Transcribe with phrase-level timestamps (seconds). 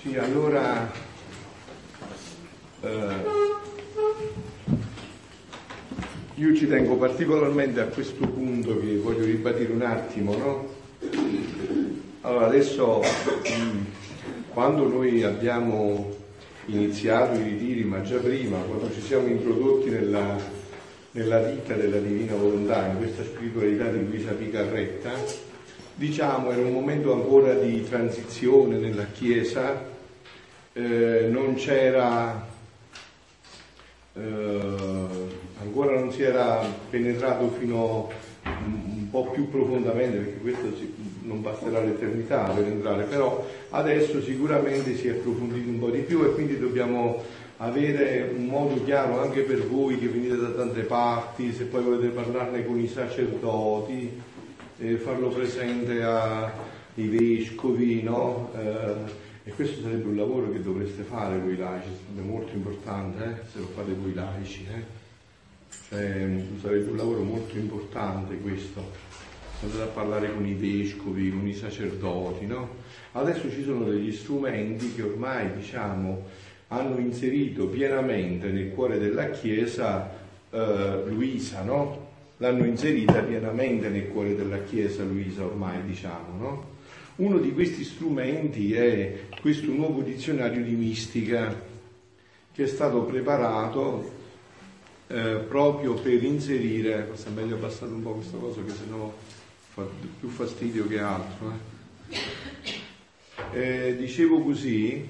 [0.00, 0.92] Sì, allora
[2.80, 3.14] eh,
[6.34, 10.68] io ci tengo particolarmente a questo punto che voglio ribadire un attimo, no?
[12.22, 16.12] Allora adesso mh, quando noi abbiamo
[16.66, 20.62] iniziato i ritiri, ma già prima, quando ci siamo introdotti nella,
[21.14, 25.12] nella vita della divina volontà, in questa spiritualità di Luisa Picarretta,
[25.94, 29.80] diciamo era un momento ancora di transizione nella Chiesa,
[30.72, 32.44] eh, non c'era,
[34.12, 34.20] eh,
[35.60, 38.10] ancora non si era penetrato fino
[38.44, 44.96] un, po' più profondamente, perché questo si, non basterà l'eternità per entrare, però adesso sicuramente
[44.96, 47.22] si è approfondito un po' di più e quindi dobbiamo
[47.58, 52.08] avere un modo chiaro anche per voi che venite da tante parti, se poi volete
[52.08, 54.20] parlarne con i sacerdoti,
[54.78, 58.50] eh, farlo presente ai vescovi, no?
[58.56, 63.50] Eh, e questo sarebbe un lavoro che dovreste fare voi laici, sarebbe molto importante eh,
[63.52, 64.66] se lo fate voi laici.
[64.66, 65.02] Eh.
[65.88, 66.28] Cioè,
[66.60, 68.90] sarebbe un lavoro molto importante questo,
[69.62, 72.82] andate a parlare con i vescovi, con i sacerdoti, no?
[73.12, 76.24] Adesso ci sono degli strumenti che ormai, diciamo,
[76.74, 80.10] hanno inserito pienamente nel cuore della Chiesa
[80.50, 82.02] eh, Luisa, no?
[82.38, 86.72] L'hanno inserita pienamente nel cuore della Chiesa Luisa ormai, diciamo, no?
[87.16, 91.72] Uno di questi strumenti è questo nuovo dizionario di mistica
[92.52, 94.10] che è stato preparato
[95.06, 99.12] eh, proprio per inserire, forse è meglio abbassare un po' questa cosa che sennò
[99.74, 99.86] fa
[100.18, 101.52] più fastidio che altro.
[101.52, 102.32] Eh.
[103.52, 105.06] Eh, dicevo così,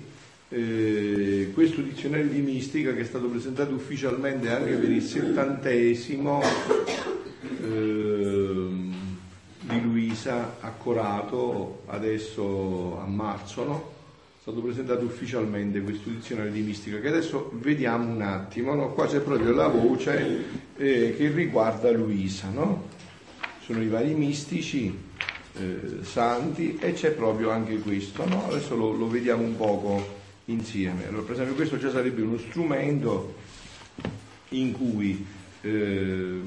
[0.49, 6.43] eh, questo dizionario di mistica che è stato presentato ufficialmente anche per il settantesimo
[7.63, 8.95] ehm,
[9.61, 13.93] di Luisa a Corato, adesso a marzo, no?
[14.37, 18.93] È stato presentato ufficialmente questo dizionario di mistica che adesso vediamo un attimo, no?
[18.93, 20.45] Qua c'è proprio la voce
[20.77, 22.89] eh, che riguarda Luisa, no?
[23.65, 24.95] Sono i vari mistici,
[25.57, 28.23] eh, santi e c'è proprio anche questo?
[28.23, 31.07] Adesso lo, lo vediamo un poco insieme.
[31.07, 33.35] Allora, per esempio questo già sarebbe uno strumento
[34.51, 35.27] in cui
[35.63, 36.41] eh,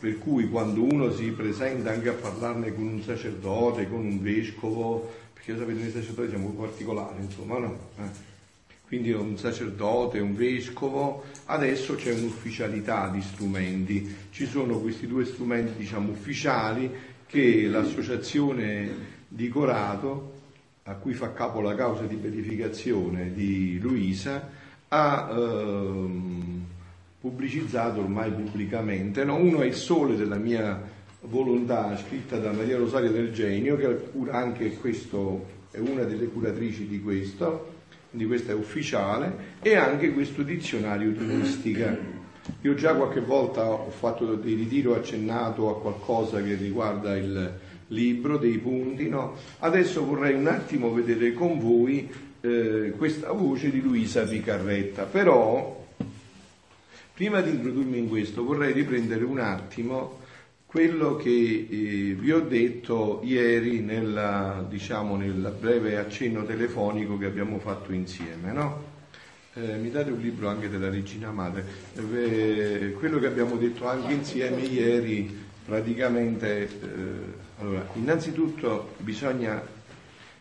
[0.00, 5.12] per cui quando uno si presenta anche a parlarne con un sacerdote, con un vescovo,
[5.34, 7.78] perché sapete noi sacerdoti siamo particolari, insomma, no?
[7.98, 8.28] Eh.
[8.86, 15.78] Quindi un sacerdote, un vescovo, adesso c'è un'ufficialità di strumenti, ci sono questi due strumenti
[15.78, 16.90] diciamo ufficiali
[17.26, 20.39] che l'associazione di Corato,
[20.84, 24.48] a cui fa capo la causa di beatificazione di Luisa,
[24.88, 26.64] ha ehm,
[27.20, 29.24] pubblicizzato ormai pubblicamente.
[29.24, 29.36] No?
[29.36, 30.80] Uno è il sole della mia
[31.22, 37.00] volontà, scritta da Maria Rosaria del Genio, che anche questo, è una delle curatrici di
[37.00, 37.74] questo,
[38.08, 41.96] quindi questo è ufficiale, e anche questo dizionario di mistica.
[42.62, 47.52] Io già qualche volta ho fatto dei ritiri, ho accennato a qualcosa che riguarda il
[47.90, 49.36] libro, dei punti, no?
[49.60, 55.78] Adesso vorrei un attimo vedere con voi eh, questa voce di Luisa Picarretta, però
[57.20, 60.20] Prima di introdurmi in questo vorrei riprendere un attimo
[60.64, 67.58] quello che eh, vi ho detto ieri nella, diciamo, nel breve accenno telefonico che abbiamo
[67.58, 68.52] fatto insieme.
[68.52, 68.84] No?
[69.52, 71.66] Eh, mi date un libro anche della Regina Madre.
[71.94, 76.68] Eh, quello che abbiamo detto anche insieme ieri, praticamente, eh,
[77.60, 79.62] allora, innanzitutto bisogna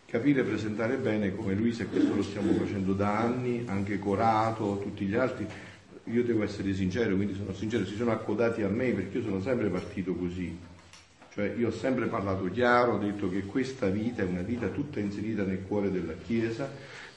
[0.08, 4.80] capire e presentare bene come Luisa, e questo lo stiamo facendo da anni, anche Corato,
[4.82, 5.46] tutti gli altri,
[6.06, 9.40] io devo essere sincero, quindi sono sincero, si sono accodati a me perché io sono
[9.40, 10.58] sempre partito così.
[11.32, 15.00] Cioè io ho sempre parlato chiaro, ho detto che questa vita è una vita tutta
[15.00, 16.68] inserita nel cuore della Chiesa,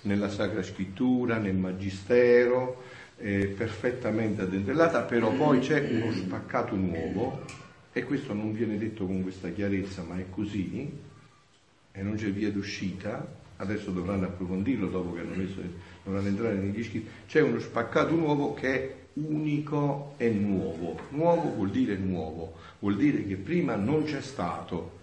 [0.03, 2.83] nella Sacra Scrittura, nel Magistero,
[3.17, 7.62] eh, perfettamente addentellata, però poi c'è uno spaccato nuovo,
[7.93, 10.91] e questo non viene detto con questa chiarezza, ma è così,
[11.93, 15.61] e non c'è via d'uscita, adesso dovranno approfondirlo dopo che hanno messo,
[16.03, 20.99] dovranno entrare negli scritti, c'è uno spaccato nuovo che è unico e nuovo.
[21.11, 25.01] Nuovo vuol dire nuovo, vuol dire che prima non c'è stato.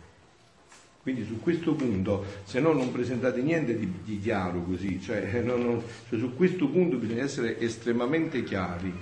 [1.02, 5.62] Quindi su questo punto, se no non presentate niente di, di chiaro così, cioè, non,
[5.62, 8.94] non, cioè su questo punto bisogna essere estremamente chiari.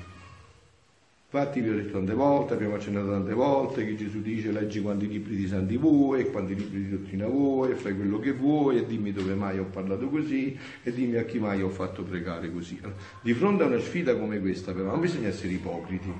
[1.30, 5.10] Infatti vi ho detto tante volte, abbiamo accennato tante volte che Gesù dice leggi quanti
[5.10, 9.12] libri di santi vuoi quanti libri di dottrina vuoi fai quello che vuoi e dimmi
[9.12, 12.80] dove mai ho parlato così e dimmi a chi mai ho fatto pregare così.
[13.20, 16.14] Di fronte a una sfida come questa però non bisogna essere ipocriti.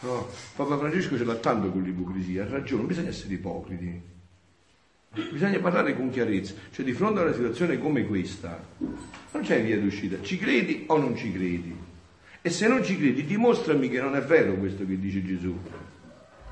[0.00, 4.00] No, Papa Francesco ce l'ha tanto con l'ipocrisia, ha ragione, non bisogna essere ipocriti.
[5.30, 9.78] Bisogna parlare con chiarezza, cioè di fronte a una situazione come questa non c'è via
[9.78, 11.83] d'uscita, ci credi o non ci credi?
[12.46, 15.58] E se non ci credi dimostrami che non è vero questo che dice Gesù.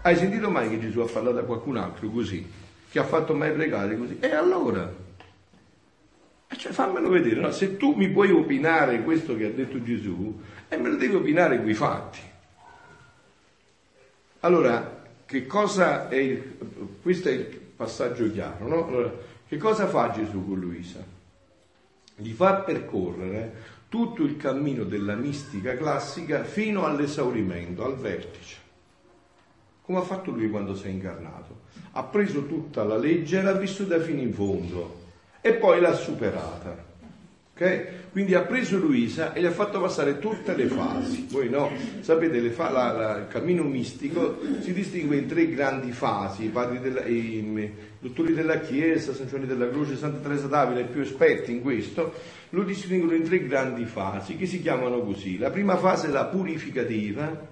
[0.00, 2.50] Hai sentito mai che Gesù ha parlato a qualcun altro così?
[2.88, 4.16] Che ha fatto mai pregare così?
[4.18, 4.90] E allora?
[6.48, 7.50] Cioè fammelo vedere, no?
[7.50, 11.60] se tu mi puoi opinare questo che ha detto Gesù, e me lo devi opinare
[11.60, 12.20] quei fatti.
[14.40, 16.56] Allora, che cosa è il,
[17.02, 17.44] questo è il
[17.76, 18.86] passaggio chiaro, no?
[18.86, 19.12] Allora,
[19.46, 21.04] che cosa fa Gesù con Luisa?
[22.14, 28.56] Gli fa percorrere tutto il cammino della mistica classica fino all'esaurimento, al vertice.
[29.82, 31.64] Come ha fatto lui quando si è incarnato?
[31.90, 35.00] Ha preso tutta la legge e l'ha vissuta fino in fondo
[35.42, 36.91] e poi l'ha superata.
[37.54, 38.00] Okay?
[38.12, 41.26] Quindi ha preso Luisa e gli ha fatto passare tutte le fasi.
[41.30, 41.70] Voi no,
[42.00, 46.44] sapete, fa- la, la, il cammino mistico si distingue in tre grandi fasi.
[46.44, 51.02] I, della, i, i dottori della Chiesa, San Giovanni della Croce, Santa Teresa d'Avila, più
[51.02, 52.14] esperti in questo,
[52.50, 55.38] lo distinguono in tre grandi fasi che si chiamano così.
[55.38, 57.48] La prima fase è la purificativa,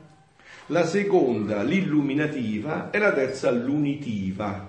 [0.67, 4.69] la seconda l'illuminativa e la terza l'unitiva.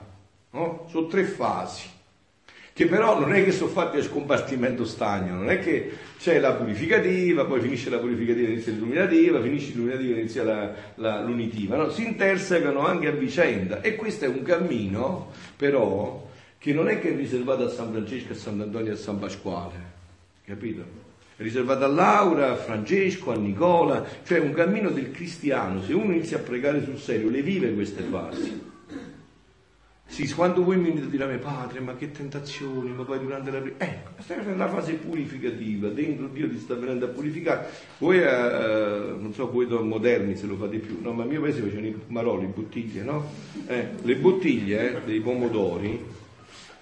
[0.51, 0.85] No?
[0.89, 1.99] Sono tre fasi
[2.73, 6.53] che però non è che sono fatti a scompartimento stagno, non è che c'è la
[6.53, 11.75] purificativa, poi finisce la purificativa e inizia l'illuminativa, finisce l'illuminativa e inizia la, la, l'unitiva,
[11.75, 11.89] no?
[11.89, 17.11] si intersecano anche a vicenda e questo è un cammino però che non è che
[17.11, 19.75] è riservato a San Francesco, a Sant'Antonio e a San Pasquale,
[20.45, 20.99] capito?
[21.35, 26.13] È riservato a Laura, a Francesco, a Nicola, cioè un cammino del cristiano, se uno
[26.13, 28.70] inizia a pregare sul serio, le vive queste fasi
[30.11, 33.59] sì, quando voi mi dite a me, padre, ma che tentazioni, ma poi durante la...
[33.77, 37.69] Ecco, questa è la fase purificativa, dentro Dio ti sta venendo a purificare.
[37.97, 41.61] Voi, eh, non so, voi moderni se lo fate più, no, ma al mio paese
[41.61, 43.31] facevano i maroli, bottiglie, no?
[43.67, 46.03] Eh, le bottiglie eh, dei pomodori,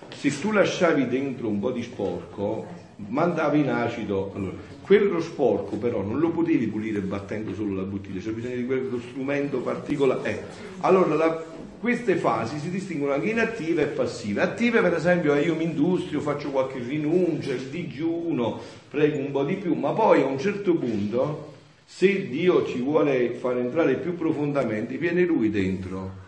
[0.10, 2.66] se tu lasciavi dentro un po' di sporco,
[3.08, 4.32] mandavi in acido.
[4.36, 8.66] Allora, quello sporco però non lo potevi pulire battendo solo la bottiglia, c'è bisogno di
[8.66, 10.30] quello strumento particolare.
[10.30, 10.42] Eh.
[10.82, 11.44] Allora, la,
[11.80, 14.42] queste fasi si distinguono anche in attive e passive.
[14.42, 18.60] Attive per esempio io mi industrio, faccio qualche rinuncia, il digiuno,
[18.90, 21.54] prego un po' di più, ma poi a un certo punto,
[21.86, 26.28] se Dio ci vuole far entrare più profondamente, viene Lui dentro.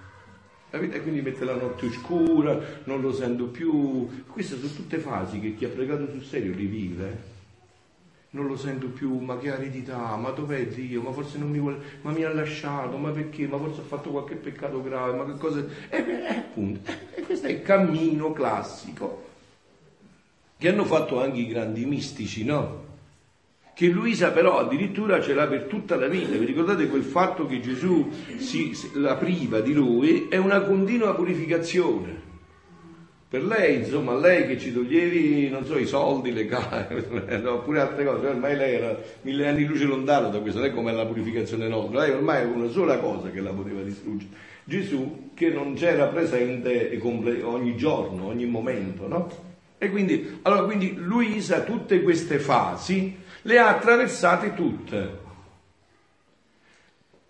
[0.72, 4.24] E quindi mette la notte oscura, non lo sento più.
[4.28, 7.30] Queste sono tutte fasi che chi ha pregato sul serio rivive
[8.34, 11.02] non lo sento più, ma che aridità, ma dov'è Dio?
[11.02, 13.46] Ma forse non mi vuole, ma mi ha lasciato, ma perché?
[13.46, 15.66] Ma forse ho fatto qualche peccato grave, ma che cosa...
[15.90, 19.28] E, appunto, e questo è il cammino classico
[20.58, 22.81] che hanno fatto anche i grandi mistici, no?
[23.74, 26.38] Che Luisa però addirittura ce l'ha per tutta la vita.
[26.38, 30.28] Vi ricordate quel fatto che Gesù si, la priva di lui?
[30.28, 32.30] È una continua purificazione.
[33.32, 37.08] Per lei, insomma, lei che ci toglievi, non so, i soldi, le case,
[37.48, 40.92] oppure altre cose, ormai lei era mille anni luce lontano da questo, non è come
[40.92, 44.32] la purificazione nostra, lei ormai è una sola cosa che la poteva distruggere.
[44.66, 47.00] Gesù che non c'era presente
[47.44, 49.30] ogni giorno, ogni momento, no?
[49.78, 55.21] E quindi, allora, quindi Luisa tutte queste fasi le ha attraversate tutte.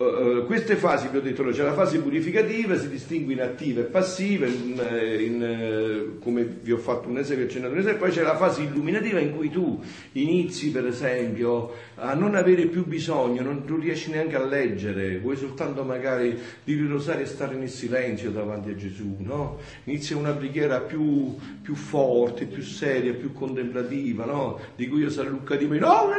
[0.02, 3.84] Uh, queste fasi, vi ho detto, c'è la fase purificativa, si distingue in attiva e
[3.84, 8.22] passiva, in, eh, in, come vi ho fatto un esempio, accennato un esempio, poi c'è
[8.22, 9.80] la fase illuminativa in cui tu
[10.12, 15.36] inizi, per esempio, a non avere più bisogno, non, non riesci neanche a leggere, vuoi
[15.36, 19.58] soltanto magari dire il rosario e stare nel silenzio davanti a Gesù, no?
[19.84, 24.58] Inizia una preghiera più, più forte, più seria, più contemplativa, no?
[24.74, 26.10] Di cui io San Luca di me, no,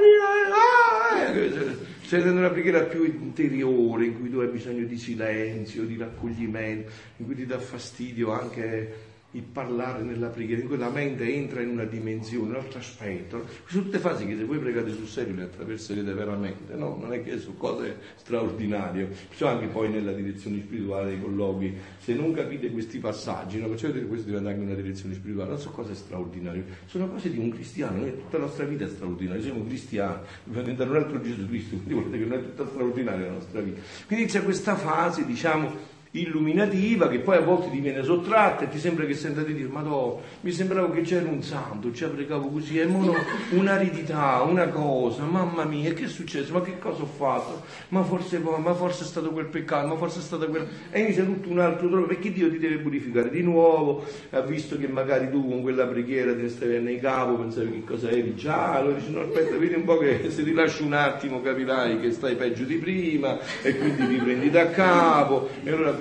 [1.34, 6.92] stai facendo una preghiera più interiore, in cui tu hai bisogno di silenzio, di raccoglimento,
[7.18, 11.62] in cui ti dà fastidio anche il parlare nella preghiera, in cui la mente entra
[11.62, 13.46] in una dimensione, un altro aspetto.
[13.66, 16.98] Sono tutte fasi che se voi pregate sul serio le attraverserete veramente, no?
[17.00, 19.10] Non è che sono cose straordinarie.
[19.28, 23.68] Perciò anche poi nella direzione spirituale dei colloqui, se non capite questi passaggi, no?
[23.68, 27.50] Perciò questo diventa anche una direzione spirituale, non sono cose straordinarie, sono cose di un
[27.50, 31.48] cristiano, noi tutta la nostra vita è straordinaria, siamo cristiani, dobbiamo diventare un altro Gesù
[31.48, 33.82] Cristo, quindi volete che non è tutta straordinaria la nostra vita.
[34.06, 38.78] Quindi c'è questa fase, diciamo, illuminativa che poi a volte ti viene sottratta e ti
[38.78, 42.50] sembra che senta di dire ma no, mi sembrava che c'era un santo, ci pregavo
[42.50, 43.14] così, e mono
[43.52, 46.54] un'aridità, una cosa, mamma mia, che è successo?
[46.54, 47.64] Ma che cosa ho fatto?
[47.90, 50.68] Ma forse, ma forse è stato quel peccato, ma forse è stato quel...
[50.92, 54.78] E inizia tutto un altro trono, perché Dio ti deve purificare di nuovo, ha visto
[54.78, 58.74] che magari tu con quella preghiera ti stavi in capo, pensavi che cosa eri già,
[58.74, 62.12] allora dici no aspetta, vedi un po' che se ti lasci un attimo capirai che
[62.12, 65.92] stai peggio di prima e quindi ti prendi da capo e allora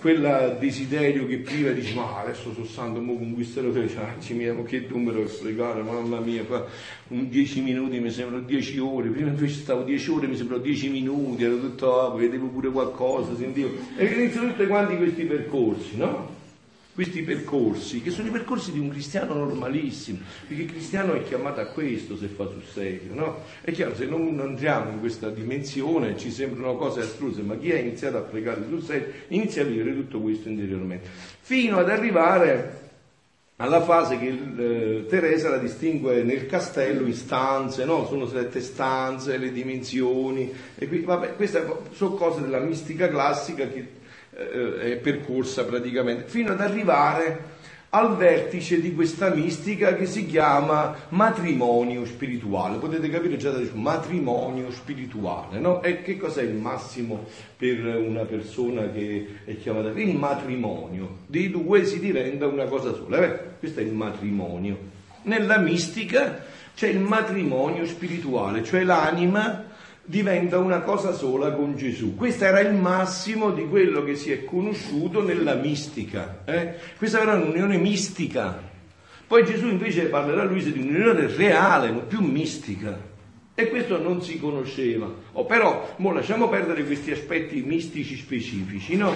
[0.00, 4.86] quella desiderio che prima dici ma adesso sono santo, mo conquisterò te, cioè, mia, che
[4.88, 6.66] numero sprecare, mamma mia, qua,
[7.08, 10.88] un 10 minuti mi sembrano 10 ore, prima invece stavo 10 ore, mi sembrano 10
[10.88, 16.31] minuti, ero tutto, ah, vedevo pure qualcosa, sentivo, e iniziano tutti quanti questi percorsi, no?
[16.94, 21.60] Questi percorsi, che sono i percorsi di un cristiano normalissimo, perché il cristiano è chiamato
[21.60, 23.44] a questo se fa sul serio, no?
[23.62, 27.78] È chiaro, se non entriamo in questa dimensione ci sembrano cose astruse, ma chi ha
[27.78, 31.08] iniziato a pregare sul serio inizia a vivere tutto questo interiormente,
[31.40, 32.80] fino ad arrivare
[33.56, 38.06] alla fase che eh, Teresa la distingue nel castello in stanze, no?
[38.06, 44.00] sono sette stanze, le dimensioni, e qui, vabbè, queste sono cose della mistica classica che
[44.36, 47.60] eh, percorsa praticamente, fino ad arrivare
[47.94, 52.78] al vertice di questa mistica che si chiama matrimonio spirituale.
[52.78, 55.82] Potete capire già da adesso, matrimonio spirituale, no?
[55.82, 59.90] E che cos'è il massimo per una persona che è chiamata?
[59.90, 61.18] Il matrimonio.
[61.26, 63.22] Di due si diventa una cosa sola.
[63.22, 63.38] Eh?
[63.58, 64.78] Questo è il matrimonio.
[65.24, 69.64] Nella mistica c'è il matrimonio spirituale, cioè l'anima
[70.04, 72.14] diventa una cosa sola con Gesù.
[72.14, 76.42] Questo era il massimo di quello che si è conosciuto nella mistica.
[76.44, 76.74] Eh?
[76.96, 78.70] Questa era un'unione mistica.
[79.26, 83.10] Poi Gesù invece parlerà a Luisa di un'unione reale, non più mistica.
[83.54, 85.10] E questo non si conosceva.
[85.32, 89.14] Oh, però, mo lasciamo perdere questi aspetti mistici specifici, no?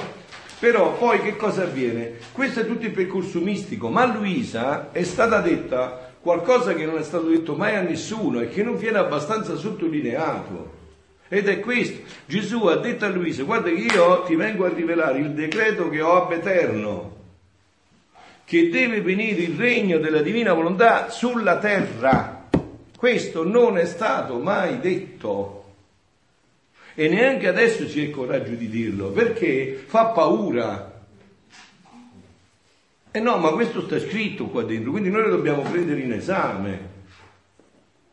[0.58, 2.12] Però poi che cosa avviene?
[2.32, 6.96] Questo è tutto il percorso mistico, ma a Luisa è stata detta qualcosa che non
[6.98, 10.75] è stato detto mai a nessuno e che non viene abbastanza sottolineato.
[11.28, 12.02] Ed è questo.
[12.26, 16.00] Gesù ha detto a Luisa, guarda che io ti vengo a rivelare il decreto che
[16.00, 17.16] ho ab eterno,
[18.44, 22.48] che deve venire il regno della divina volontà sulla terra.
[22.96, 25.64] Questo non è stato mai detto.
[26.94, 31.02] E neanche adesso c'è il coraggio di dirlo, perché fa paura.
[33.10, 36.95] E no, ma questo sta scritto qua dentro, quindi noi lo dobbiamo prendere in esame.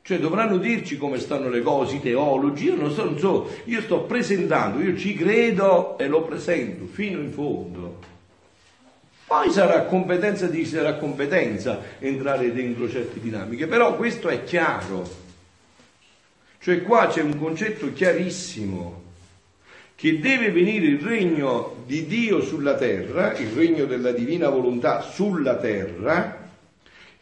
[0.05, 3.79] Cioè dovranno dirci come stanno le cose, i teologi, io non so, non so, io
[3.79, 7.99] sto presentando, io ci credo e lo presento fino in fondo.
[9.25, 15.09] Poi sarà competenza di sarà competenza entrare dentro certe dinamiche, però questo è chiaro.
[16.59, 19.03] Cioè qua c'è un concetto chiarissimo
[19.95, 25.55] che deve venire il regno di Dio sulla terra, il regno della divina volontà sulla
[25.55, 26.42] terra,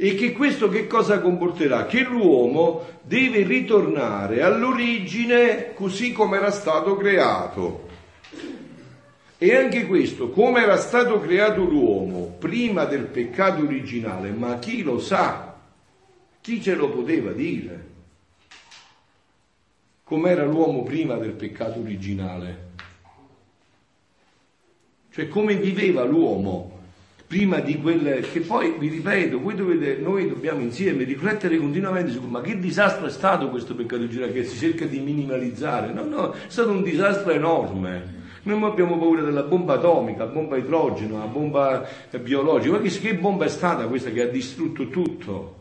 [0.03, 1.85] e che questo che cosa comporterà?
[1.85, 7.87] Che l'uomo deve ritornare all'origine così come era stato creato.
[9.37, 14.97] E anche questo, come era stato creato l'uomo prima del peccato originale, ma chi lo
[14.97, 15.55] sa?
[16.41, 17.89] Chi ce lo poteva dire?
[20.03, 22.69] Com'era l'uomo prima del peccato originale?
[25.11, 26.79] Cioè come viveva l'uomo
[27.31, 32.41] prima di quelle che poi vi ripeto, dovete, noi dobbiamo insieme riflettere continuamente su ma
[32.41, 35.93] che disastro è stato questo peccato originale che si cerca di minimalizzare.
[35.93, 38.19] No, no, è stato un disastro enorme.
[38.43, 41.87] Noi abbiamo paura della bomba atomica, la bomba idrogeno, la bomba
[42.21, 42.75] biologica.
[42.75, 45.59] Ma che, che bomba è stata questa che ha distrutto tutto?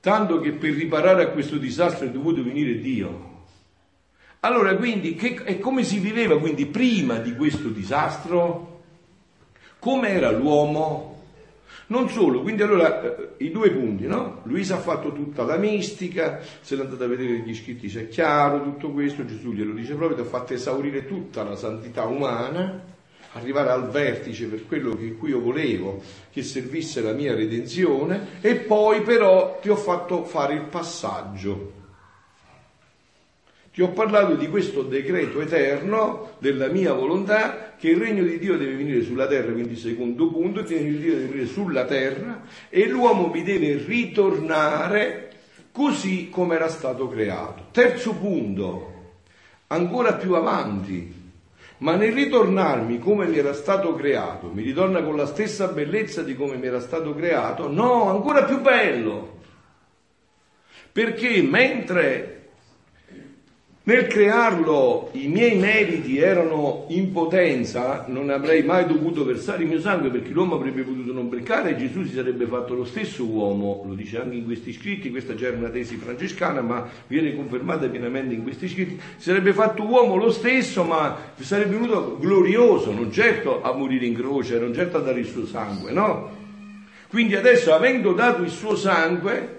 [0.00, 3.46] Tanto che per riparare a questo disastro è dovuto venire Dio.
[4.40, 8.76] Allora, quindi, che, e come si viveva quindi prima di questo disastro?
[9.78, 11.16] Come era l'uomo.
[11.90, 14.40] Non solo, quindi allora eh, i due punti, no?
[14.42, 18.90] Luisa ha fatto tutta la mistica, se l'andate a vedere negli scritti c'è chiaro tutto
[18.90, 22.84] questo, Gesù glielo dice proprio, ti ha fatto esaurire tutta la santità umana,
[23.32, 28.56] arrivare al vertice per quello che cui io volevo che servisse la mia redenzione e
[28.56, 31.77] poi però ti ho fatto fare il passaggio
[33.78, 38.56] ti ho parlato di questo decreto eterno della mia volontà che il regno di Dio
[38.56, 42.42] deve venire sulla terra, quindi secondo punto, il regno di Dio deve venire sulla terra
[42.70, 45.30] e l'uomo mi deve ritornare
[45.70, 47.66] così come era stato creato.
[47.70, 49.12] Terzo punto,
[49.68, 51.14] ancora più avanti,
[51.76, 56.34] ma nel ritornarmi come mi era stato creato, mi ritorna con la stessa bellezza di
[56.34, 57.70] come mi era stato creato?
[57.70, 59.36] No, ancora più bello.
[60.90, 62.37] Perché mentre
[63.88, 69.80] Nel crearlo i miei meriti erano in potenza, non avrei mai dovuto versare il mio
[69.80, 73.82] sangue perché l'uomo avrebbe potuto non peccare e Gesù si sarebbe fatto lo stesso uomo,
[73.86, 77.88] lo dice anche in questi scritti, questa già era una tesi francescana ma viene confermata
[77.88, 83.10] pienamente in questi scritti, si sarebbe fatto uomo lo stesso ma sarebbe venuto glorioso, non
[83.10, 86.36] certo a morire in croce, non certo a dare il suo sangue, no?
[87.08, 89.57] Quindi adesso avendo dato il suo sangue,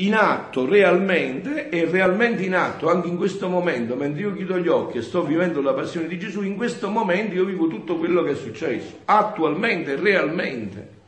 [0.00, 4.68] in atto realmente e realmente in atto anche in questo momento, mentre io chiudo gli
[4.68, 8.22] occhi e sto vivendo la passione di Gesù, in questo momento io vivo tutto quello
[8.22, 10.98] che è successo, attualmente, realmente.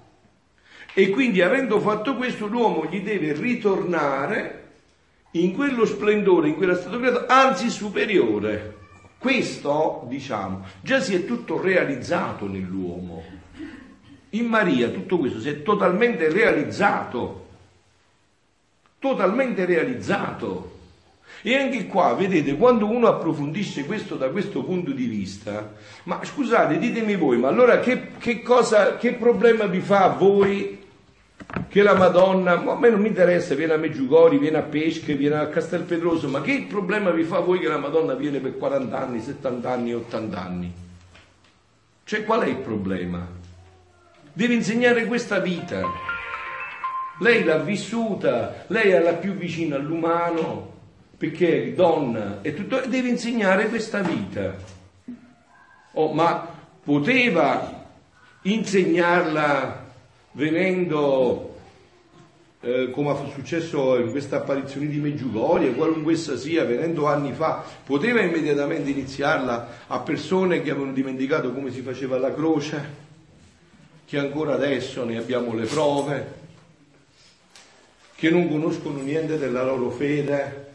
[0.95, 4.59] E quindi avendo fatto questo l'uomo gli deve ritornare
[5.33, 8.81] in quello splendore in cui stato creato, anzi superiore.
[9.17, 13.23] Questo, diciamo, già si è tutto realizzato nell'uomo.
[14.31, 17.43] In Maria tutto questo si è totalmente realizzato
[19.03, 20.71] totalmente realizzato.
[21.43, 25.73] E anche qua, vedete, quando uno approfondisce questo da questo punto di vista,
[26.05, 30.79] ma scusate, ditemi voi, ma allora che, che cosa, che problema vi fa a voi
[31.69, 35.35] che la Madonna, a me non mi interessa, viene a Meggiugori, viene a Pesche, viene
[35.37, 38.97] a Castelpedroso, ma che problema vi fa a voi che la Madonna viene per 40
[38.97, 40.73] anni, 70 anni, 80 anni?
[42.05, 43.27] Cioè qual è il problema?
[44.33, 46.12] Deve insegnare questa vita.
[47.23, 50.73] Lei l'ha vissuta, lei è la più vicina all'umano,
[51.17, 54.57] perché è donna e tutto, deve insegnare questa vita.
[55.93, 56.49] Oh, ma
[56.83, 57.87] poteva
[58.43, 59.87] insegnarla
[60.33, 61.59] venendo,
[62.61, 67.63] eh, come è successo in questa apparizione di Meggiugorie, qualunque essa sia, venendo anni fa,
[67.85, 73.11] poteva immediatamente iniziarla a persone che avevano dimenticato come si faceva la croce,
[74.07, 76.41] che ancora adesso ne abbiamo le prove
[78.23, 80.71] che non conoscono niente della loro fede.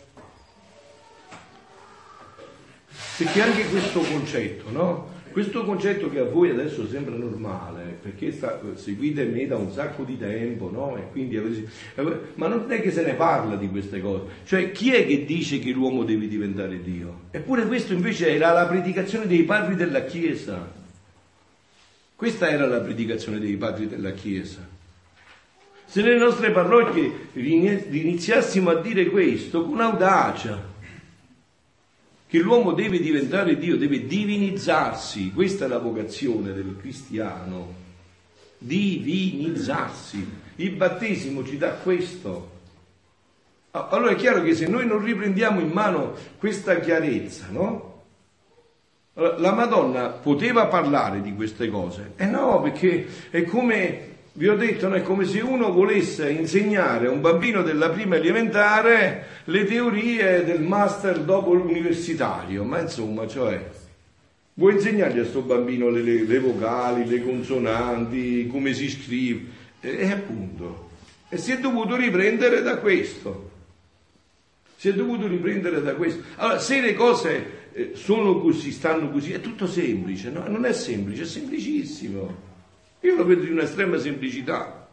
[3.18, 5.16] Perché anche questo concetto, no?
[5.32, 10.04] Questo concetto che a voi adesso sembra normale, perché sta, seguite me da un sacco
[10.04, 11.02] di tempo, no?
[11.14, 11.40] Quindi
[12.34, 14.26] ma non è che se ne parla di queste cose.
[14.44, 17.28] Cioè, chi è che dice che l'uomo deve diventare Dio?
[17.32, 20.70] Eppure questo invece era la predicazione dei padri della Chiesa.
[22.14, 24.76] Questa era la predicazione dei padri della Chiesa.
[25.90, 30.62] Se nelle nostre parrocchie iniziassimo a dire questo con audacia,
[32.28, 37.74] che l'uomo deve diventare Dio, deve divinizzarsi, questa è la vocazione del cristiano,
[38.58, 40.28] divinizzarsi.
[40.58, 42.56] Il battesimo ci dà questo.
[43.72, 48.04] Allora è chiaro che se noi non riprendiamo in mano questa chiarezza, no?
[49.14, 52.12] La Madonna poteva parlare di queste cose?
[52.18, 57.12] Eh no, perché è come vi ho detto, è come se uno volesse insegnare a
[57.12, 63.68] un bambino della prima elementare le teorie del master dopo l'universitario, ma insomma, cioè,
[64.54, 69.46] vuoi insegnargli a questo bambino le, le, le, vocali, le consonanti, come si scrive,
[69.82, 70.90] e, e appunto,
[71.30, 73.50] e si è dovuto riprendere da questo.
[74.76, 76.22] Si è dovuto riprendere da questo.
[76.36, 80.48] Allora, se le cose eh, sono così, stanno così, è tutto semplice, no?
[80.48, 82.46] Non è semplice, è semplicissimo.
[83.02, 84.88] Io lo vedo di un'estrema semplicità.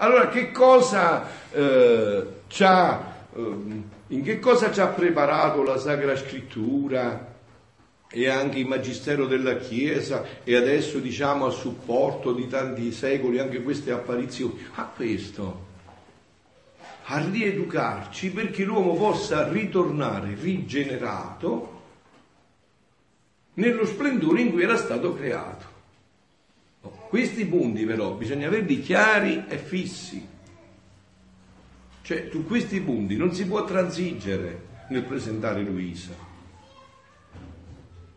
[0.00, 3.56] Allora, che cosa eh, c'ha, eh,
[4.08, 7.34] in che cosa ci ha preparato la Sacra Scrittura
[8.10, 13.62] e anche il Magistero della Chiesa e adesso diciamo a supporto di tanti secoli anche
[13.62, 14.64] queste apparizioni?
[14.74, 15.66] A questo,
[17.04, 21.76] a rieducarci perché l'uomo possa ritornare rigenerato
[23.54, 25.77] nello splendore in cui era stato creato.
[27.08, 30.28] Questi punti però bisogna averli chiari e fissi.
[32.02, 36.12] Cioè, su questi punti non si può transigere nel presentare Luisa.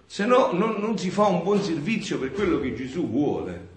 [0.06, 3.70] Se no non, non si fa un buon servizio per quello che Gesù vuole.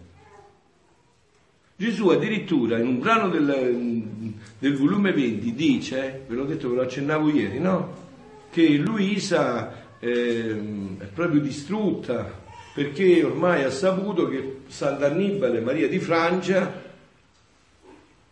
[1.76, 6.82] Gesù addirittura in un brano del, del, volume 20 dice, ve l'ho detto, ve lo
[6.82, 8.02] accennavo ieri, no?
[8.50, 12.42] Che Luisa eh, è proprio distrutta
[12.74, 16.82] perché ormai ha saputo che Sant'Annibale Maria di Francia,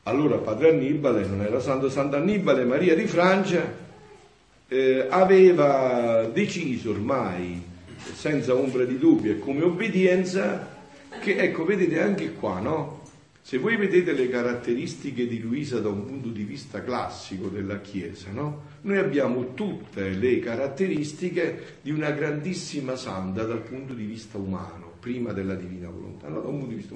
[0.02, 3.62] allora padre Annibale non era santo Sant'Annibale Maria di Francia,
[4.66, 7.62] eh, aveva deciso ormai,
[8.14, 10.70] senza ombra di dubbio e come obbedienza,
[11.20, 13.01] che ecco, vedete anche qua, no?
[13.44, 18.30] Se voi vedete le caratteristiche di Luisa da un punto di vista classico della Chiesa,
[18.30, 18.70] no?
[18.82, 25.32] noi abbiamo tutte le caratteristiche di una grandissima santa dal punto di vista umano, prima
[25.32, 26.28] della divina volontà.
[26.28, 26.88] No, di.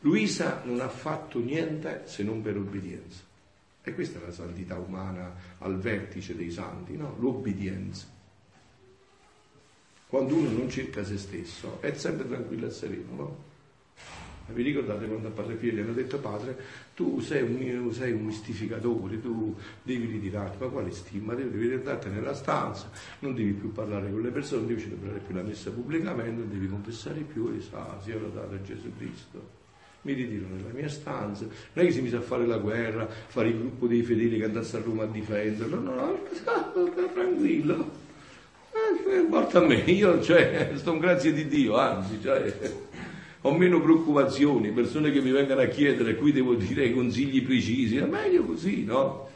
[0.00, 3.20] Luisa non ha fatto niente se non per obbedienza.
[3.82, 7.16] E questa è la santità umana al vertice dei santi, no?
[7.18, 8.06] L'obbedienza.
[10.06, 13.50] Quando uno non cerca se stesso, è sempre tranquillo e sereno, no?
[14.48, 16.56] Vi ricordate quando a Padre Pio gli hanno detto padre,
[16.94, 21.34] tu sei un, sei un mistificatore, tu devi ritirarti, ma quale stima?
[21.34, 25.34] Devi, andartene nella stanza, non devi più parlare con le persone, non devi celebrare più
[25.34, 29.60] la messa pubblicamente, non devi confessare più e sa, sia lodato Gesù Cristo.
[30.02, 33.48] Mi ritiro nella mia stanza, non è che si mise a fare la guerra, fare
[33.48, 36.06] il gruppo dei fedeli che andasse a Roma a difenderlo, no, no,
[36.74, 38.00] no tranquillo.
[38.72, 42.52] Eh, importa a me, io cioè, sto grazie di Dio, anzi, cioè,
[43.42, 48.06] ho meno preoccupazioni, persone che mi vengono a chiedere, qui devo dire consigli precisi, è
[48.06, 49.30] meglio così, no?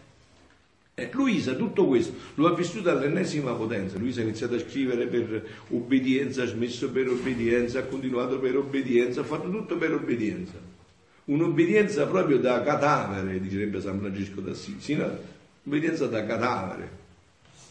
[0.95, 5.47] E Luisa tutto questo lo ha vissuto all'ennesima potenza, Luisa ha iniziato a scrivere per
[5.71, 10.55] obbedienza, ha smesso per obbedienza, ha continuato per obbedienza, ha fatto tutto per obbedienza.
[11.25, 15.11] Un'obbedienza proprio da cadavere, direbbe San Francesco d'Assisi, no?
[15.65, 17.05] Obbedienza da cadavere.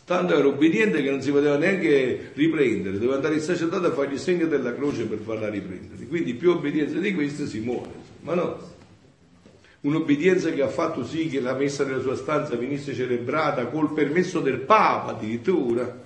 [0.06, 4.14] Tanto era obbediente che non si poteva neanche riprendere, doveva andare il sacerdote a fargli
[4.14, 6.06] il segno della croce per farla riprendere.
[6.06, 7.90] Quindi più obbedienza di questa si muore.
[8.22, 8.60] Ma no,
[9.82, 14.42] un'obbedienza che ha fatto sì che la messa nella sua stanza venisse celebrata col permesso
[14.42, 16.04] del Papa addirittura.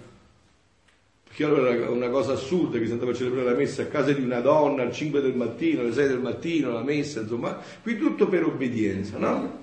[1.27, 4.13] Perché allora era una cosa assurda che si andava a celebrare la messa a casa
[4.13, 7.97] di una donna alle 5 del mattino, alle 6 del mattino, la messa, insomma, qui
[7.97, 9.58] tutto per obbedienza, no?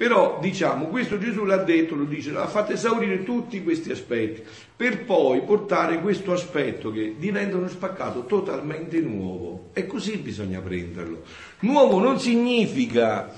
[0.00, 4.42] Però diciamo, questo Gesù l'ha detto, lo dice, ha fatto esaurire tutti questi aspetti,
[4.74, 9.68] per poi portare questo aspetto che diventa uno spaccato totalmente nuovo.
[9.74, 11.24] E così bisogna prenderlo.
[11.58, 13.30] Nuovo non significa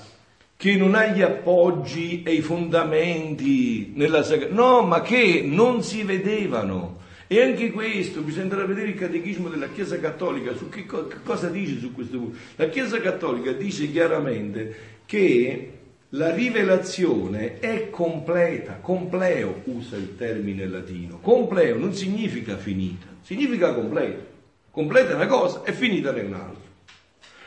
[0.55, 6.03] che non ha gli appoggi e i fondamenti nella sagra, no, ma che non si
[6.03, 6.99] vedevano.
[7.27, 11.77] E anche questo bisognerà vedere il catechismo della Chiesa Cattolica su che, co- cosa dice
[11.77, 12.37] su questo punto.
[12.55, 15.81] La Chiesa Cattolica dice chiaramente che
[16.15, 21.19] la rivelazione è completa, compleo usa il termine latino.
[21.19, 24.31] Compleo non significa finita, significa completa.
[24.69, 26.61] Completa è una cosa e finita è un'altra.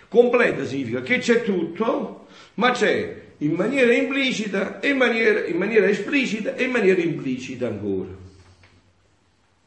[0.08, 6.54] Completa significa che c'è tutto, ma c'è in maniera implicita, in maniera, in maniera esplicita
[6.56, 8.24] e in maniera implicita ancora.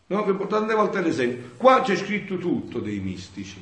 [0.08, 1.52] No, portare tante volte l'esempio.
[1.56, 3.62] Qua c'è scritto tutto dei mistici.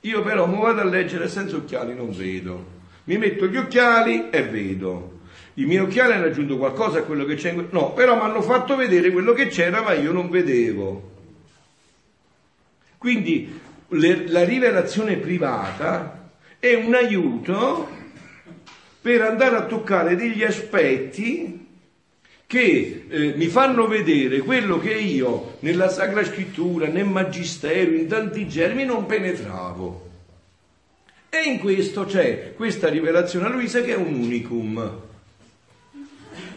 [0.00, 2.77] Io però mi vado a leggere senza occhiali, non vedo
[3.08, 5.20] mi metto gli occhiali e vedo.
[5.54, 7.54] I miei occhiali hanno aggiunto qualcosa a quello che c'è.
[7.70, 11.16] No, però mi hanno fatto vedere quello che c'era, ma io non vedevo.
[12.98, 17.88] Quindi le, la rivelazione privata è un aiuto
[19.00, 21.66] per andare a toccare degli aspetti
[22.46, 28.46] che eh, mi fanno vedere quello che io nella Sacra Scrittura, nel Magistero, in tanti
[28.46, 30.07] germi non penetravo.
[31.30, 35.00] E in questo c'è questa rivelazione a Luisa che è un unicum.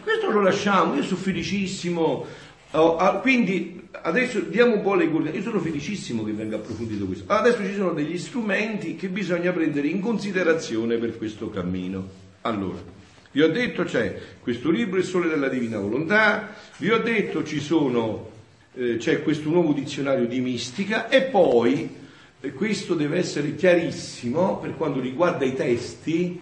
[0.02, 2.26] Questo lo lasciamo, io sono felicissimo.
[2.70, 5.36] Oh, ah, quindi adesso diamo un po' le coordinate.
[5.36, 7.30] Io sono felicissimo che venga approfondito questo.
[7.30, 12.08] Adesso ci sono degli strumenti che bisogna prendere in considerazione per questo cammino.
[12.40, 12.78] Allora,
[13.32, 17.60] vi ho detto c'è questo libro Il Sole della Divina Volontà, vi ho detto ci
[17.60, 18.30] sono,
[18.74, 22.00] eh, c'è questo nuovo dizionario di mistica e poi
[22.50, 26.40] questo deve essere chiarissimo per quanto riguarda i testi,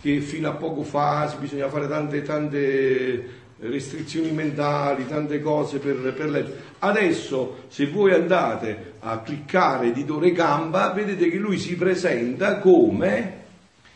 [0.00, 6.30] che fino a poco fa bisogna fare tante, tante restrizioni mentali, tante cose per, per
[6.30, 6.62] leggere.
[6.78, 13.44] Adesso, se voi andate a cliccare editore Gamba, vedete che lui si presenta come,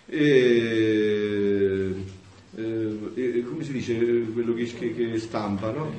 [0.06, 1.94] eh,
[2.56, 3.96] eh, eh come si dice
[4.32, 5.92] quello che, che, che stampa, no?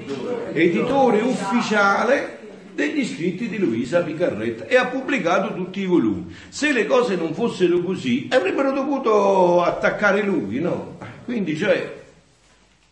[0.51, 2.39] Editore ufficiale
[2.73, 6.33] degli scritti di Luisa Picarretta e ha pubblicato tutti i volumi.
[6.49, 10.97] Se le cose non fossero così, avrebbero dovuto attaccare lui, no?
[11.25, 11.99] Quindi, cioè,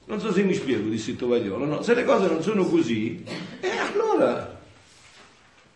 [0.05, 1.81] non so se mi spiego, disse Tovagliolo, no?
[1.81, 3.23] Se le cose non sono così,
[3.59, 4.57] eh, allora...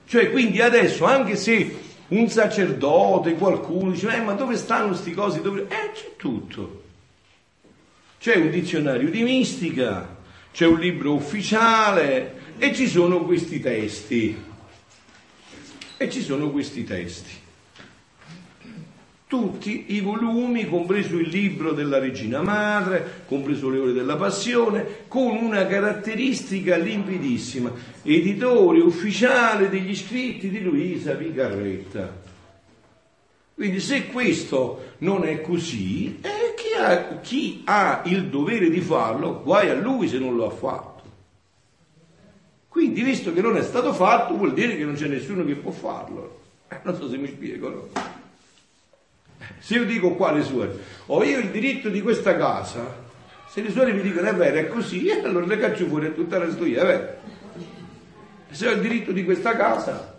[0.06, 1.76] Cioè, quindi adesso, anche se
[2.10, 5.42] un sacerdote, qualcuno dice, eh, ma dove stanno questi cosi?
[5.42, 5.62] Dove...
[5.62, 6.84] Eh, c'è tutto.
[8.20, 10.16] C'è un dizionario di mistica,
[10.54, 14.36] c'è un libro ufficiale, e ci sono questi testi.
[15.98, 17.42] E ci sono questi testi.
[19.28, 25.36] Tutti i volumi, compreso il libro della Regina Madre, compreso le ore della Passione, con
[25.36, 27.72] una caratteristica limpidissima,
[28.04, 32.22] editore ufficiale degli scritti di Luisa Picarretta.
[33.56, 39.42] Quindi se questo non è così, eh, chi, ha, chi ha il dovere di farlo,
[39.42, 40.93] guai a lui se non lo ha fatto.
[42.74, 45.70] Quindi, visto che non è stato fatto, vuol dire che non c'è nessuno che può
[45.70, 46.40] farlo.
[46.70, 47.88] Eh, non so se mi spiego, no?
[49.60, 53.02] Se io dico qua le sue, ho io il diritto di questa casa,
[53.48, 56.40] Se le suore mi dicono è vero, è così, allora le caccio fuori e tutta
[56.40, 57.08] la storia, è vero.
[58.50, 60.18] Se ho il diritto di questa casa,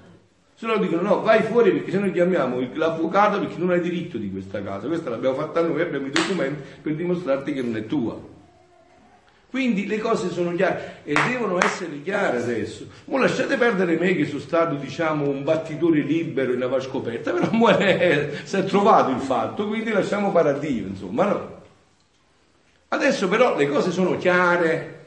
[0.55, 4.17] se no dicono no, vai fuori perché se noi chiamiamo l'avvocato perché non hai diritto
[4.17, 4.87] di questa casa.
[4.87, 8.34] Questa l'abbiamo fatta noi, abbiamo i documenti per dimostrarti che non è tua.
[9.55, 12.89] Quindi le cose sono chiare e devono essere chiare adesso.
[13.05, 17.79] Ma lasciate perdere me che sono stato, diciamo, un battitore libero in una scoperta, però
[17.79, 21.63] eh, si è trovato il fatto, quindi lasciamo fare a Dio, insomma, no?
[22.89, 25.05] Adesso però le cose sono chiare,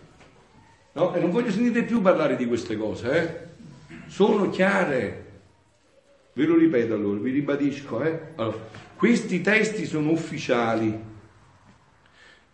[0.93, 1.13] no?
[1.13, 3.95] E non voglio sentire più parlare di queste cose, eh?
[4.07, 5.25] Sono chiare.
[6.31, 8.17] Ve lo ripeto allora, vi ribadisco, eh?
[8.37, 8.59] Allora,
[8.95, 11.15] questi testi sono ufficiali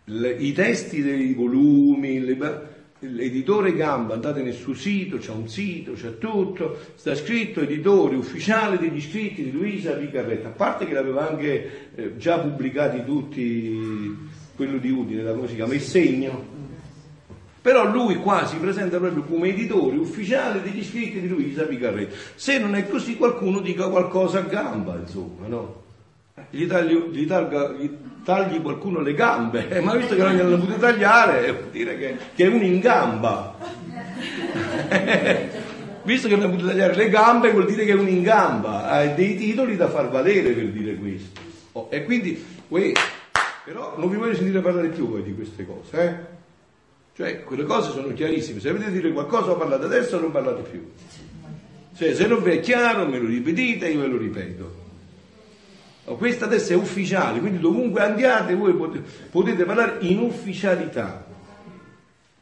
[0.04, 2.36] le, i testi dei volumi, le,
[2.98, 8.78] l'editore Gamba, andate nel suo sito, c'è un sito, c'è tutto, sta scritto editore ufficiale
[8.78, 14.16] degli scritti di Luisa Picarretta, a parte che l'aveva anche eh, già pubblicati tutti,
[14.56, 16.52] quello di Udine, la come si chiama, il segno,
[17.60, 22.14] però lui qua si presenta proprio come editore ufficiale degli scritti di Luisa Picarretta.
[22.34, 25.83] Se non è così qualcuno dica qualcosa a gamba, insomma, no?
[26.50, 27.88] Gli, taglio, gli, targa, gli
[28.24, 32.16] tagli qualcuno le gambe, eh, ma visto che non glielo potete tagliare, vuol dire che,
[32.34, 33.56] che è uno in gamba.
[36.02, 38.88] visto che non potete tagliare le gambe, vuol dire che è uno in gamba.
[38.88, 41.40] Ha dei titoli da far valere per dire questo.
[41.72, 42.90] Oh, e quindi, uè,
[43.64, 46.32] però non vi voglio sentire parlare più voi di queste cose, eh?
[47.14, 48.58] Cioè, quelle cose sono chiarissime.
[48.58, 50.84] Se avete dire qualcosa, parlate adesso non parlate più.
[51.96, 54.82] Cioè, se non vi è chiaro, me lo ripetite, io ve lo ripeto.
[56.04, 61.24] Questa adesso è ufficiale, quindi dovunque andiate voi potete, potete parlare in ufficialità.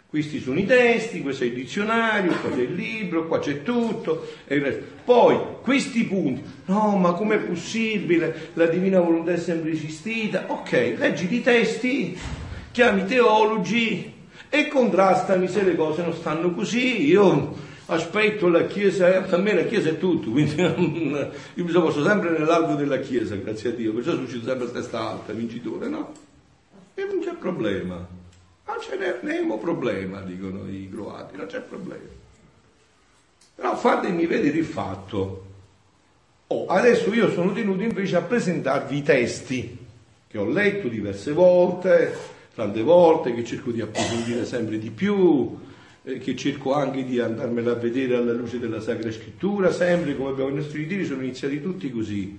[0.08, 4.28] Questi sono i testi, questo è il dizionario, qua c'è il libro, qua c'è tutto.
[5.04, 8.50] Poi questi punti, no, ma com'è possibile?
[8.54, 10.44] La divina volontà è sempre esistita.
[10.48, 12.18] Ok, leggi i testi,
[12.72, 14.12] chiami teologi
[14.50, 17.06] e contrastami se le cose non stanno così.
[17.06, 22.30] Io aspetto la Chiesa, a me la Chiesa è tutto, quindi io mi posto sempre
[22.30, 26.12] nell'albo della Chiesa, grazie a Dio, perciò succede sempre a testa alta, vincitore, no?
[26.94, 32.20] E non c'è problema, non ce n'è nemmeno problema, dicono i croati, non c'è problema.
[33.54, 35.46] Però fatemi vedere il fatto.
[36.48, 39.78] Oh, adesso io sono tenuto invece a presentarvi i testi
[40.26, 42.16] che ho letto diverse volte,
[42.54, 45.58] tante volte, che cerco di approfondire sempre di più,
[46.04, 50.30] eh, che cerco anche di andarmela a vedere alla luce della Sacra Scrittura, sempre come
[50.30, 52.38] abbiamo i nostri ritiri sono iniziati tutti così,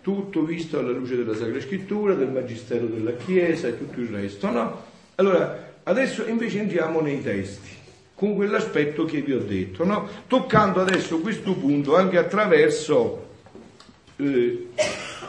[0.00, 4.50] tutto visto alla luce della Sacra Scrittura, del Magistero della Chiesa e tutto il resto,
[4.50, 4.82] no?
[5.16, 7.70] Allora, adesso invece entriamo nei testi,
[8.14, 10.08] con quell'aspetto che vi ho detto, no?
[10.28, 13.30] Toccando adesso questo punto anche attraverso
[14.16, 14.68] eh,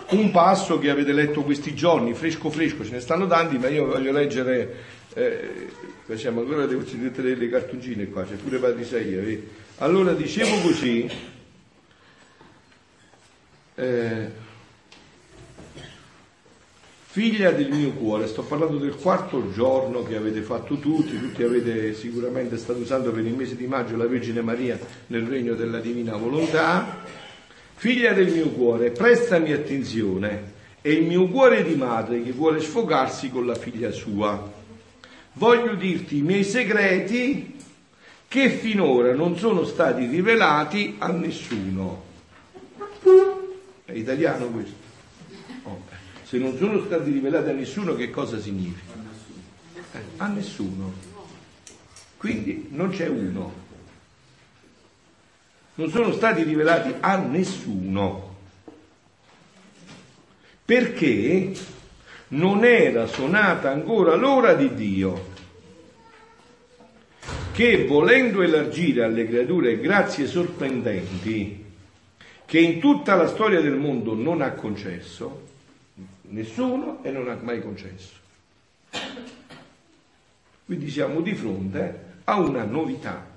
[0.09, 3.88] un passo che avete letto questi giorni, fresco fresco, ce ne stanno tanti, ma io
[3.88, 5.67] voglio leggere eh,
[6.06, 9.19] facciamo ancora devo tutte le cartoncine qua, c'è pure Padre Isaia.
[9.21, 9.47] Vedi?
[9.78, 11.10] Allora dicevo così,
[13.76, 14.28] eh,
[17.06, 21.93] figlia del mio cuore, sto parlando del quarto giorno che avete fatto tutti, tutti avete
[21.93, 26.15] sicuramente stato usando per il mese di maggio la Vergine Maria nel regno della divina
[26.15, 27.21] volontà.
[27.76, 33.30] Figlia del mio cuore, prestami attenzione, è il mio cuore di madre che vuole sfogarsi
[33.30, 34.53] con la figlia sua
[35.34, 37.56] voglio dirti i miei segreti
[38.28, 42.04] che finora non sono stati rivelati a nessuno.
[43.86, 44.76] È italiano questo?
[45.63, 45.84] Oh.
[46.24, 48.93] Se non sono stati rivelati a nessuno, che cosa significa?
[49.91, 50.91] Eh, a nessuno.
[52.17, 53.62] Quindi non c'è uno.
[55.76, 58.36] Non sono stati rivelati a nessuno.
[60.65, 61.54] Perché
[62.34, 65.32] non era suonata ancora l'ora di Dio,
[67.52, 71.62] che volendo elargire alle creature grazie sorprendenti
[72.46, 75.48] che in tutta la storia del mondo non ha concesso,
[76.30, 78.22] nessuno e non ha mai concesso.
[80.65, 83.32] Quindi siamo di fronte a una novità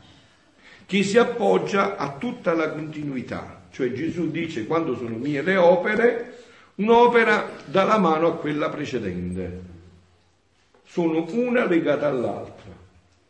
[0.87, 6.36] che si appoggia a tutta la continuità, cioè Gesù dice quando sono mie le opere,
[6.77, 9.61] Un'opera dà la mano a quella precedente.
[10.85, 12.75] Sono una legata all'altra.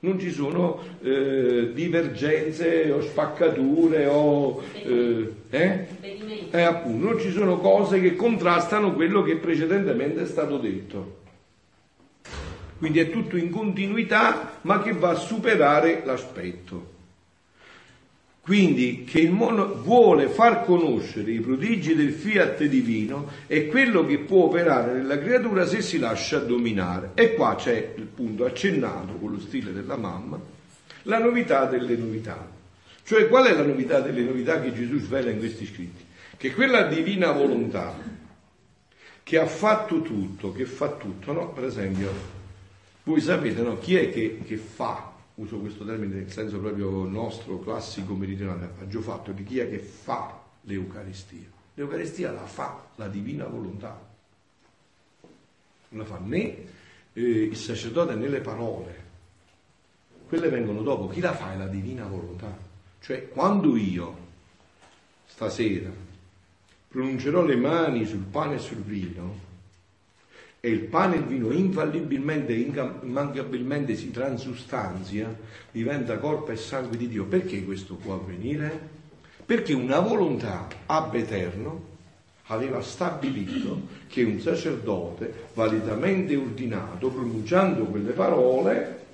[0.01, 4.63] Non ci sono eh, divergenze o spaccature o...
[4.73, 5.87] Eh, eh?
[6.51, 11.25] Eh, appunto, non ci sono cose che contrastano quello che precedentemente è stato detto.
[12.79, 16.95] Quindi è tutto in continuità ma che va a superare l'aspetto.
[18.47, 24.19] Quindi che il mondo vuole far conoscere i prodigi del fiat divino è quello che
[24.19, 27.11] può operare nella creatura se si lascia dominare.
[27.15, 30.39] E qua c'è il punto accennato con lo stile della mamma,
[31.03, 32.49] la novità delle novità.
[33.03, 36.05] Cioè qual è la novità delle novità che Gesù svela in questi scritti?
[36.37, 37.99] Che quella divina volontà
[39.25, 41.49] che ha fatto tutto, che fa tutto, no?
[41.49, 42.13] Per esempio,
[43.03, 43.77] voi sapete no?
[43.79, 48.87] chi è che, che fa uso questo termine nel senso proprio nostro, classico, meridionale, ha
[48.87, 51.47] già fatto di chi è che fa l'Eucaristia.
[51.75, 54.01] L'Eucaristia la fa la divina volontà.
[55.89, 56.67] Non la fa né
[57.13, 59.05] eh, il sacerdote né le parole.
[60.27, 61.09] Quelle vengono dopo.
[61.09, 62.57] Chi la fa è la divina volontà.
[63.01, 64.17] Cioè, quando io,
[65.27, 65.91] stasera,
[66.89, 69.46] pronuncerò le mani sul pane e sul vino,
[70.61, 75.35] e il pane e il vino infallibilmente e immancabilmente si transustanzia,
[75.71, 77.25] diventa corpo e sangue di Dio.
[77.25, 78.95] Perché questo può avvenire?
[79.45, 81.95] Perché una volontà ab eterno
[82.47, 89.06] aveva stabilito che un sacerdote validamente ordinato, pronunciando quelle parole,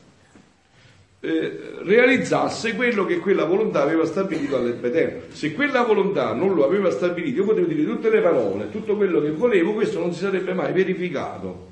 [1.25, 5.21] eh, realizzasse quello che quella volontà aveva stabilito all'Eterno.
[5.31, 9.21] Se quella volontà non lo aveva stabilito, io potevo dire tutte le parole, tutto quello
[9.21, 11.71] che volevo, questo non si sarebbe mai verificato.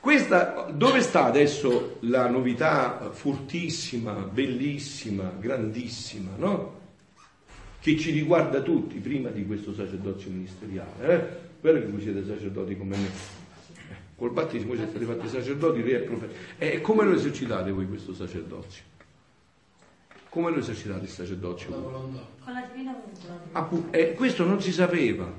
[0.00, 6.76] Questa, dove sta adesso la novità fortissima, bellissima, grandissima, no?
[7.80, 11.14] Che ci riguarda tutti prima di questo sacerdozio ministeriale.
[11.14, 11.46] Eh?
[11.62, 13.37] Vero che voi siete sacerdoti come me?
[14.18, 16.34] Col battesimo siete stati fatti sacerdoti, re e profeti.
[16.58, 18.82] E come lo esercitate voi questo sacerdozio?
[20.28, 21.70] Come lo esercitate il sacerdozio?
[21.70, 23.00] Con la divina
[23.52, 23.96] volontà.
[23.96, 25.32] E questo non si sapeva.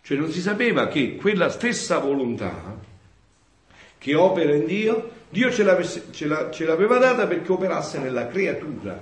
[0.00, 2.78] Cioè non si sapeva che quella stessa volontà
[3.98, 8.98] che opera in Dio, Dio ce, ce, la, ce l'aveva data perché operasse nella creatura.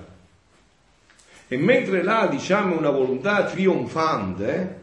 [1.46, 4.77] E mentre là diciamo una volontà trionfante,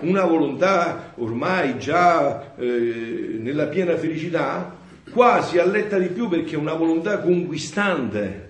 [0.00, 4.76] una volontà ormai già eh, nella piena felicità,
[5.10, 8.46] quasi alletta di più perché è una volontà conquistante,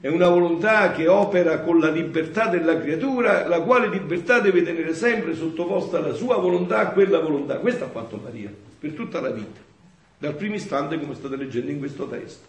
[0.00, 4.94] è una volontà che opera con la libertà della creatura, la quale libertà deve tenere
[4.94, 7.58] sempre sottoposta la sua volontà a quella volontà.
[7.58, 9.60] Questo ha fatto Maria per tutta la vita,
[10.16, 12.46] dal primo istante come state leggendo in questo testo.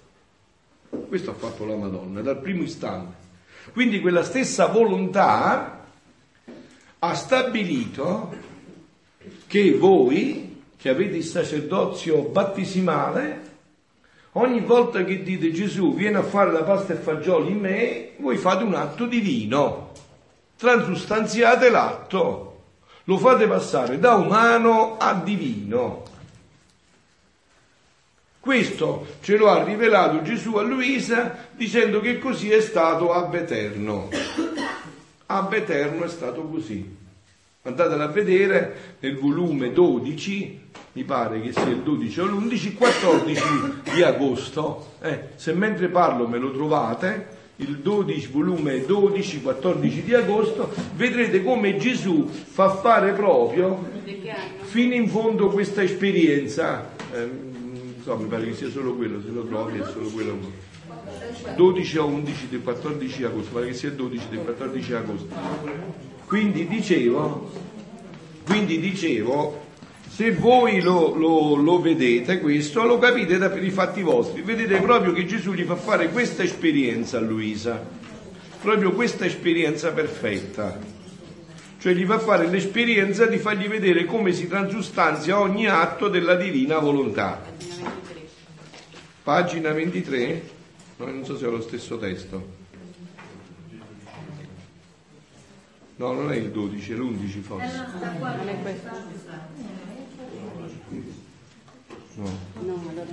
[1.08, 3.30] Questo ha fatto la Madonna, dal primo istante.
[3.74, 5.81] Quindi quella stessa volontà
[7.04, 8.32] ha stabilito
[9.48, 13.50] che voi, che avete il sacerdozio battesimale,
[14.34, 18.38] ogni volta che dite Gesù viene a fare la pasta e fagioli in me, voi
[18.38, 19.94] fate un atto divino,
[20.58, 22.60] transustanziate l'atto,
[23.06, 26.04] lo fate passare da umano a divino.
[28.40, 34.71] Questo ce lo ha rivelato Gesù a Luisa dicendo che così è stato ab eterno
[35.34, 37.00] ab eterno è stato così.
[37.64, 40.60] Andatela a vedere nel volume 12,
[40.94, 43.42] mi pare che sia il 12 o l'11, 14
[43.94, 44.94] di agosto.
[45.02, 51.44] Eh, se mentre parlo me lo trovate, il 12, volume 12, 14 di agosto, vedrete
[51.44, 53.88] come Gesù fa fare proprio
[54.62, 56.90] fino in fondo questa esperienza.
[57.14, 57.30] Eh,
[58.02, 60.71] so, mi pare che sia solo quello, se lo trovi è solo quello.
[61.56, 65.36] 12 a 11 del 14 agosto, pare che sia 12 del 14 agosto.
[66.26, 67.52] Quindi dicevo,
[68.46, 69.70] quindi dicevo
[70.08, 74.42] se voi lo, lo, lo, vedete questo, lo capite da, per i fatti vostri.
[74.42, 77.82] Vedete proprio che Gesù gli fa fare questa esperienza a Luisa,
[78.62, 80.78] proprio questa esperienza perfetta.
[81.80, 86.78] Cioè gli fa fare l'esperienza di fargli vedere come si transustanzia ogni atto della divina
[86.78, 87.42] volontà.
[89.24, 90.61] Pagina 23.
[91.02, 92.60] No, non so se è lo stesso testo.
[95.96, 97.66] No, non è il 12, è l'11 forse.
[97.66, 98.90] Eh, non è questo.
[102.14, 102.30] No.
[102.62, 103.06] No, allora.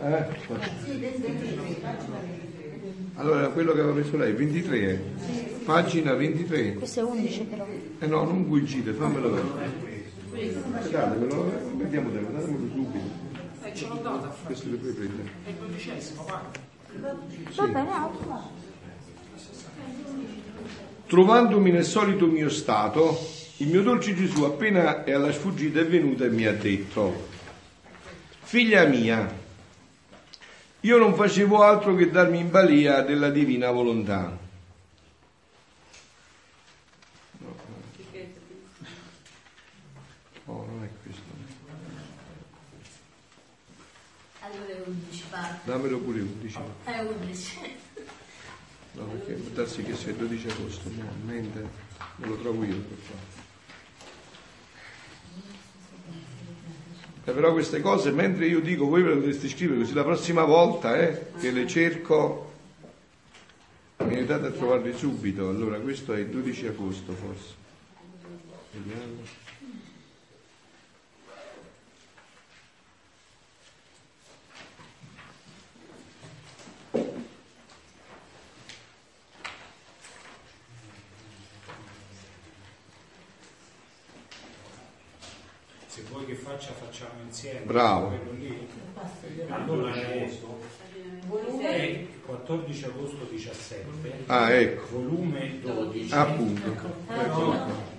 [0.00, 0.26] Eh?
[3.14, 4.98] Allora, quello che aveva messo lei, 23 è.
[5.64, 6.74] Pagina 23.
[6.74, 7.66] Questo è 11 però.
[8.00, 9.86] Eh no, non coincide, fammelo vedere.
[10.90, 13.27] Datemelo, vediamo, datemelo subito.
[13.78, 14.26] Ce l'ho data.
[14.44, 15.30] Questo le puoi prendere.
[15.44, 16.58] È il dodicesimo, guarda.
[17.54, 18.50] Va bene, altro.
[21.06, 23.16] Trovandomi nel solito mio stato,
[23.58, 27.28] il mio dolce Gesù appena è alla sfuggita è venuto e mi ha detto,
[28.40, 29.32] figlia mia,
[30.80, 34.46] io non facevo altro che darmi in balia della divina volontà.
[44.58, 45.24] Allora 11.
[45.30, 45.70] parte.
[45.70, 46.58] Dammelo pure 11.
[46.84, 47.76] È 11.
[48.92, 51.68] No, perché può darsi che sia il 12 agosto, no, mente
[52.16, 53.36] non lo trovo io per qua.
[57.24, 60.44] Eh, però queste cose, mentre io dico, voi ve le dovreste scrivere così la prossima
[60.44, 62.52] volta, eh, che le cerco,
[63.98, 65.48] mi aiutate a trovarle subito.
[65.48, 67.54] Allora, questo è il 12 agosto forse.
[68.72, 69.46] Vediamo.
[85.88, 87.60] Se vuoi che faccia, facciamo insieme.
[87.60, 88.08] Bravo.
[88.08, 88.68] Quello lì.
[89.48, 90.28] Allora è,
[91.60, 96.12] è 14 agosto 17, Ah, ecco, volume 12.
[96.14, 96.68] appunto.
[97.08, 97.96] Eccolo qua.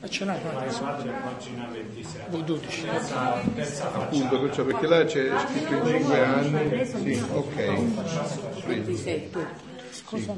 [0.00, 0.80] Ma ce fatta?
[0.80, 2.34] padre, pagina 27.
[2.34, 2.82] O 12.
[2.84, 6.86] Terza, terza Appunto, perciò, perché là c'è scritto in 5 anni.
[6.86, 8.62] Sì, ok.
[8.64, 9.30] Prendi.
[9.90, 10.34] Scusa.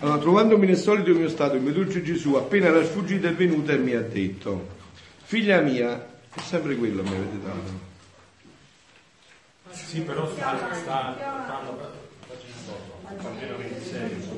[0.00, 3.72] Allora, trovandomi nel solito mio stato, il mio dolce Gesù, appena la sfuggita è venuta
[3.72, 4.71] e mi ha detto,
[5.32, 7.90] figlia mia, è sempre quello mi avete dato.
[9.70, 11.16] Sì, però sta, sta
[11.64, 11.88] dopo.
[13.06, 14.28] Pagina 26.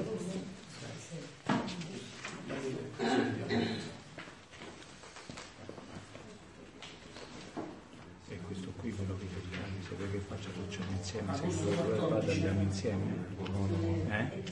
[8.29, 12.33] E questo qui quello che vediamo, se vuoi che faccia facciamo insieme, se vuoi vada
[12.33, 13.03] andiamo insieme.
[14.11, 14.43] Eh?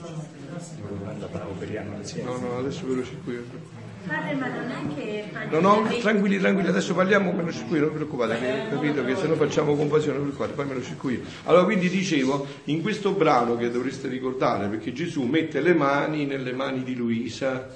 [1.05, 2.29] Vada operiamo insieme.
[2.29, 3.82] No, no, adesso ve lo circuito.
[4.07, 5.13] Padre, ma non è che
[5.51, 9.05] No, no, tranquilli, tranquilli, adesso parliamo, me lo circuito, non vi preoccupate, che ho capito
[9.05, 11.29] che se no facciamo confusione, preoccupate, poi me lo circuito.
[11.45, 16.53] Allora, quindi dicevo, in questo brano che dovreste ricordare, perché Gesù mette le mani nelle
[16.53, 17.69] mani di Luisa,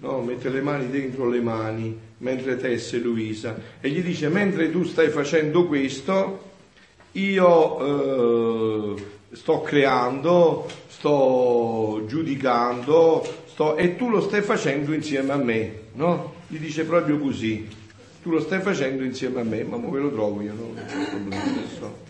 [0.00, 0.20] no?
[0.20, 5.08] mette le mani dentro le mani, mentre tesse Luisa, e gli dice, mentre tu stai
[5.08, 6.50] facendo questo,
[7.12, 13.24] io eh, sto creando, sto giudicando,
[13.62, 16.34] sto- e tu lo stai facendo insieme a me, no?
[16.48, 17.68] Gli dice proprio così,
[18.22, 20.72] tu lo stai facendo insieme a me, ma ve lo trovo io, no?
[20.74, 22.00] non c'è problema adesso.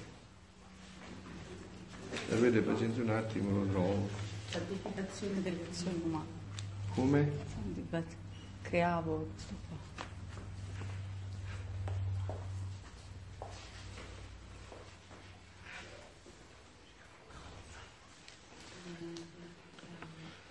[2.32, 4.08] Avete pazienza un attimo lo trovo.
[4.48, 6.24] Santificazione dell'azione umana.
[6.94, 7.30] Come?
[7.54, 8.16] Santific-
[8.62, 9.76] Creavo questo qua.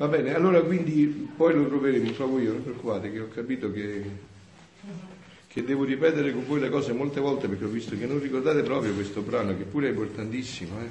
[0.01, 4.03] Va bene, allora quindi poi lo troveremo, trovo io, non preoccupate che ho capito che,
[5.45, 8.63] che devo ripetere con voi le cose molte volte perché ho visto che non ricordate
[8.63, 10.79] proprio questo brano che pure è importantissimo.
[10.81, 10.89] Eh?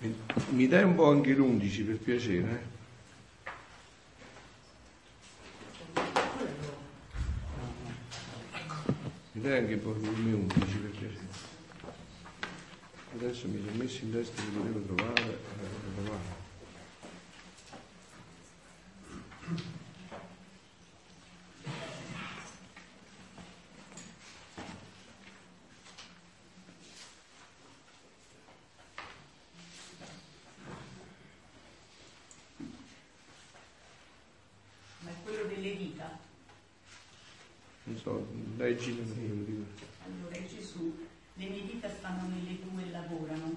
[0.00, 0.14] Mi-
[0.50, 2.48] Mi dai un po' anche l'11 per piacere?
[2.52, 2.78] eh?
[9.32, 11.28] Mi dai anche un po' il volume 11 per piacere?
[13.14, 15.20] Adesso mi sono messo in testa che lo devo trovare.
[15.22, 16.38] eh, trovare.
[35.00, 36.18] Ma è quello delle dita.
[37.84, 37.96] Non
[38.68, 39.64] lo dico.
[40.04, 40.94] Allora è Gesù,
[41.34, 43.56] le mie dita stanno nelle tue e lavorano.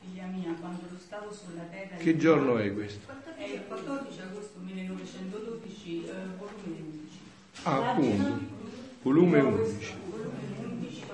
[0.00, 1.96] Figlia mia, quando lo stavo sulla terra...
[1.96, 3.10] Che giorno è questo?
[3.36, 7.18] È il 14 agosto 1912, eh, volume 11.
[7.62, 8.38] Ah, appunto,
[9.02, 9.92] volume 11.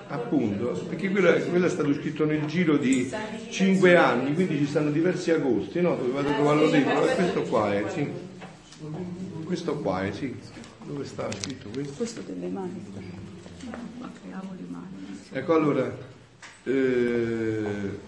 [0.07, 3.09] Appunto, perché quello è, quello è stato scritto nel giro di
[3.49, 5.95] 5 anni, quindi ci stanno diversi agosti, no?
[5.95, 6.99] Dovevate trovarlo dentro.
[6.99, 8.11] Questo qua è, sì.
[9.45, 10.35] Questo qua è, sì.
[10.83, 11.93] Dove sta scritto questo?
[11.93, 13.20] Questo delle mani.
[14.23, 15.19] Le mani.
[15.31, 15.97] Ecco allora,
[16.63, 17.99] eh,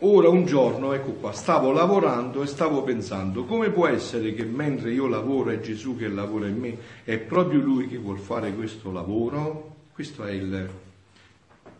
[0.00, 4.92] ora un giorno, ecco qua, stavo lavorando e stavo pensando, come può essere che mentre
[4.92, 8.92] io lavoro è Gesù che lavora in me, è proprio Lui che vuol fare questo
[8.92, 9.74] lavoro?
[9.92, 10.70] Questo è il,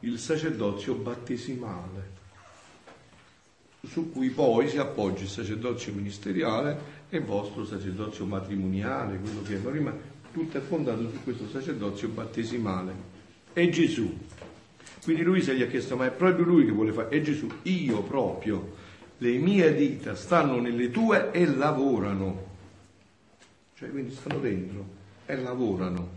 [0.01, 2.16] il sacerdozio battesimale
[3.87, 9.55] su cui poi si appoggia il sacerdozio ministeriale e il vostro sacerdozio matrimoniale, quello che
[9.55, 9.95] è prima,
[10.33, 12.93] tutto è fondato su questo sacerdozio battesimale.
[13.53, 14.13] È Gesù.
[15.03, 17.11] Quindi Luisa gli ha chiesto, ma è proprio lui che vuole fare?
[17.11, 18.75] E Gesù, io proprio,
[19.19, 22.45] le mie dita stanno nelle tue e lavorano.
[23.77, 24.85] Cioè, quindi stanno dentro
[25.27, 26.16] e lavorano.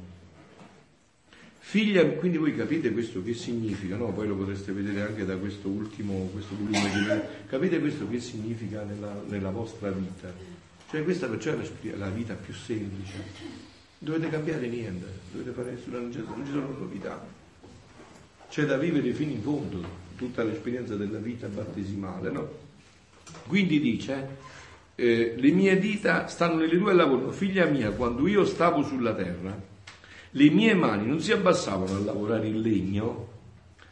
[1.69, 4.11] Figlia, quindi voi capite questo che significa, no?
[4.11, 8.81] Poi lo potreste vedere anche da questo ultimo, questo volume che capite questo che significa
[8.81, 10.33] nella, nella vostra vita.
[10.89, 13.23] Cioè questa perciò è la, la vita più semplice.
[13.99, 17.23] Dovete cambiare niente, dovete fare nessuna, non ci sono novità.
[18.49, 19.83] C'è da vivere fino in fondo
[20.15, 22.49] tutta l'esperienza della vita battesimale, no?
[23.45, 24.27] Quindi dice,
[24.95, 29.13] eh, le mie dita stanno nelle tue e lavorano, figlia mia, quando io stavo sulla
[29.13, 29.68] terra,
[30.31, 33.27] le mie mani non si abbassavano a lavorare il legno,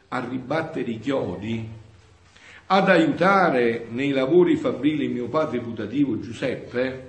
[0.10, 1.68] a ribattere i chiodi,
[2.68, 7.06] ad aiutare nei lavori fabrili mio padre putativo Giuseppe?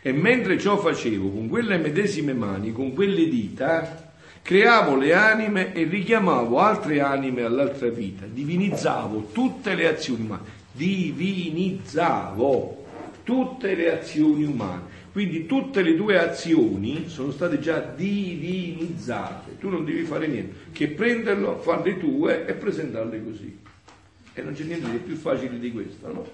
[0.00, 5.82] E mentre ciò facevo con quelle medesime mani, con quelle dita, creavo le anime e
[5.82, 12.04] richiamavo altre anime all'altra vita, divinizzavo tutte le azioni umane, divinizzavo
[13.24, 14.94] tutte le azioni umane.
[15.16, 20.88] Quindi tutte le tue azioni sono state già divinizzate, tu non devi fare niente, che
[20.88, 23.58] prenderlo, farle tue e presentarle così.
[24.34, 26.28] E non c'è niente di più facile di questo, no?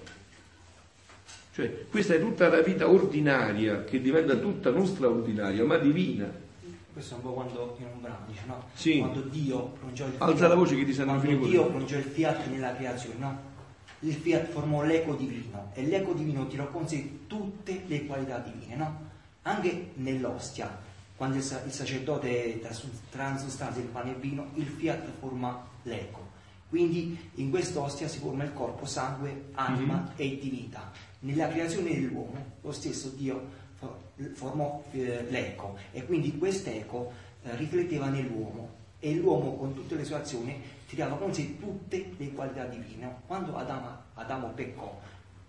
[1.53, 6.29] Cioè, questa è tutta la vita ordinaria che diventa tutta non straordinaria, ma divina.
[6.91, 8.65] Questo è un po' quando in un brano dice, no?
[8.73, 8.97] Sì.
[8.97, 10.29] Quando Dio pronunciò il fiat.
[10.29, 13.51] Alza la voce che ti sento Quando Dio pronunciò il fiat nella creazione, no?
[14.03, 18.75] Il fiat formò l'eco divino e l'eco divino tirò con sé tutte le qualità divine,
[18.75, 18.99] no?
[19.43, 20.77] Anche nell'ostia,
[21.15, 22.61] quando il, il sacerdote
[23.09, 26.31] transustanzia il pane e il vino, il fiat forma l'eco.
[26.69, 30.11] Quindi in quest'ostia si forma il corpo, sangue, anima Mhm.
[30.17, 30.91] e divinità.
[31.19, 33.41] Nella creazione dell'uomo, lo stesso Dio
[33.75, 33.97] fo-
[34.33, 37.11] formò eh, l'eco e quindi quest'eco
[37.43, 40.61] eh, rifletteva nell'uomo e l'uomo con tutte le sue azioni
[40.93, 43.21] tirava con sé tutte le qualità divine.
[43.25, 44.99] Quando Adamo, Adamo peccò,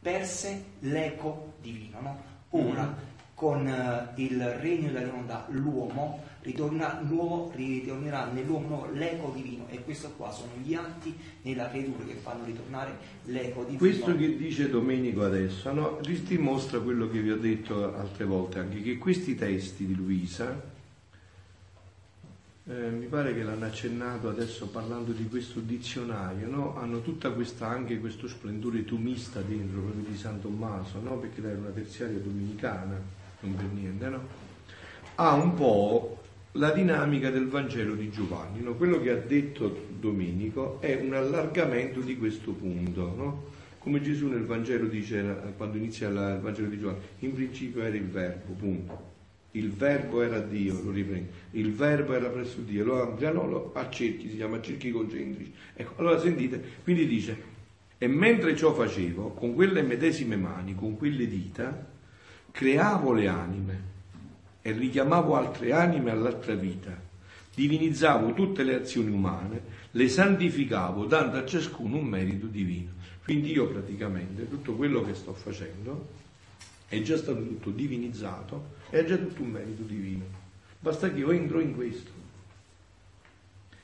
[0.00, 2.00] perse l'eco divino.
[2.00, 2.32] no?
[2.50, 9.82] Ora, con eh, il regno della divinità, l'uomo ritorna, nuovo, ritornerà nell'uomo l'eco divino e
[9.82, 13.78] questo qua sono gli atti nella creatura che fanno ritornare l'eco divino.
[13.78, 18.82] Questo che dice Domenico adesso no, dimostra quello che vi ho detto altre volte anche,
[18.82, 20.72] che questi testi di Luisa,
[22.66, 26.76] eh, mi pare che l'hanno accennato adesso parlando di questo dizionario, no?
[26.76, 31.18] hanno tutta questa, anche questo splendore tomista dentro, proprio di San Tommaso, no?
[31.18, 32.98] perché lei era una terziaria domenicana,
[33.40, 34.20] non per niente, no?
[35.16, 36.20] ha un po'
[36.52, 38.62] la dinamica del Vangelo di Giovanni.
[38.62, 38.74] no?
[38.76, 43.14] Quello che ha detto Domenico è un allargamento di questo punto.
[43.14, 43.44] no?
[43.78, 47.94] Come Gesù nel Vangelo dice, eh, quando inizia il Vangelo di Giovanni, in principio era
[47.94, 49.13] il Verbo, punto.
[49.56, 51.30] Il Verbo era Dio, lo riprende.
[51.52, 55.52] Il Verbo era presso Dio, lo ampliano lo- a cerchi, si chiama cerchi concentrici.
[55.74, 57.52] Ecco, allora sentite, quindi dice,
[57.96, 61.86] e mentre ciò facevo, con quelle medesime mani, con quelle dita,
[62.50, 63.80] creavo le anime
[64.60, 67.00] e richiamavo altre anime all'altra vita,
[67.54, 72.90] divinizzavo tutte le azioni umane, le santificavo dando a ciascuno un merito divino.
[73.22, 76.22] Quindi io praticamente tutto quello che sto facendo
[76.88, 80.24] è già stato tutto divinizzato, è già tutto un merito divino.
[80.78, 82.10] Basta che io entro in questo,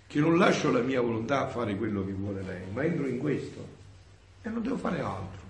[0.06, 3.18] che non lascio la mia volontà a fare quello che vuole lei, ma entro in
[3.18, 3.78] questo
[4.42, 5.40] e non devo fare altro.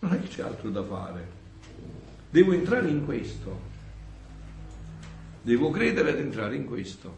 [0.00, 1.42] Non è che c'è altro da fare.
[2.30, 3.72] Devo entrare in questo.
[5.42, 7.16] Devo credere ad entrare in questo.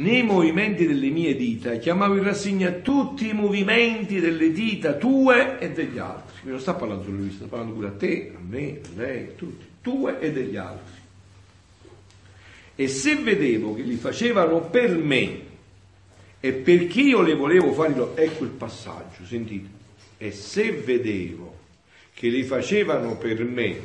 [0.00, 5.72] Nei movimenti delle mie dita chiamavo in rassegna tutti i movimenti delle dita tue e
[5.72, 6.32] degli altri.
[6.40, 9.24] Quindi non sta parlando solo lui, sta parlando pure a te, a me, a lei,
[9.24, 10.94] a tutti, tue e degli altri.
[12.76, 15.40] E se vedevo che li facevano per me
[16.40, 19.68] e perché io le volevo fare ecco il passaggio, sentite.
[20.16, 21.58] E se vedevo
[22.14, 23.76] che li facevano per me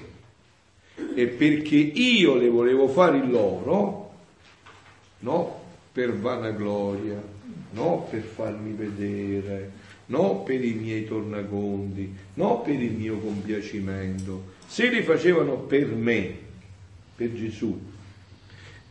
[1.13, 4.13] e perché io le volevo fare loro,
[5.19, 5.63] no
[5.95, 7.23] per vanagloria,
[7.71, 9.71] no per farmi vedere,
[10.07, 16.35] no per i miei tornaconti, no per il mio compiacimento, se li facevano per me,
[17.15, 17.79] per Gesù,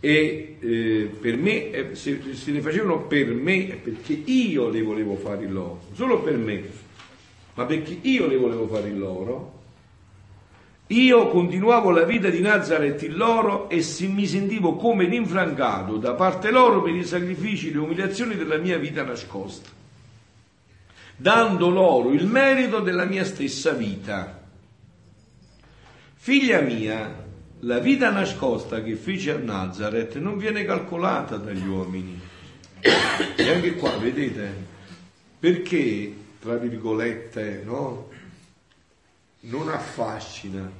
[0.01, 4.81] e eh, per me, eh, se, se le facevano per me è perché io le
[4.81, 6.63] volevo fare loro, solo per me,
[7.53, 9.54] ma perché io le volevo fare loro,
[10.89, 16.51] io continuavo la vita di Nazareth in loro e mi sentivo come rinfrancato da parte
[16.51, 19.70] loro per i sacrifici e le umiliazioni della mia vita nascosta,
[21.16, 24.43] dando loro il merito della mia stessa vita.
[26.16, 27.24] Figlia mia,
[27.61, 32.20] la vita nascosta che fece a Nazareth non viene calcolata dagli uomini.
[32.80, 34.53] E anche qua, vedete,
[35.39, 38.09] perché, tra virgolette, no?
[39.45, 40.71] Non affascina,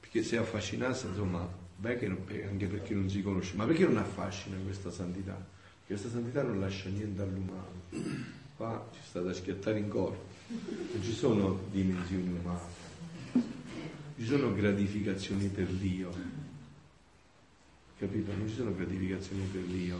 [0.00, 4.56] perché se affascinasse, insomma, beh, non, anche perché non si conosce, ma perché non affascina
[4.64, 5.58] questa santità?
[5.86, 7.82] Questa santità non lascia niente all'umano.
[8.56, 12.78] Qua ci sta da schiattare in corpo, non ci sono dimensioni umane
[14.20, 16.12] ci sono gratificazioni per Dio,
[17.98, 18.32] capito?
[18.36, 19.96] Non ci sono gratificazioni per Dio.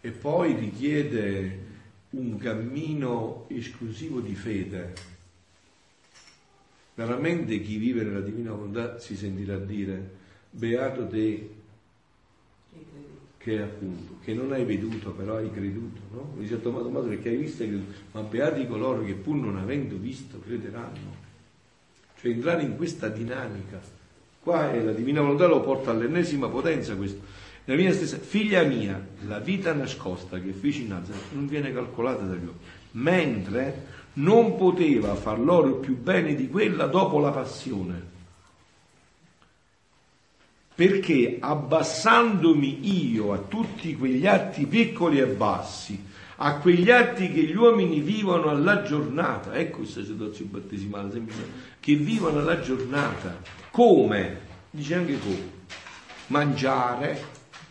[0.00, 1.66] E poi richiede
[2.10, 4.94] un cammino esclusivo di fede.
[7.00, 10.10] Veramente chi vive nella divina volontà si sentirà dire,
[10.50, 11.50] beato te
[13.38, 16.34] che appunto, che non hai veduto però hai creduto, no?
[16.36, 19.96] Mi si Tommaso Tommaso perché hai visto creduto, ma beati coloro che pur non avendo
[19.96, 21.28] visto crederanno
[22.20, 23.80] cioè entrare in questa dinamica.
[24.42, 27.20] Qua è la divina volontà lo porta all'ennesima potenza questo.
[27.64, 32.24] La mia stessa figlia mia, la vita nascosta che feci in Nazareth non viene calcolata
[32.24, 32.58] dagli uomini,
[32.92, 38.08] mentre non poteva far loro più bene di quella dopo la passione.
[40.74, 46.02] Perché abbassandomi io a tutti quegli atti piccoli e bassi,
[46.36, 51.42] a quegli atti che gli uomini vivono alla giornata, ecco il sacerdozio battesimale, semplice
[51.80, 53.42] che vivono la giornata.
[53.70, 54.48] Come?
[54.70, 55.58] Dice anche come.
[56.28, 57.22] Mangiare,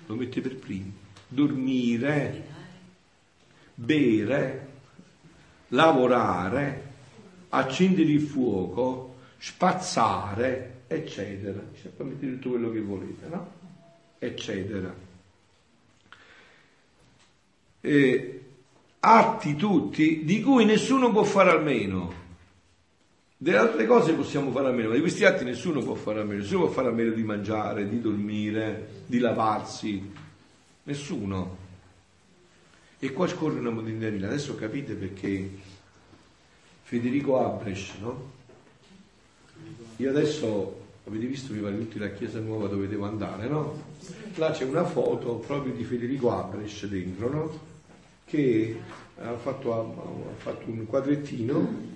[0.06, 0.92] lo mette per primo,
[1.28, 2.46] dormire,
[3.74, 4.68] bere,
[5.70, 6.92] lavorare,
[7.50, 11.60] accendere il fuoco, spazzare, eccetera.
[11.82, 13.52] Cioè, poi mettete tutto quello che volete, no?
[14.20, 14.94] Eccetera.
[17.82, 18.44] E
[19.00, 22.20] atti tutti di cui nessuno può fare almeno
[23.42, 26.24] delle altre cose possiamo fare a meno, ma di questi atti nessuno può fare a
[26.26, 26.42] meno.
[26.42, 30.12] Nessuno può fare a meno di mangiare, di dormire, di lavarsi.
[30.84, 31.68] Nessuno.
[33.02, 34.28] E qua scorre una modernità.
[34.28, 35.50] Adesso capite perché
[36.84, 38.32] Federico Abresch, no?
[39.98, 43.84] Io adesso, avete visto, mi pare tutti la chiesa nuova dove devo andare, no?
[44.36, 47.60] Là c'è una foto proprio di Federico Abresch dentro, no?
[48.26, 48.80] Che
[49.18, 51.88] ha fatto, ha fatto un quadrettino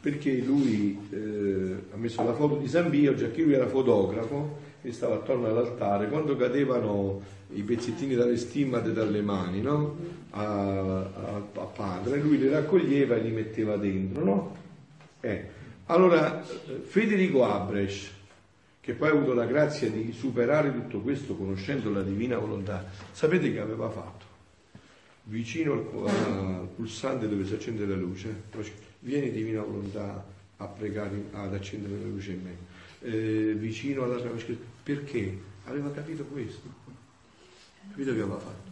[0.00, 4.68] perché lui eh, ha messo la foto di San Bio, già che lui era fotografo
[4.82, 9.96] e stava attorno all'altare, quando cadevano i pezzettini dalle stimmate dalle mani no?
[10.30, 14.24] a, a, a, padre, lui li raccoglieva e li metteva dentro.
[14.24, 14.56] No?
[15.20, 15.58] Eh.
[15.86, 18.10] Allora, Federico Abresch,
[18.80, 23.52] che poi ha avuto la grazia di superare tutto questo conoscendo la divina volontà, sapete
[23.52, 24.28] che aveva fatto?
[25.24, 28.42] Vicino al, al pulsante dove si accende la luce,
[29.00, 30.24] vieni divina volontà
[30.56, 32.56] a pregare, ad accendere la luce in me,
[33.02, 34.38] eh, vicino alla trave
[34.82, 36.68] perché aveva capito questo,
[37.90, 38.70] capito che aveva fatto,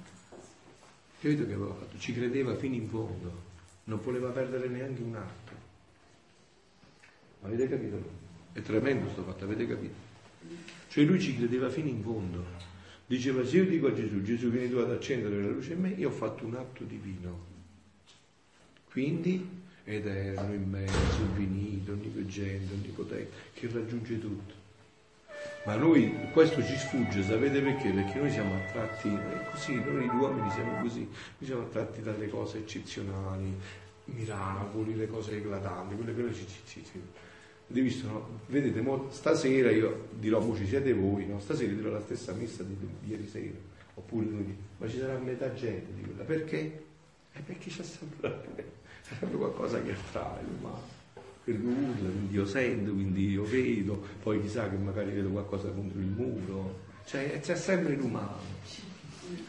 [1.20, 3.42] capito che aveva fatto, ci credeva fino in fondo,
[3.84, 5.52] non voleva perdere neanche un atto.
[7.42, 8.02] Avete capito?
[8.52, 10.06] È tremendo questo fatto, avete capito?
[10.88, 12.44] Cioè lui ci credeva fino in fondo.
[13.06, 15.90] Diceva, se io dico a Gesù, Gesù vieni tu ad accendere la luce in me,
[15.90, 17.46] io ho fatto un atto divino.
[18.90, 19.48] Quindi
[19.84, 24.57] eterno, immenso, infinito, onnipotente, onnipotente, che raggiunge tutto.
[25.64, 27.90] Ma noi, questo ci sfugge, sapete perché?
[27.90, 32.28] Perché noi siamo attratti, è così, noi gli uomini siamo così, noi siamo attratti dalle
[32.28, 33.54] cose eccezionali,
[34.04, 37.02] miracoli, le cose eclatanti, quelle che noi ci, ci, ci.
[37.66, 38.40] Visto, no?
[38.46, 41.38] Vedete, mo, stasera io dirò, voi ci siete voi, no?
[41.38, 43.58] stasera dirò la stessa messa di, di ieri sera,
[43.94, 46.84] oppure lunedì, ma ci sarà metà gente di quella, perché?
[47.30, 48.66] È perché c'è sempre
[49.08, 50.97] sempre qualcosa che attrae l'umano.
[51.48, 55.98] Per urla, quindi io sento, quindi io vedo, poi chissà che magari vedo qualcosa contro
[55.98, 56.80] il muro.
[57.06, 58.36] Cioè c'è sempre l'umano,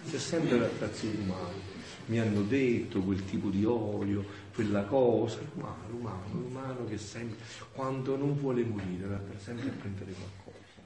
[0.09, 1.57] c'è sempre l'attrazione umana.
[2.05, 4.23] Mi hanno detto quel tipo di olio,
[4.53, 7.37] quella cosa, l'umano, l'umano, l'umano che sempre,
[7.73, 10.79] quando non vuole morire, va sempre a prendere qualcosa.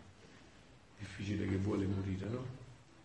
[0.98, 2.44] Difficile che vuole morire, no?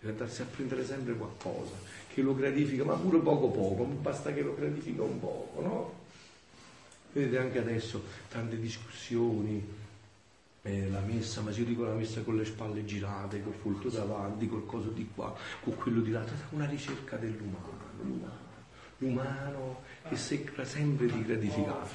[0.00, 1.74] Deve andarsi a prendere sempre qualcosa
[2.14, 5.97] che lo gratifica, ma pure poco poco, basta che lo gratifica un poco, no?
[7.18, 9.60] Vedete anche adesso tante discussioni,
[10.62, 13.88] eh, la messa, ma se io dico la messa con le spalle girate, col fulto
[13.88, 18.38] davanti, col coso di qua, con quello di là, una ricerca dell'umano, l'umano,
[18.98, 21.88] l'umano che cerca sempre di gratificare.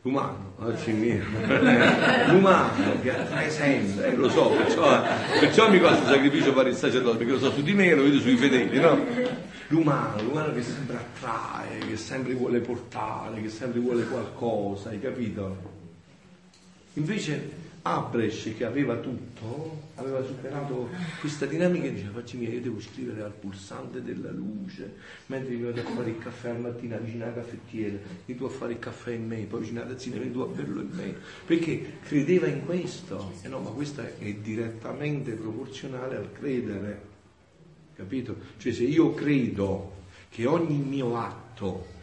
[0.00, 1.22] L'umano, oggi mio.
[2.32, 5.02] l'umano che attrae sempre, eh, lo so, perciò,
[5.38, 7.94] perciò mi costa il sacrificio fare il sacerdote, perché lo so su di me e
[7.94, 9.54] lo vedo sui fedeli, no?
[9.68, 15.74] L'umano, l'umano che sempre attrae, che sempre vuole portare, che sempre vuole qualcosa, hai capito?
[16.94, 20.88] Invece Abresh che aveva tutto, aveva superato
[21.20, 24.94] questa dinamica e diceva facci mia, io devo scrivere al pulsante della luce,
[25.26, 28.50] mentre mi vado a fare il caffè al mattino vicino alla caffettiera, vieni tu a
[28.50, 31.14] fare il caffè in me, poi vicino alla tazzina vieni tu a berlo in me,
[31.44, 37.14] perché credeva in questo, e no, ma questo è direttamente proporzionale al credere,
[37.96, 38.36] capito?
[38.58, 39.94] Cioè se io credo
[40.28, 41.94] che ogni mio atto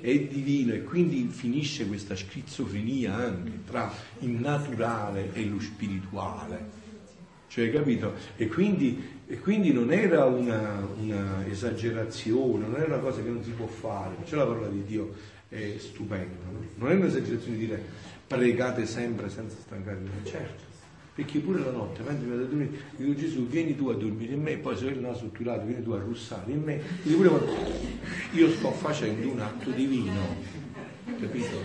[0.00, 6.86] è divino e quindi finisce questa schizofrenia anche tra il naturale e lo spirituale.
[7.48, 8.14] Cioè, capito?
[8.36, 13.42] E quindi, e quindi non era una, una, esagerazione, non era una cosa che non
[13.42, 14.16] si può fare.
[14.24, 15.14] Cioè la parola di Dio
[15.48, 16.44] è stupenda.
[16.44, 16.62] No?
[16.74, 17.82] Non è un'esagerazione di dire
[18.26, 20.10] pregate sempre senza stancarvi.
[20.24, 20.64] Certo,
[21.18, 24.34] perché pure la notte, mentre mi vado a dormire, dico Gesù, vieni tu a dormire
[24.34, 26.80] in me, poi se il naso otturato, vieni tu a russare in me,
[28.30, 30.36] io sto facendo un atto divino,
[31.18, 31.56] capito?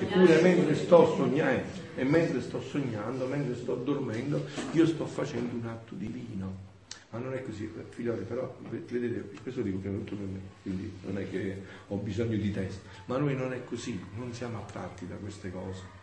[0.00, 1.62] Eppure mentre sto sognando,
[1.94, 6.64] e mentre sto sognando, mentre sto dormendo, io sto facendo un atto divino.
[7.10, 10.92] Ma non è così, figlioli, però vedete, questo dico prima di tutto per me, quindi
[11.04, 15.06] non è che ho bisogno di testa, ma noi non è così, non siamo attratti
[15.06, 15.95] da queste cose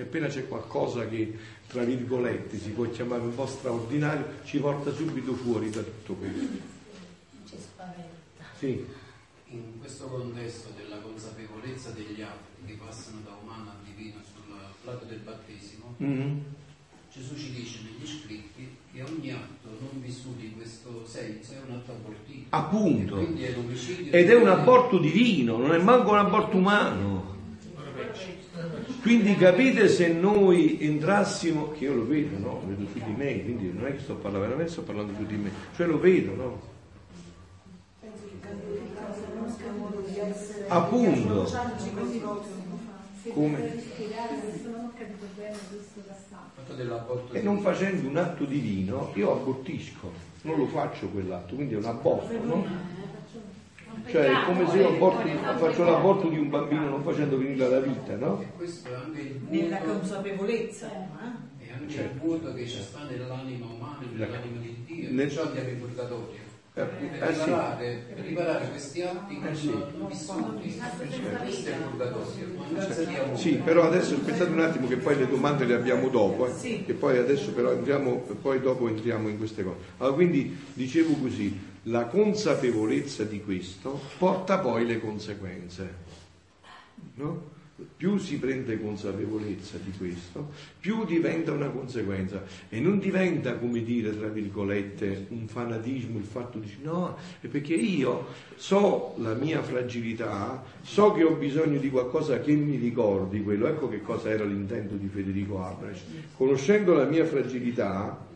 [0.00, 1.36] appena c'è qualcosa che,
[1.66, 6.48] tra virgolette, si può chiamare un po' straordinario, ci porta subito fuori da tutto questo.
[7.46, 8.44] Ci spaventa.
[8.58, 8.86] Sì.
[9.48, 15.04] In questo contesto della consapevolezza degli atti che passano da umano a divino sul plato
[15.04, 16.38] del battesimo, mm-hmm.
[17.12, 21.74] Gesù ci dice negli scritti che ogni atto non vissuto in questo senso è un
[21.74, 22.46] atto abortivo.
[22.48, 23.18] Appunto.
[23.18, 27.36] È Ed è un aborto divino, non è manco un aborto umano.
[29.00, 32.60] Quindi capite se noi entrassimo, che io lo vedo, no?
[32.60, 35.26] Lo vedo su di me, quindi non è che sto parlando veramente, sto parlando su
[35.26, 36.60] di me, cioè lo vedo, no?
[40.68, 41.50] Appunto.
[43.32, 43.82] Come?
[47.32, 51.84] E non facendo un atto divino, io abortisco, non lo faccio quell'atto, quindi è un
[51.84, 52.66] aborto, no?
[54.06, 57.80] Cioè è come se io aborti, faccio l'aborto di un bambino non facendo venire la
[57.80, 58.40] vita, no?
[58.40, 60.90] E questo è anche il punto, Nella consapevolezza.
[60.90, 61.64] Eh?
[61.64, 62.14] È anche certo.
[62.14, 65.30] il punto che ci sta nell'anima umana, nell'anima di Dio, nel...
[65.30, 66.50] ciò di il purgatorio.
[66.74, 68.28] Eh, per, riparare, eh, sì.
[68.28, 69.66] riparare, questi atti che eh, sì.
[69.68, 75.28] non vissuti questo è il purgatorio sì però adesso aspettate un attimo che poi le
[75.28, 76.82] domande le abbiamo dopo eh, sì.
[76.86, 81.71] e poi adesso però entriamo poi dopo entriamo in queste cose allora quindi dicevo così
[81.84, 85.94] la consapevolezza di questo porta poi le conseguenze.
[87.14, 87.50] No?
[87.96, 94.16] Più si prende consapevolezza di questo, più diventa una conseguenza e non diventa, come dire,
[94.16, 100.62] tra virgolette, un fanatismo il fatto di no, è perché io so la mia fragilità,
[100.82, 104.94] so che ho bisogno di qualcosa che mi ricordi quello, ecco che cosa era l'intento
[104.94, 106.04] di Federico Abrecht.
[106.36, 108.30] Conoscendo la mia fragilità,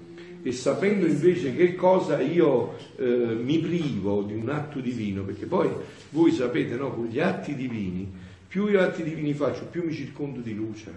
[0.46, 5.68] e sapendo invece che cosa io eh, mi privo di un atto divino, perché poi
[6.10, 8.08] voi sapete, no, con gli atti divini,
[8.46, 10.92] più io atti divini faccio, più mi circondo di luce,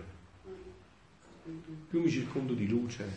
[1.90, 3.08] più mi circondo di luce.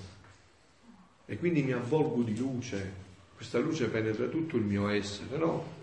[1.27, 2.93] E quindi mi avvolgo di luce,
[3.37, 5.82] questa luce penetra tutto il mio essere, no?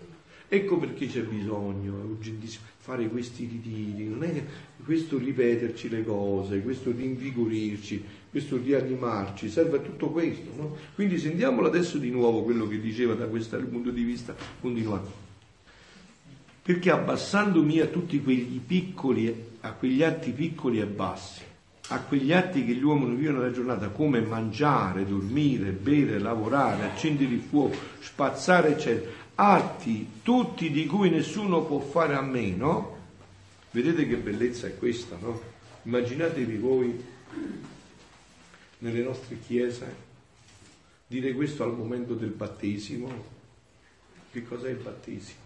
[0.52, 4.44] Ecco perché c'è bisogno, urgentissimo, fare questi ritiri, non è
[4.84, 10.50] questo ripeterci le cose, questo rinvigorirci, questo rianimarci, serve a tutto questo.
[10.56, 10.76] No?
[10.96, 15.12] Quindi sentiamolo adesso di nuovo quello che diceva da questo punto di vista continuato.
[16.62, 21.42] Perché abbassandomi a tutti quegli piccoli, a quegli atti piccoli e bassi,
[21.92, 27.34] a quegli atti che gli uomini vivono nella giornata, come mangiare, dormire, bere, lavorare, accendere
[27.34, 29.10] il fuoco, spazzare, eccetera,
[29.40, 32.98] atti tutti di cui nessuno può fare a meno,
[33.70, 35.40] vedete che bellezza è questa, no?
[35.84, 37.04] Immaginatevi voi
[38.78, 40.08] nelle nostre chiese
[41.06, 43.38] dire questo al momento del battesimo.
[44.30, 45.38] Che cos'è il battesimo?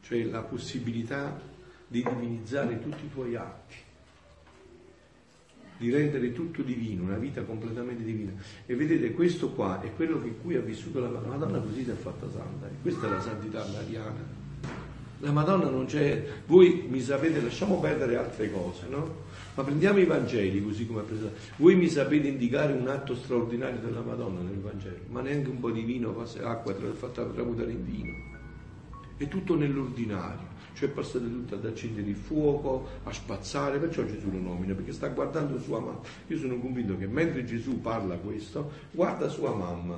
[0.00, 1.38] Cioè la possibilità
[1.86, 3.85] di divinizzare tutti i tuoi atti
[5.78, 8.32] di rendere tutto divino, una vita completamente divina.
[8.64, 11.58] E vedete, questo qua è quello che qui ha vissuto la Madonna.
[11.58, 12.66] Così si è fatta santa.
[12.66, 14.44] E questa è la santità mariana.
[15.20, 16.24] La Madonna non c'è.
[16.46, 19.24] Voi mi sapete, lasciamo perdere altre cose, no?
[19.54, 21.32] Ma prendiamo i Vangeli così come ha preso.
[21.56, 25.70] Voi mi sapete indicare un atto straordinario della Madonna nel Vangelo, ma neanche un po'
[25.70, 28.12] di vino, acqua fatta tramutare in vino.
[29.16, 34.38] È tutto nell'ordinario cioè passate tutto ad accendere il fuoco, a spazzare, perciò Gesù lo
[34.38, 36.00] nomina, perché sta guardando sua mamma.
[36.26, 39.96] Io sono convinto che mentre Gesù parla questo, guarda sua mamma.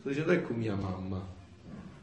[0.00, 1.24] Sta dicendo ecco mia mamma,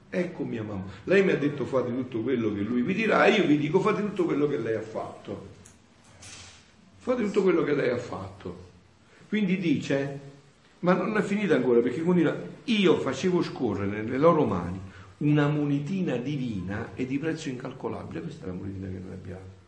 [0.09, 0.85] ecco mia mamma.
[1.03, 4.01] Lei mi ha detto fate tutto quello che lui vi dirà, io vi dico fate
[4.01, 5.49] tutto quello che lei ha fatto.
[6.95, 8.69] fate tutto quello che lei ha fatto.
[9.27, 10.19] Quindi dice,
[10.79, 12.33] ma non è finita ancora perché continua,
[12.63, 14.79] io facevo scorrere nelle loro mani
[15.22, 19.59] una monetina divina e di prezzo incalcolabile, questa è la monetina che noi abbiamo.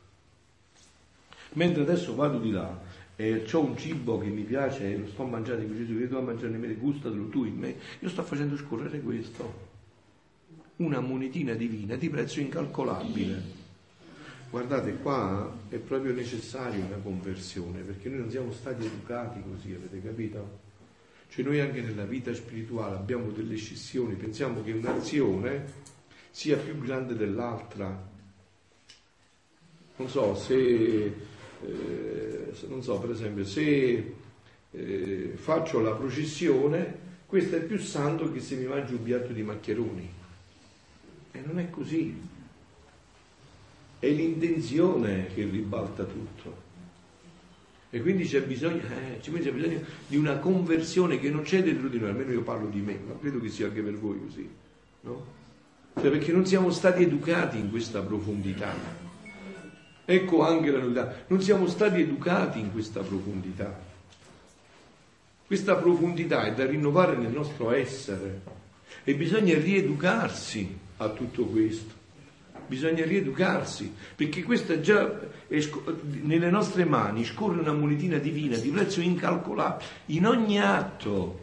[1.54, 2.82] Mentre adesso vado di là
[3.16, 6.22] e ho un cibo che mi piace e lo sto mangiando, dico Gesù, io devo
[6.22, 9.72] mangiare me, gustatelo tu in me, io sto facendo scorrere questo,
[10.78, 13.62] una monetina divina di prezzo incalcolabile.
[14.50, 20.02] Guardate, qua è proprio necessaria una conversione, perché noi non siamo stati educati così, avete
[20.02, 20.63] capito?
[21.34, 25.66] Cioè noi anche nella vita spirituale abbiamo delle scissioni, pensiamo che un'azione
[26.30, 28.08] sia più grande dell'altra.
[29.96, 34.14] Non so, se, eh, non so, per esempio, se
[34.70, 39.42] eh, faccio la processione, questo è più santo che se mi mangio un piatto di
[39.42, 40.14] maccheroni.
[41.32, 42.16] E non è così
[43.98, 46.63] è l'intenzione che ribalta tutto.
[47.94, 52.00] E quindi c'è bisogno, eh, c'è bisogno di una conversione che non c'è dentro di
[52.00, 54.50] noi, almeno io parlo di me, ma credo che sia anche per voi così,
[55.02, 55.26] no?
[56.02, 58.74] Cioè perché non siamo stati educati in questa profondità.
[60.06, 63.80] Ecco anche la novità, non siamo stati educati in questa profondità.
[65.46, 68.42] Questa profondità è da rinnovare nel nostro essere
[69.04, 72.03] e bisogna rieducarsi a tutto questo
[72.68, 75.20] bisogna rieducarsi, perché questa già
[76.22, 81.40] nelle nostre mani scorre una monetina divina di prezzo incalcolabile in ogni atto.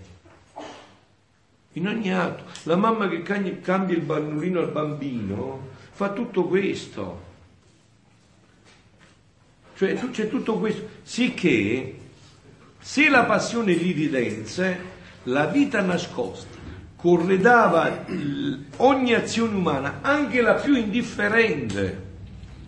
[1.74, 2.44] In ogni atto.
[2.64, 3.22] La mamma che
[3.60, 7.28] cambia il bannolino al bambino fa tutto questo.
[9.76, 11.98] Cioè c'è tutto questo, sicché
[12.78, 14.78] se la passione gli ridense,
[15.24, 16.59] la vita nascosta
[17.00, 18.04] corredava
[18.76, 22.08] ogni azione umana, anche la più indifferente,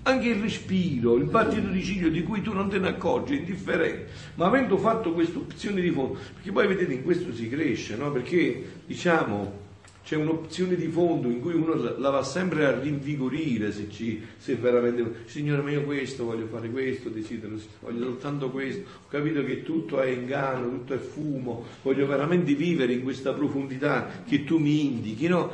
[0.04, 4.08] anche il respiro, il battito di ciglio di cui tu non te ne accorgi, indifferente,
[4.36, 8.10] ma avendo fatto questa opzione di fondo, perché poi vedete in questo si cresce, no?
[8.10, 9.60] perché diciamo
[10.04, 14.56] c'è un'opzione di fondo in cui uno la va sempre a rinvigorire se, ci, se
[14.56, 20.00] veramente, Signore mio questo, voglio fare questo, desidero, voglio soltanto questo, ho capito che tutto
[20.00, 25.28] è inganno, tutto è fumo, voglio veramente vivere in questa profondità che tu mi indichi,
[25.28, 25.50] no?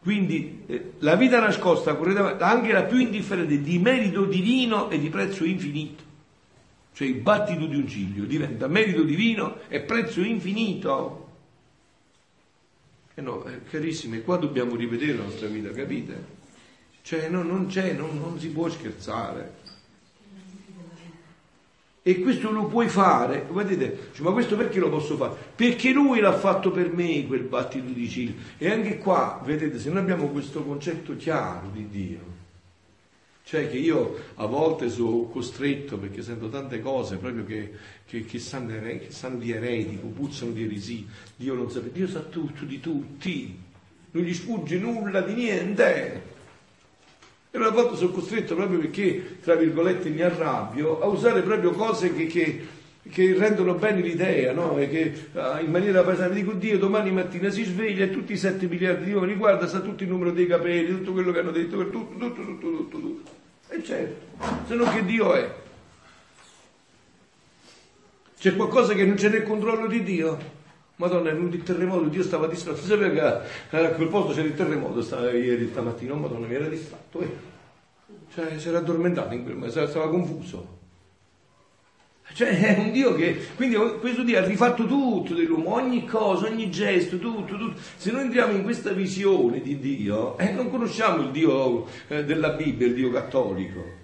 [0.00, 1.98] Quindi eh, la vita nascosta
[2.38, 6.04] anche la più indifferente di merito divino e di prezzo infinito.
[6.94, 11.27] Cioè il battito di un ciglio diventa merito divino e prezzo infinito.
[13.18, 16.24] Eh no, eh, carissimi, qua dobbiamo rivedere la nostra vita, capite?
[17.02, 19.54] Cioè no, non c'è, non, non si può scherzare.
[22.00, 25.34] E questo lo puoi fare, vedete, ma questo perché lo posso fare?
[25.56, 28.34] Perché lui l'ha fatto per me quel battito di ciglio.
[28.56, 32.20] E anche qua, vedete, se noi abbiamo questo concetto chiaro di Dio,
[33.48, 37.72] cioè che io a volte sono costretto, perché sento tante cose proprio che,
[38.04, 41.04] che, che, sanno, che sanno, di eretico, puzzano di eresia.
[41.34, 43.58] Dio non sa, Dio sa tutto di tutti,
[44.10, 46.22] non gli sfugge nulla di niente.
[47.50, 52.12] E una volta sono costretto proprio perché, tra virgolette, mi arrabbio a usare proprio cose
[52.12, 52.66] che, che,
[53.10, 54.76] che rendono bene l'idea, no?
[54.76, 58.36] E che uh, in maniera pesante dico Dio domani mattina si sveglia e tutti i
[58.36, 61.50] 7 miliardi di uomini, guarda, sa tutto il numero dei capelli, tutto quello che hanno
[61.50, 62.98] detto, tutto, tutto, tutto, tutto.
[62.98, 63.37] tutto.
[63.70, 65.54] E certo, se no che Dio è?
[68.38, 70.56] C'è qualcosa che non c'è nel controllo di Dio?
[70.96, 72.78] Madonna, è venuto il terremoto, Dio stava distratto.
[72.78, 76.68] Sapeva che a quel posto c'era il terremoto stava ieri stamattina, oh, Madonna mi era
[76.68, 77.20] distratto.
[77.20, 77.36] Eh.
[78.32, 80.77] Cioè, si era addormentato in quel momento, stava confuso.
[82.32, 86.70] Cioè è un Dio che, quindi questo Dio ha rifatto tutto dell'uomo, ogni cosa, ogni
[86.70, 87.80] gesto, tutto, tutto.
[87.96, 92.50] Se noi entriamo in questa visione di Dio, eh, non conosciamo il Dio eh, della
[92.50, 93.96] Bibbia, il Dio cattolico.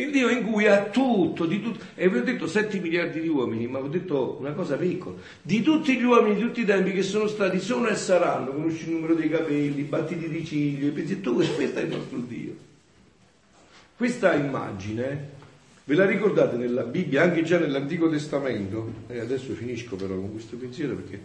[0.00, 1.84] Il Dio in cui ha tutto, di tutto.
[1.96, 5.16] E vi ho detto 7 miliardi di uomini, ma vi ho detto una cosa piccola.
[5.42, 8.84] Di tutti gli uomini di tutti i tempi che sono stati, sono e saranno, conosci
[8.84, 12.54] il numero dei capelli, i battiti di ciglio, i tu, questo è il nostro Dio.
[13.96, 15.36] Questa immagine
[15.88, 18.92] Ve la ricordate nella Bibbia, anche già nell'Antico Testamento?
[19.06, 21.18] E adesso finisco però con questo pensiero perché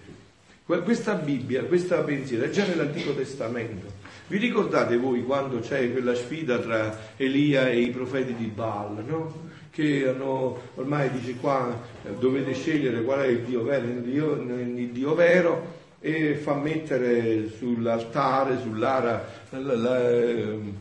[0.64, 3.88] questa Bibbia, questa pensiero è già nell'Antico Testamento.
[4.28, 9.50] Vi ricordate voi quando c'è quella sfida tra Elia e i profeti di Baal, no?
[9.70, 11.78] Che hanno, ormai dice qua
[12.18, 17.48] dovete scegliere qual è il Dio vero, il Dio, il Dio vero e fa mettere
[17.48, 19.26] sull'altare, sull'ara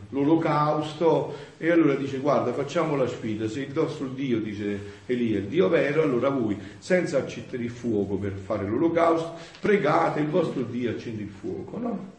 [0.08, 5.44] l'olocausto e allora dice guarda facciamo la sfida, se il nostro Dio, dice Elia, il
[5.44, 10.90] Dio vero, allora voi senza accendere il fuoco per fare l'olocausto, pregate il vostro Dio
[10.90, 12.10] accende il fuoco, no?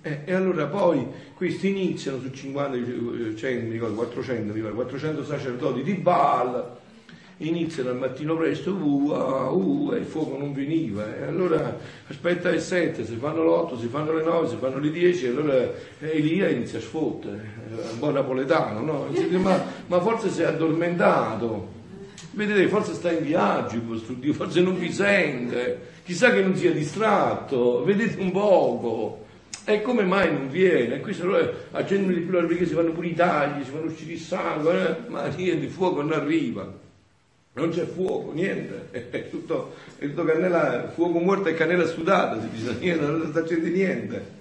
[0.00, 5.22] Eh, e allora poi questi iniziano su 50, 100, mi ricordo, 400, mi pare, 400
[5.22, 6.77] sacerdoti di Baal,
[7.38, 11.16] iniziano al mattino presto, uh, uh, e il fuoco non veniva.
[11.16, 11.76] E allora
[12.08, 15.24] aspetta le 7, si fanno le 8, si fanno le 9, si fanno le 10,
[15.24, 17.50] e allora Elia inizia a sfottere,
[17.92, 19.06] un po' napoletano, no?
[19.10, 21.76] Dice, ma, ma forse si è addormentato.
[22.32, 26.72] Vedete, forse sta in viaggio vostro Dio, forse non vi sente, chissà che non sia
[26.72, 29.26] distratto, vedete un poco.
[29.64, 30.94] E come mai non viene?
[30.94, 33.84] E questo allora accendono di più la perché si fanno pure i tagli, si fanno
[33.84, 35.10] uscire il sangue, eh?
[35.10, 36.86] ma niente, il fuoco non arriva.
[37.58, 42.48] Non c'è fuoco, niente, è tutto, è tutto cannella, fuoco morto e cannella sudata, si
[42.50, 44.36] dice, niente, non sta accendendo niente.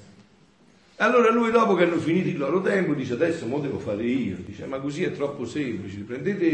[1.00, 4.38] Allora lui dopo che hanno finito il loro tempo dice adesso mo devo fare io,
[4.44, 6.46] dice ma così è troppo semplice, prendete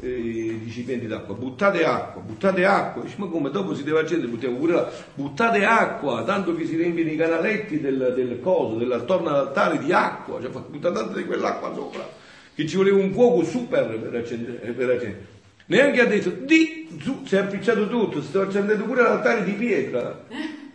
[0.00, 4.30] eh, i recipienti d'acqua, buttate acqua, buttate acqua, dice ma come dopo si deve accendere,
[4.30, 9.28] buttiamo pure là, buttate acqua, tanto che si riempiono i canaletti del, del coso, dell'attorno
[9.28, 12.04] all'altare di acqua, cioè buttate di quell'acqua sopra,
[12.52, 14.72] che ci voleva un fuoco super per accendere.
[14.72, 15.33] Per accendere.
[15.66, 19.52] Neanche ha detto, di, su, si è appicciato tutto, si stava accendendo pure l'altare di
[19.52, 20.26] pietra,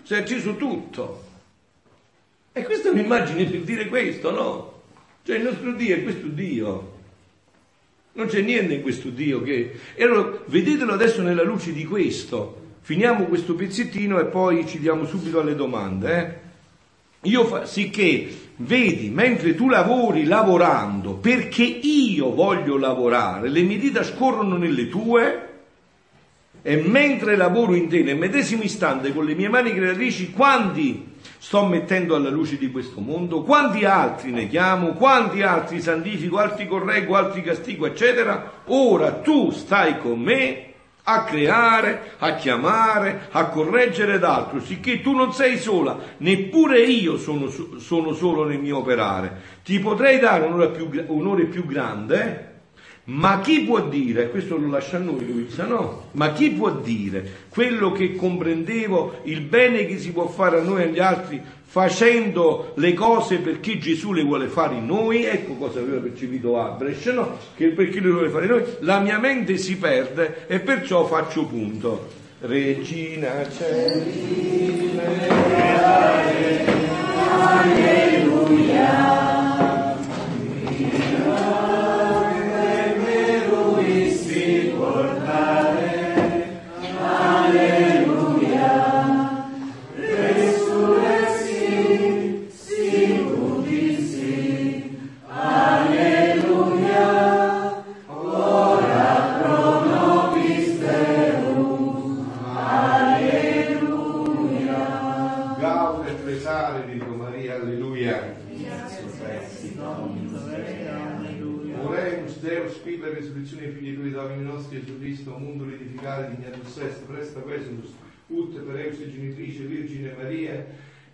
[0.02, 1.28] si è acceso tutto.
[2.52, 4.82] E questa è un'immagine per dire questo, no?
[5.24, 6.98] Cioè il nostro Dio è questo Dio.
[8.14, 9.80] Non c'è niente in questo Dio che...
[9.94, 12.58] E allora vedetelo adesso nella luce di questo.
[12.82, 16.18] Finiamo questo pezzettino e poi ci diamo subito alle domande.
[17.22, 17.30] Eh?
[17.30, 17.66] Io fa...
[17.66, 24.90] Sicché, vedi, mentre tu lavori lavorando, perché io voglio lavorare, le mie dita scorrono nelle
[24.90, 25.48] tue,
[26.62, 31.08] e mentre lavoro in te nel medesimo istante con le mie mani creatrici, quanti
[31.38, 33.44] sto mettendo alla luce di questo mondo?
[33.44, 34.90] Quanti altri ne chiamo?
[34.92, 36.38] Quanti altri santifico?
[36.38, 37.16] Altri correggo?
[37.16, 37.86] Altri castigo?
[37.86, 38.64] Eccetera?
[38.66, 40.69] Ora tu stai con me
[41.04, 47.50] a creare, a chiamare, a correggere d'altro, sicché tu non sei sola, neppure io sono,
[47.50, 49.42] sono solo nel mio operare.
[49.64, 52.48] Ti potrei dare un'ora più, un'ora più grande?
[53.06, 56.10] Ma chi può dire, questo lo lascia a noi Luisa, no?
[56.12, 60.84] Ma chi può dire quello che comprendevo, il bene che si può fare a noi
[60.84, 61.42] e agli altri
[61.72, 65.24] facendo le cose perché Gesù le vuole fare in noi?
[65.26, 67.38] Ecco cosa aveva percepito Abresh, no?
[67.56, 68.64] Che perché le vuole fare in noi?
[68.80, 72.08] La mia mente si perde e perciò faccio punto.
[72.40, 75.04] Regina Celina,
[77.62, 79.39] Alleluia.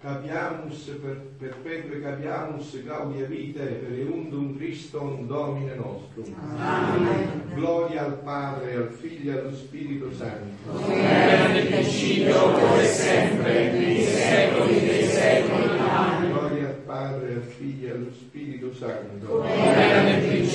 [0.06, 6.32] Capiamus per perpetuo capiamus gaudia vite per eundum Christum Domine nostrum.
[6.60, 7.42] Amen.
[7.56, 10.72] Gloria al Padre, al Figlio e allo Spirito Santo.
[10.72, 15.78] Come era nel principio, ora e sempre, nei secoli dei secoli.
[15.80, 16.32] Amen.
[16.32, 19.26] Gloria al Padre, al Figlio e allo Spirito Santo.
[19.26, 20.55] Come era nel principio,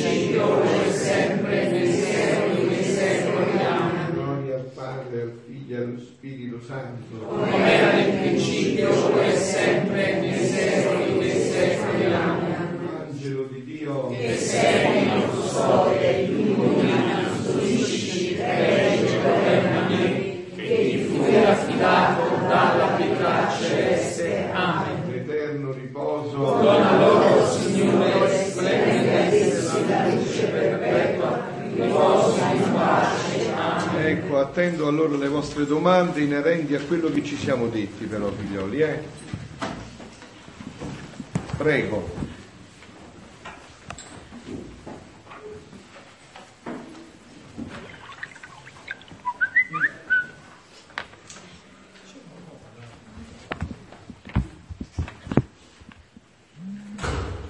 [6.66, 7.16] Santo.
[7.26, 12.04] Come era nel principio, ora e sempre, nei secoli dei secoli.
[12.12, 12.78] Amen.
[13.08, 20.98] Angelo di Dio, Che sei la tua storia, illumina, instruisci, regge, governa me, che ti
[21.04, 24.50] fui affidato dalla pietà celeste.
[24.52, 25.10] Amen.
[25.10, 29.52] l'eterno riposo, Dona loro, Signore, splendida e
[29.88, 31.42] la luce perpetua,
[31.74, 33.52] riposo in pace.
[33.54, 34.06] Amen.
[34.06, 38.80] Ecco, attendo allora le vostre domande inerenti a quello che ci siamo detti però, figlioli,
[38.82, 39.02] eh?
[41.56, 42.28] Prego.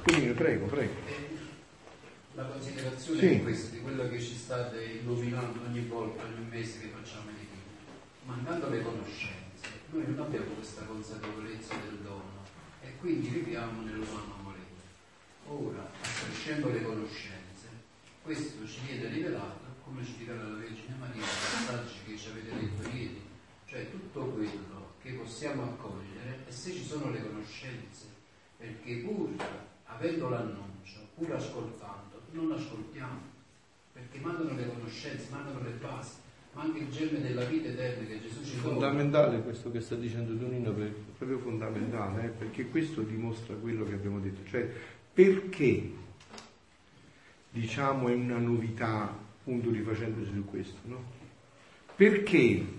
[0.05, 0.93] Quindi, prego, prego.
[2.35, 3.27] La considerazione Sì.
[3.27, 7.00] è questa, di quello che ci state illuminando ogni volta, ogni mese che.
[8.31, 12.45] Mancando le conoscenze, noi non abbiamo questa consapevolezza del dono
[12.81, 14.83] e quindi viviamo nell'umano amoretto.
[15.49, 17.66] Ora, accrescendo le conoscenze,
[18.22, 22.55] questo ci viene rivelato, come ci dirà la Vergine Maria, nei passaggi che ci avete
[22.55, 23.20] detto ieri,
[23.66, 28.07] cioè tutto quello che possiamo accogliere e se ci sono le conoscenze
[28.57, 29.35] perché pur
[29.87, 33.22] avendo l'annuncio, pur ascoltando, non ascoltiamo,
[33.93, 38.45] perché mancano le conoscenze, mancano le basi, manca il germe della vita eterna che Gesù
[38.45, 38.73] ci dona.
[38.73, 43.95] Fondamentale questo che sta dicendo Tonino, per- proprio fondamentale, eh, perché questo dimostra quello che
[43.95, 44.69] abbiamo detto, cioè
[45.13, 45.91] perché
[47.51, 49.03] diciamo è una novità,
[49.41, 51.19] appunto rifacendosi su questo, no?
[51.95, 52.79] Perché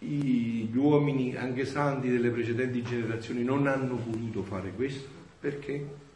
[0.00, 5.08] gli uomini, anche santi delle precedenti generazioni, non hanno potuto fare questo?
[5.40, 6.06] Perché?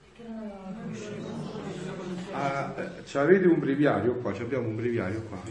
[2.33, 5.43] Ah, eh, avete un breviario qua, abbiamo un breviario qua.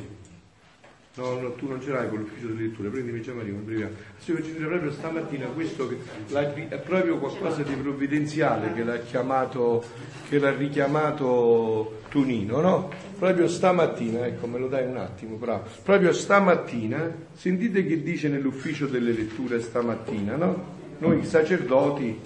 [1.16, 3.96] No, no, tu non ce l'hai con l'ufficio delle letture, prendimi già Maria un breviario.
[4.18, 5.98] Sì, ci proprio stamattina questo che
[6.30, 9.84] l'ha- è proprio qualcosa di provvidenziale che l'ha chiamato,
[10.30, 12.90] che l'ha richiamato Tonino, no?
[13.20, 15.66] Proprio stamattina, ecco, me lo dai un attimo, bravo.
[15.84, 20.80] Proprio stamattina, sentite che dice nell'ufficio delle letture stamattina, no?
[21.00, 22.18] Noi sacerdoti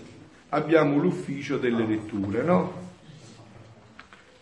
[0.49, 2.83] abbiamo l'ufficio delle letture, no?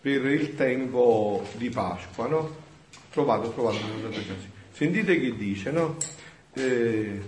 [0.04, 2.63] per il tempo di Pasqua, no?
[3.14, 4.34] Lo so.
[4.72, 5.96] Sentite che dice, no?
[6.52, 7.20] Eh,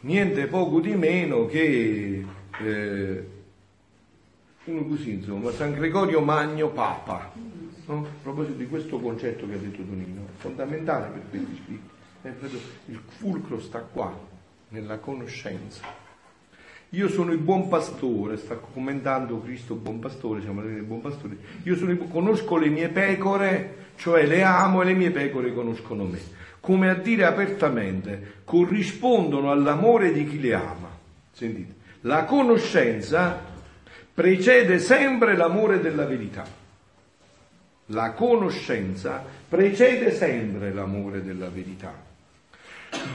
[0.00, 2.24] niente poco di meno che
[2.60, 3.28] eh,
[4.64, 7.32] uno così, insomma, San Gregorio Magno Papa.
[7.86, 7.98] No?
[8.04, 11.88] A proposito di questo concetto che ha detto Tonino, fondamentale per questi scritti.
[12.20, 14.12] Proprio- il fulcro sta qua,
[14.70, 16.07] nella conoscenza.
[16.92, 21.36] Io sono il buon pastore, sta commentando Cristo buon pastore, siamo del buon pastore.
[21.64, 26.18] Io il, conosco le mie pecore, cioè le amo e le mie pecore conoscono me.
[26.60, 30.88] Come a dire apertamente, corrispondono all'amore di chi le ama.
[31.30, 33.38] Sentite, la conoscenza
[34.14, 36.46] precede sempre l'amore della verità.
[37.86, 42.07] La conoscenza precede sempre l'amore della verità.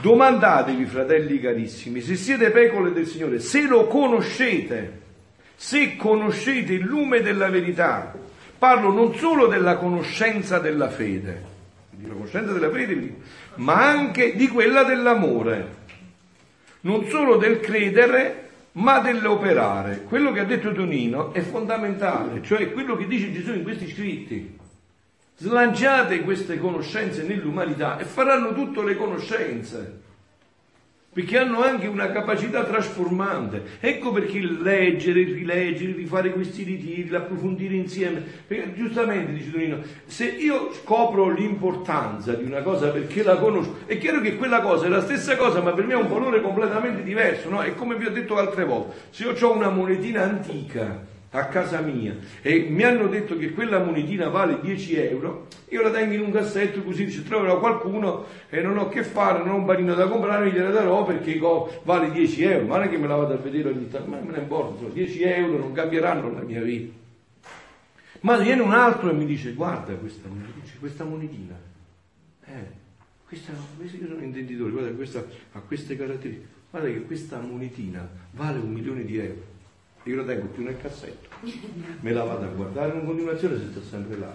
[0.00, 5.00] Domandatevi, fratelli carissimi, se siete pecore del Signore, se lo conoscete,
[5.54, 8.14] se conoscete il lume della verità.
[8.58, 11.42] Parlo non solo della conoscenza della fede,
[11.90, 13.14] di conoscenza della fede,
[13.56, 15.82] ma anche di quella dell'amore.
[16.82, 20.02] Non solo del credere, ma dell'operare.
[20.02, 24.58] Quello che ha detto Tonino è fondamentale, cioè quello che dice Gesù in questi scritti.
[25.36, 30.02] Slanciate queste conoscenze nell'umanità e faranno tutte le conoscenze,
[31.12, 33.78] perché hanno anche una capacità trasformante.
[33.80, 38.22] Ecco perché leggere, il rileggere, il rifare questi ritiri, l'approfondire insieme.
[38.46, 43.98] Perché giustamente, dice Tonino, se io scopro l'importanza di una cosa perché la conosco, è
[43.98, 47.02] chiaro che quella cosa è la stessa cosa, ma per me ha un valore completamente
[47.02, 47.60] diverso, no?
[47.60, 51.80] È come vi ho detto altre volte, se io ho una monetina antica a casa
[51.80, 56.20] mia e mi hanno detto che quella monetina vale 10 euro, io la tengo in
[56.20, 59.94] un cassetto così se troverò qualcuno e non ho che fare, non ho un panino
[59.94, 61.40] da comprare, gliela darò perché
[61.82, 64.20] vale 10 euro, ma non è che me la vado a vedere ogni tanto, ma
[64.20, 66.92] me ne importa, sono 10 euro non cambieranno la mia vita.
[68.20, 71.58] Ma viene un altro e mi dice guarda questa monetina, questa monetina,
[72.46, 72.66] eh,
[73.26, 78.70] questa- io sono intenditore, guarda questa ha queste caratteristiche, guarda che questa monetina vale un
[78.70, 79.53] milione di euro.
[80.04, 81.28] Io la tengo più nel cassetto,
[82.00, 84.34] me la vado a guardare in continuazione se sto sempre là.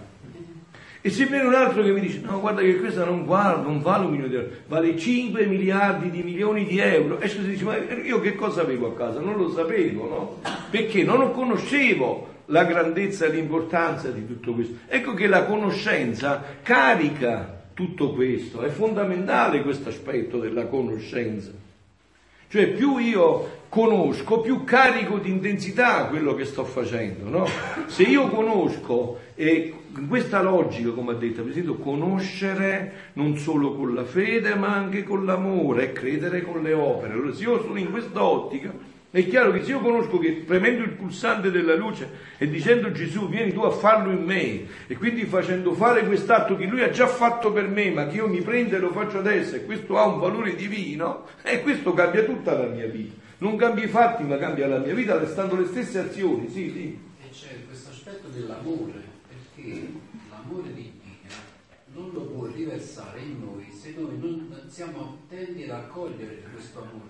[1.02, 3.80] E se viene un altro che mi dice, no, guarda che questa non, vale, non
[3.80, 7.20] vale un milione di euro, vale 5 miliardi di milioni di euro.
[7.20, 9.20] E si dice, ma io che cosa avevo a casa?
[9.20, 10.50] Non lo sapevo, no?
[10.68, 14.74] Perché non conoscevo la grandezza e l'importanza di tutto questo.
[14.88, 21.50] Ecco che la conoscenza carica tutto questo, è fondamentale questo aspetto della conoscenza.
[22.52, 27.46] Cioè più io conosco, più carico di intensità quello che sto facendo, no?
[27.86, 29.72] Se io conosco, e
[30.08, 35.24] questa logica, come ha detto, esempio, conoscere non solo con la fede, ma anche con
[35.24, 37.12] l'amore e credere con le opere.
[37.12, 38.72] Allora, se io sono in questa ottica,
[39.12, 42.08] è chiaro che se io conosco che premendo il pulsante della luce
[42.38, 46.66] e dicendo Gesù vieni tu a farlo in me e quindi facendo fare quest'atto che
[46.66, 49.56] lui ha già fatto per me ma che io mi prendo e lo faccio adesso
[49.56, 53.18] e questo ha un valore divino e questo cambia tutta la mia vita.
[53.38, 56.98] Non cambia i fatti ma cambia la mia vita restando le stesse azioni, sì, sì.
[57.20, 59.88] E c'è questo aspetto dell'amore, perché
[60.30, 61.34] l'amore di Dio
[61.94, 67.09] non lo può riversare in noi se noi non siamo attenti ad accogliere questo amore,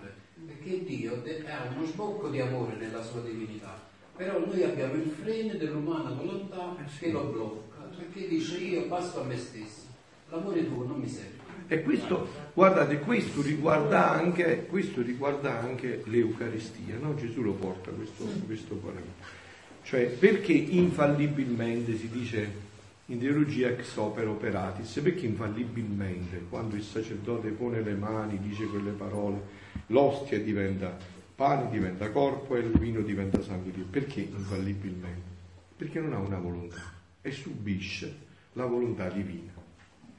[0.60, 3.80] perché Dio ha uno sbocco di amore nella sua divinità,
[4.14, 9.24] però noi abbiamo il freno dell'umana volontà che lo blocca, perché dice io passo a
[9.24, 9.86] me stesso,
[10.28, 11.38] l'amore tuo non mi serve.
[11.66, 17.14] E questo, guardate, questo riguarda anche, questo riguarda anche l'Eucaristia, no?
[17.14, 19.38] Gesù lo porta questo, questo paragone.
[19.82, 22.68] Cioè, perché infallibilmente si dice
[23.06, 25.00] in teologia ex opera operatis?
[25.02, 29.59] Perché infallibilmente, quando il sacerdote pone le mani, dice quelle parole,
[29.90, 30.96] l'ostia diventa
[31.40, 33.86] pane diventa corpo e il vino diventa sangue di Dio.
[33.90, 35.28] Perché infallibilmente?
[35.76, 36.82] Perché non ha una volontà
[37.22, 38.14] e subisce
[38.52, 39.52] la volontà divina.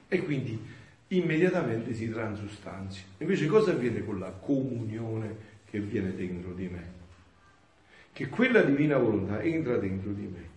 [0.08, 0.60] E quindi
[1.10, 3.04] immediatamente si transustanzia.
[3.20, 5.36] Invece cosa avviene con la comunione
[5.70, 7.00] che viene dentro di me?
[8.12, 10.50] Che quella divina volontà entra dentro di me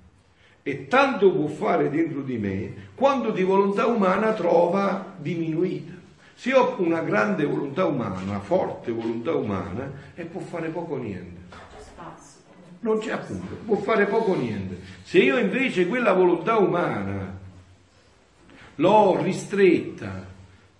[0.62, 5.92] e tanto può fare dentro di me quanto di volontà umana trova diminuita.
[6.35, 11.43] Se ho una grande volontà umana, forte volontà umana, e può fare poco o niente.
[12.81, 14.81] Non c'è appunto, può fare poco o niente.
[15.05, 17.39] Se io invece quella volontà umana
[18.77, 20.32] l'ho ristretta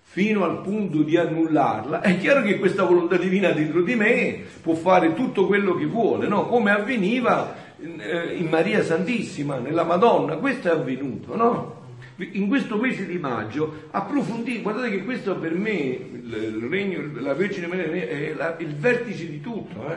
[0.03, 4.75] fino al punto di annullarla, è chiaro che questa volontà divina dentro di me può
[4.75, 6.47] fare tutto quello che vuole, no?
[6.47, 11.84] come avveniva eh, in Maria Santissima, nella Madonna, questo è avvenuto, no?
[12.16, 17.66] In questo mese di maggio approfondire, guardate che questo per me, il regno, la Vergine
[17.66, 19.97] Maria è la, il vertice di tutto, eh?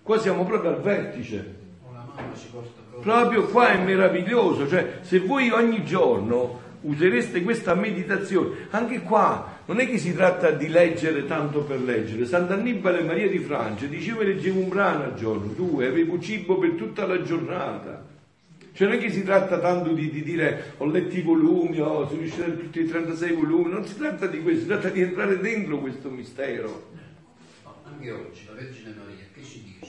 [0.00, 1.62] Qua siamo proprio al vertice.
[3.00, 9.80] Proprio qua è meraviglioso, cioè se voi ogni giorno usereste questa meditazione, anche qua non
[9.80, 12.26] è che si tratta di leggere tanto per leggere.
[12.26, 17.06] Sant'Annibale Maria di Francia diceva leggevo un brano al giorno, due, avevo cibo per tutta
[17.06, 18.12] la giornata.
[18.74, 22.08] Cioè non è che si tratta tanto di, di dire ho letto i volumi, oh,
[22.08, 25.78] sono tutti i 36 volumi, non si tratta di questo, si tratta di entrare dentro
[25.78, 26.90] questo mistero.
[27.84, 29.83] Anche oggi la Vergine Maria che ci dice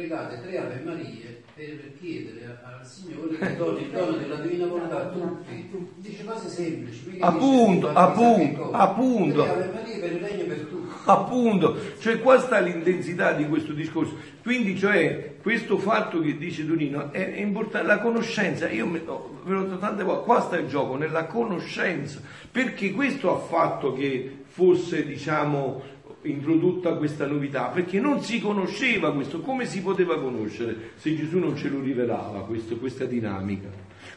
[0.00, 5.02] pregate tre Ave Marie per chiedere al Signore che doni il dono della divina volontà
[5.02, 5.70] a tutti.
[5.96, 7.18] Dice cose semplici.
[7.20, 9.42] Appunto, dice, appunto, appunto.
[9.42, 10.94] Ave Maria per il regno per tutti.
[11.04, 14.16] Appunto, cioè qua sta l'intensità di questo discorso.
[14.42, 18.68] Quindi, cioè, questo fatto che dice Donino è, è importante, la conoscenza.
[18.70, 22.20] Io ve l'ho detto tante volte, qua sta il gioco, nella conoscenza.
[22.50, 25.82] Perché questo ha fatto che fosse, diciamo,
[26.22, 31.56] introdotta questa novità perché non si conosceva questo, come si poteva conoscere se Gesù non
[31.56, 33.68] ce lo rivelava questo, questa dinamica?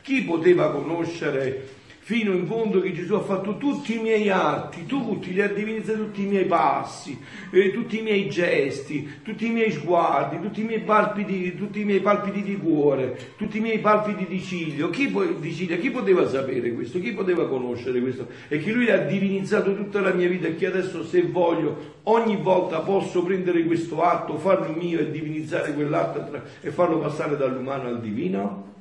[0.01, 5.31] Chi poteva conoscere fino in fondo che Gesù ha fatto tutti i miei atti, tutti,
[5.31, 7.17] li ha divinizzato tutti i miei passi,
[7.49, 11.85] eh, tutti i miei gesti, tutti i miei sguardi, tutti i miei palpiti, tutti i
[11.85, 14.89] miei palpiti di cuore, tutti i miei palpiti di ciglio.
[14.89, 16.99] Chi, di ciglia, chi poteva sapere questo?
[16.99, 18.27] Chi poteva conoscere questo?
[18.49, 22.35] E che lui ha divinizzato tutta la mia vita e che adesso se voglio ogni
[22.35, 28.01] volta posso prendere questo atto, farlo mio e divinizzare quell'atto e farlo passare dall'umano al
[28.01, 28.71] divino?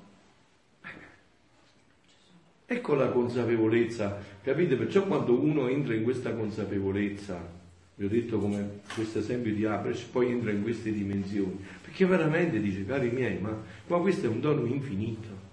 [2.65, 4.77] Ecco la consapevolezza, capite?
[4.77, 7.61] Perciò quando uno entra in questa consapevolezza,
[7.97, 12.61] vi ho detto come questo esempio di Abraham, poi entra in queste dimensioni, perché veramente
[12.61, 13.57] dice, cari miei, ma,
[13.87, 15.51] ma questo è un dono infinito.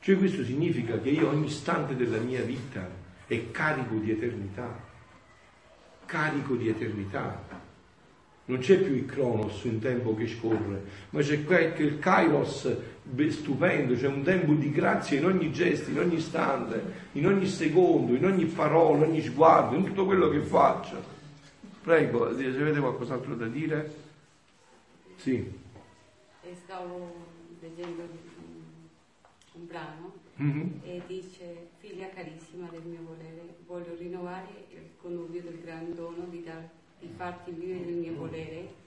[0.00, 2.88] Cioè questo significa che io ogni istante della mia vita
[3.26, 4.82] è carico di eternità,
[6.06, 7.58] carico di eternità.
[8.46, 12.74] Non c'è più il Cronos, un tempo che scorre, ma c'è il Kairos
[13.30, 18.14] stupendo, c'è un tempo di grazia in ogni gesto, in ogni istante, in ogni secondo,
[18.14, 21.02] in ogni parola, in ogni sguardo, in tutto quello che faccio.
[21.82, 23.94] Prego, se avete qualcos'altro da dire?
[25.16, 25.58] Sì.
[26.64, 27.14] Stavo
[27.60, 28.02] leggendo
[29.52, 30.12] un brano
[30.42, 30.66] mm-hmm.
[30.82, 36.42] e dice, figlia carissima del mio volere, voglio rinnovare il connubio del gran dono di
[36.42, 38.79] darti di farti vivere il mio volere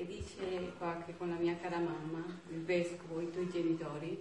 [0.00, 4.18] e dice qua che con la mia cara mamma, il vescovo, i tuoi genitori,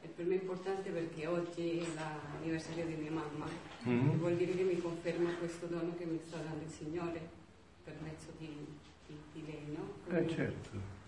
[0.00, 3.46] è per me importante perché oggi è l'anniversario di mia mamma
[3.86, 4.18] mm-hmm.
[4.18, 7.20] vuol dire che mi conferma questo dono che mi sta dando il Signore
[7.84, 8.48] per mezzo di,
[9.06, 9.92] di, di lei, no?
[10.04, 10.32] Quindi...
[10.32, 10.98] Eh certo.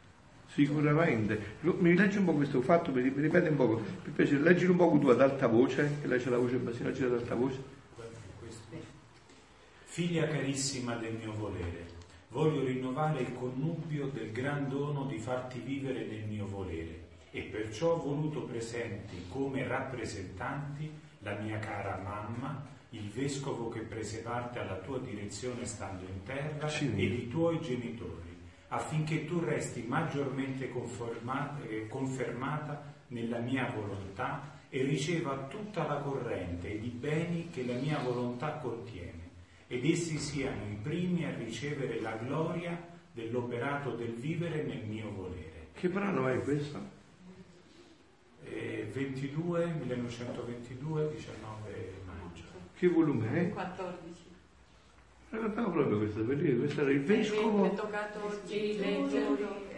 [0.46, 1.56] Sicuramente.
[1.60, 4.98] Mi leggi un po' questo fatto, mi ripete un po', per piacere, leggilo un po'
[5.00, 7.80] tu ad alta voce, che lei c'è la voce bassina, leggi ad alta voce.
[9.84, 11.91] Figlia carissima del mio volere,
[12.32, 17.92] voglio rinnovare il connubio del gran dono di farti vivere nel mio volere e perciò
[17.92, 24.76] ho voluto presenti come rappresentanti la mia cara mamma, il vescovo che prese parte alla
[24.76, 28.36] tua direzione stando in terra ed i tuoi genitori,
[28.68, 36.82] affinché tu resti maggiormente eh, confermata nella mia volontà e riceva tutta la corrente ed
[36.82, 39.21] i beni che la mia volontà contiene
[39.72, 42.78] ed essi siano i primi a ricevere la gloria
[43.10, 45.68] dell'operato del vivere nel mio volere.
[45.72, 46.78] Che brano è questo?
[48.44, 52.42] Eh, 22, 1922, 19 maggio.
[52.76, 53.48] Che volume è?
[53.48, 54.20] 14.
[55.30, 57.64] Raccontiamo proprio questo, per dire, questo era il vescovo.
[57.64, 59.71] È toccato oggi leggerlo.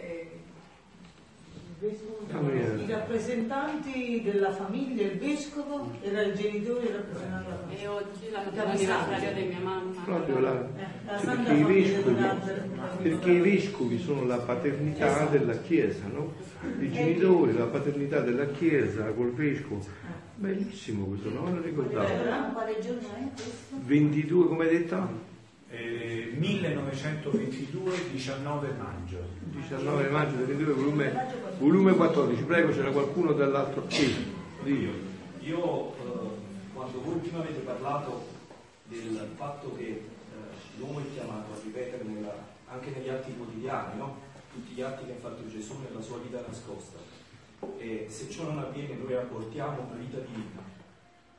[2.27, 2.73] Famiglia.
[2.73, 7.91] I rappresentanti della famiglia, il vescovo era il genitore rappresentante della E famiglia.
[7.91, 10.01] oggi l'anno anniversario di mia mamma.
[10.05, 12.69] Proprio la, Eh, la Santa perché, i Famiglia vescovi,
[13.01, 16.33] perché i vescovi sono la paternità della Chiesa, no?
[16.79, 19.85] I genitori, la paternità della Chiesa col vescovo.
[20.35, 22.07] Bellissimo questo, non me lo ricordavo.
[22.53, 23.75] Quale giorno è questo?
[23.83, 25.33] 22, come hai detto?
[25.69, 29.17] Eh, 1922, 19 maggio.
[29.51, 31.25] 19 maggio 22, volume,
[31.59, 32.43] volume 14.
[32.43, 33.85] Prego, c'era qualcuno dall'altro.
[33.89, 34.13] Sì,
[34.63, 34.91] Dio.
[35.41, 36.29] Io, eh,
[36.73, 38.27] quando voi prima avete parlato
[38.87, 40.01] del fatto che eh,
[40.77, 44.17] l'uomo è chiamato a ripetere nella- anche negli atti quotidiani, no?
[44.53, 46.97] tutti gli atti che ha fatto Gesù nella sua vita nascosta,
[47.77, 50.63] e se ciò non avviene noi abortiamo una vita divina.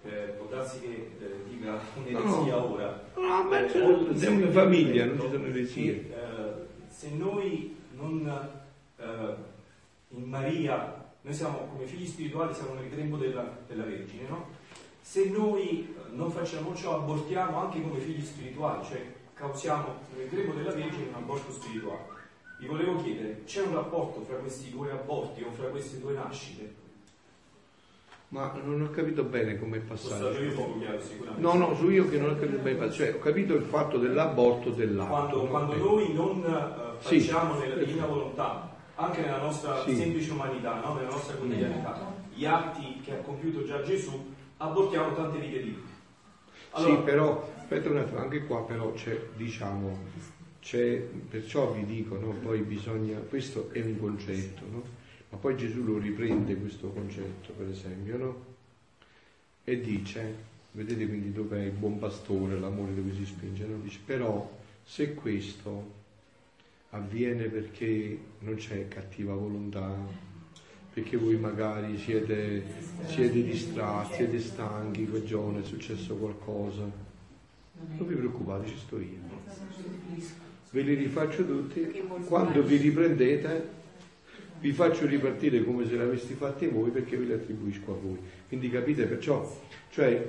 [0.07, 2.73] Eh, può darsi che eh, dica un'eresia No.
[2.73, 3.03] ora.
[3.17, 5.93] No, ma Eh, c'è- o mi siamo in famiglia, non ci sono eresie.
[5.93, 8.27] eh, se noi non
[8.99, 9.35] eh,
[10.11, 14.47] in Maria, noi siamo come figli spirituali, siamo nel grembo della, della Vergine, no?
[15.01, 19.05] Se noi eh, non facciamo ciò, abortiamo anche come figli spirituali, cioè
[19.35, 22.15] causiamo nel grembo della Vergine un aborto spirituale.
[22.59, 26.85] Vi volevo chiedere, c'è un rapporto fra questi due aborti o fra queste due nascite?
[28.29, 30.31] Ma non ho capito bene come è passato.
[31.37, 34.71] No, no, su io che non ho capito bene, cioè ho capito il fatto dell'aborto
[34.71, 35.09] dell'atto.
[35.09, 35.79] Quando, quando Eh.
[35.79, 37.21] noi non eh, Sì.
[37.21, 39.95] facciamo nella divina volontà, anche nella nostra Sì.
[39.95, 40.95] semplice umanità, no?
[40.95, 45.95] nella nostra quotidianità, gli atti che ha compiuto già Gesù, abortiamo tante vite di vita.
[46.79, 49.99] Sì, però, aspetta un attimo, anche qua però c'è, diciamo,
[50.61, 50.97] c'è,
[51.31, 54.83] perciò vi dico, no, poi bisogna, questo è un concetto, no?
[55.31, 58.45] Ma poi Gesù lo riprende questo concetto, per esempio, no?
[59.65, 60.35] E dice,
[60.73, 63.79] vedete quindi dov'è il buon pastore, l'amore dove si spinge, no?
[63.79, 64.49] Dice, però
[64.85, 65.93] se questo
[66.91, 69.95] avviene perché non c'è cattiva volontà,
[70.93, 72.65] perché voi magari siete,
[73.07, 76.83] siete distratti, siete stanchi, quel giorno è successo qualcosa.
[77.99, 79.19] Non vi preoccupate, ci sto io.
[80.71, 82.03] Ve li rifaccio tutti.
[82.25, 83.76] Quando vi riprendete,
[84.61, 88.19] vi faccio ripartire come se l'avessi fatti voi perché ve li attribuisco a voi.
[88.49, 89.61] Quindi capite perciò,
[89.91, 90.27] cioè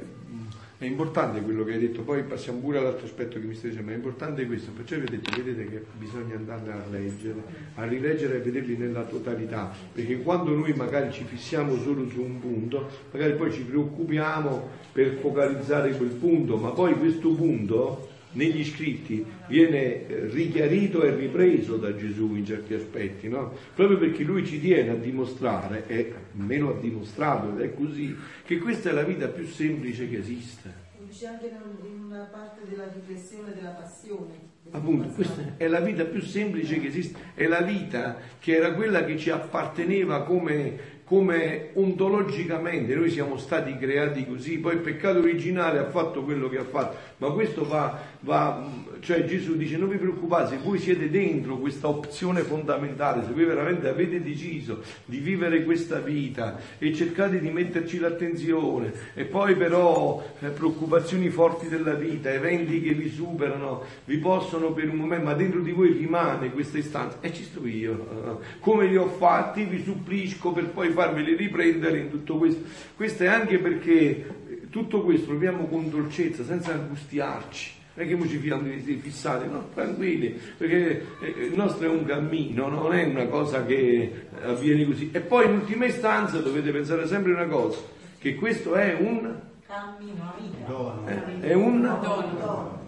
[0.79, 3.89] è importante quello che hai detto, poi passiamo pure all'altro aspetto che mi stai dicendo,
[3.89, 7.41] ma è importante questo, perciò vi ho detto, vedete che bisogna andarne a leggere,
[7.73, 12.39] a rileggere e vederli nella totalità, perché quando noi magari ci fissiamo solo su un
[12.39, 19.25] punto, magari poi ci preoccupiamo per focalizzare quel punto, ma poi questo punto negli scritti
[19.47, 23.53] viene eh, richiarito e ripreso da Gesù in certi aspetti, no?
[23.73, 28.15] proprio perché lui ci tiene a dimostrare, e me lo ha dimostrato ed è così,
[28.45, 30.85] che questa è la vita più semplice che esiste.
[31.09, 34.55] C'è anche in una parte della riflessione della passione.
[34.71, 39.05] Appunto, questa è la vita più semplice che esiste, è la vita che era quella
[39.05, 45.79] che ci apparteneva come, come ontologicamente, noi siamo stati creati così, poi il peccato originale
[45.79, 49.97] ha fatto quello che ha fatto, ma questo va, va cioè Gesù dice non vi
[49.97, 55.63] preoccupate, se voi siete dentro questa opzione fondamentale, se voi veramente avete deciso di vivere
[55.63, 62.31] questa vita e cercate di metterci l'attenzione e poi però eh, preoccupazioni forti della vita,
[62.31, 66.77] eventi che vi superano, vi possono per un momento, ma dentro di voi rimane questa
[66.77, 71.35] istanza e ci sto io, eh, come li ho fatti vi supplisco per poi farveli
[71.35, 72.61] riprendere in tutto questo.
[72.95, 74.36] Questo è anche perché
[74.69, 77.71] tutto questo lo viviamo con dolcezza, senza angustiarci.
[77.93, 78.69] Non è che noi ci fiamo
[79.01, 84.27] fissati, no, tranquilli, perché eh, il nostro è un cammino, non è una cosa che
[84.43, 85.09] avviene così.
[85.11, 87.79] E poi in ultima istanza dovete pensare sempre una cosa,
[88.19, 91.41] che questo è un Cammino vita.
[91.41, 91.81] eh, è un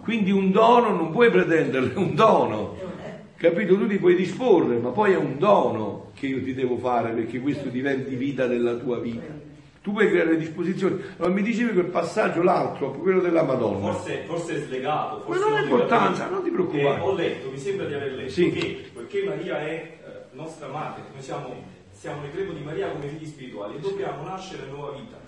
[0.02, 2.76] quindi un dono non puoi pretenderlo, è un dono.
[3.36, 3.76] Capito?
[3.76, 7.40] Tu ti puoi disporre, ma poi è un dono che io ti devo fare perché
[7.40, 9.48] questo diventi vita della tua vita.
[9.82, 11.00] Tu puoi creare le disposizioni.
[11.16, 13.92] Allora mi dicevi quel passaggio, l'altro, quello della Madonna.
[13.92, 15.18] Forse, forse è slegato.
[15.18, 16.98] Ma Forse non ha importanza, non ti preoccupare.
[16.98, 18.50] Eh, ho letto, mi sembra di aver letto Sì.
[18.50, 23.06] che poiché Maria è eh, nostra madre, noi siamo, siamo nel greco di Maria come
[23.06, 25.18] figli spirituali e dobbiamo nascere nuova vita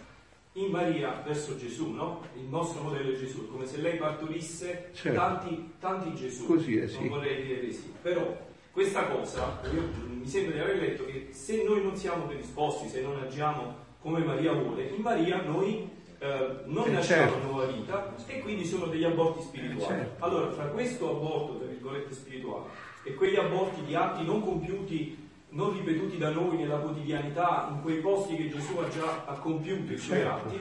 [0.56, 2.22] in Maria verso Gesù, no?
[2.34, 5.18] Il nostro modello è Gesù, come se lei partorisse Certo.
[5.18, 6.44] tanti, tanti Gesù.
[6.44, 6.98] Così è, sì.
[6.98, 7.90] Non vorrei dire di sì.
[8.02, 8.36] Però
[8.70, 13.00] questa cosa, io, mi sembra di aver letto che se noi non siamo predisposti, se
[13.00, 15.88] non agiamo come Maria vuole, in Maria noi
[16.18, 17.46] eh, non Eh, nasciamo certo.
[17.46, 19.94] nuova vita e quindi sono degli aborti spirituali.
[19.94, 20.24] Eh, certo.
[20.24, 22.66] Allora, fra questo aborto, tra virgolette, spirituale
[23.04, 25.18] e quegli aborti di atti non compiuti,
[25.50, 29.92] non ripetuti da noi nella quotidianità, in quei posti che Gesù ha già ha compiuto
[29.92, 30.32] i suoi Certo.
[30.48, 30.60] atti,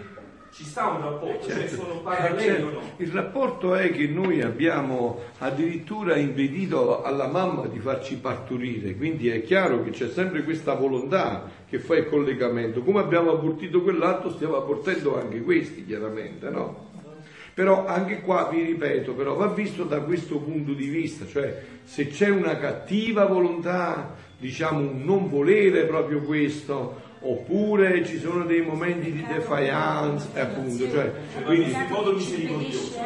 [0.51, 1.75] ci sta un rapporto, cioè Certo.
[1.75, 2.65] sono Eh, paralleli certo.
[2.65, 2.79] o no?
[2.97, 9.43] Il rapporto è che noi abbiamo addirittura impedito alla mamma di farci partorire, quindi è
[9.43, 12.81] chiaro che c'è sempre questa volontà che fa il collegamento.
[12.81, 16.89] Come abbiamo abortito quell'altro, stiamo abortendo anche questi, chiaramente, no?
[17.53, 22.07] Però anche qua vi ripeto, però va visto da questo punto di vista, cioè se
[22.07, 29.09] c'è una cattiva volontà, diciamo un non volere proprio questo, oppure ci sono dei momenti
[29.09, 31.09] di defiance, eh, appunto, cioè,
[31.45, 32.99] quindi visto in modo misericordioso.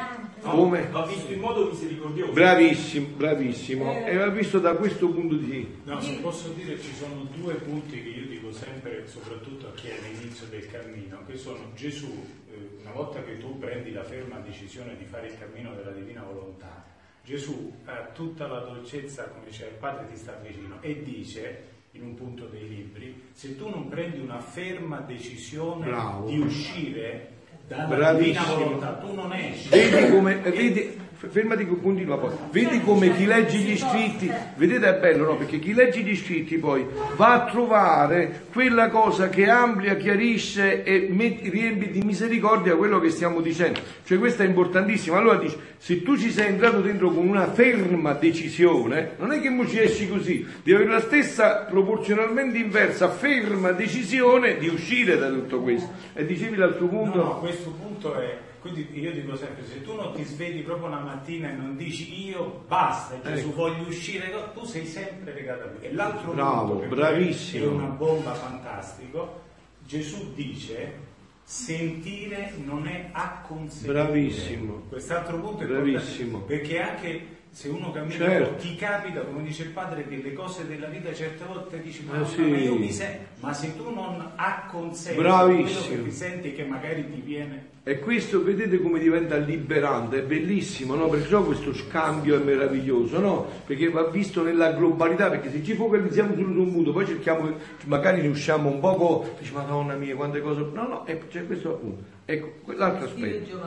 [0.45, 0.51] No?
[0.51, 0.87] Come?
[0.91, 2.31] Va visto in modo misericordioso.
[2.31, 5.93] bravissimo, bravissimo, e va visto da questo punto di vista.
[5.93, 9.87] No, se posso dire ci sono due punti che io dico sempre, soprattutto a chi
[9.87, 14.37] è all'inizio del cammino, che sono Gesù, eh, una volta che tu prendi la ferma
[14.37, 16.85] decisione di fare il cammino della divina volontà,
[17.23, 22.03] Gesù ha tutta la dolcezza, come dice il Padre ti sta vicino, e dice in
[22.03, 26.27] un punto dei libri, se tu non prendi una ferma decisione Bravo.
[26.27, 27.31] di uscire
[27.67, 28.45] Bravissimo.
[28.45, 29.69] divina volontà, tu non esci.
[29.69, 30.97] Vedi come, vedi,
[31.29, 35.35] fermati, continua poi, vedi come chi legge gli scritti, vedete è bello no?
[35.35, 36.85] Perché chi legge gli scritti poi
[37.15, 43.09] va a trovare quella cosa che amplia, chiarisce e met- riempie di misericordia quello che
[43.09, 43.79] stiamo dicendo.
[44.03, 45.17] Cioè questo è importantissimo.
[45.17, 49.49] Allora dice, se tu ci sei entrato dentro con una ferma decisione, non è che
[49.49, 55.29] mo ci esci così, devi avere la stessa proporzionalmente inversa, ferma decisione di uscire da
[55.29, 55.89] tutto questo.
[56.13, 57.17] E dicevi l'altro punto...
[57.17, 60.87] No, no, questo punto è, quindi io dico sempre, se tu non ti svegli proprio
[60.87, 63.55] una mattina e non dici io basta, Gesù Ecco.
[63.55, 65.81] voglio uscire, tu sei sempre legato a lui.
[65.85, 67.65] E l'altro Bravo, punto, bravissimo.
[67.65, 69.41] è una bomba fantastico,
[69.85, 71.03] Gesù dice
[71.43, 73.93] sentire non è acconsentire.
[73.93, 74.83] Bravissimo.
[74.89, 76.39] Quest'altro punto è Bravissimo.
[76.39, 78.55] perché anche se uno cammina Certo.
[78.61, 82.19] ti capita, come dice il padre, che le cose della vita certe volte dici ma,
[82.19, 82.41] Eh sì.
[82.41, 87.09] ma io mi sento, ma se tu non acconsenti quello che ti senti che magari
[87.09, 91.07] ti viene E questo vedete come diventa liberante, è bellissimo, no?
[91.07, 93.45] Perciò questo scambio è meraviglioso, no?
[93.65, 97.53] Perché va visto nella globalità, perché se ci focalizziamo solo su un punto, poi cerchiamo,
[97.85, 100.59] magari ne usciamo un poco, dici madonna mia, quante cose.
[100.73, 102.03] No, no, ecco, c'è questo appunto.
[102.25, 103.59] Ecco, l'altro aspetto.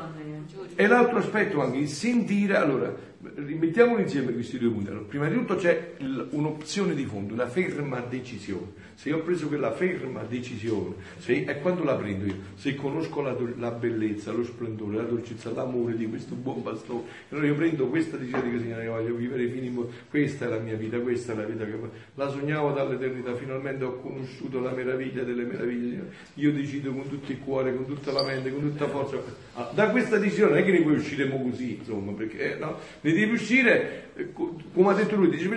[0.75, 2.93] E l'altro aspetto anche, il sentire, allora,
[3.37, 4.91] rimettiamolo insieme questi due punti.
[4.91, 5.93] Allora, prima di tutto c'è
[6.31, 8.78] un'opzione di fondo, una ferma decisione.
[8.99, 12.35] Se io ho preso quella ferma decisione, se, e quando la prendo io?
[12.57, 17.47] Se conosco la, la bellezza, lo splendore, la dolcezza, l'amore di questo buon pastore, allora
[17.47, 20.59] io prendo questa decisione che Signore, io voglio vivere fino in mo- questa è la
[20.59, 21.79] mia vita, questa è la vita che
[22.17, 25.91] la sognavo dall'eternità, finalmente ho conosciuto la meraviglia delle meraviglie.
[25.91, 26.13] Signore.
[26.35, 29.23] Io decido con tutto il cuore, con tutta la mente, con tutta forza.
[29.55, 32.77] Ah, Da questa decisione non è che ne puoi uscire così, insomma, perché eh, no,
[33.03, 35.49] ne devi uscire, eh, co- come ha detto lui, dice,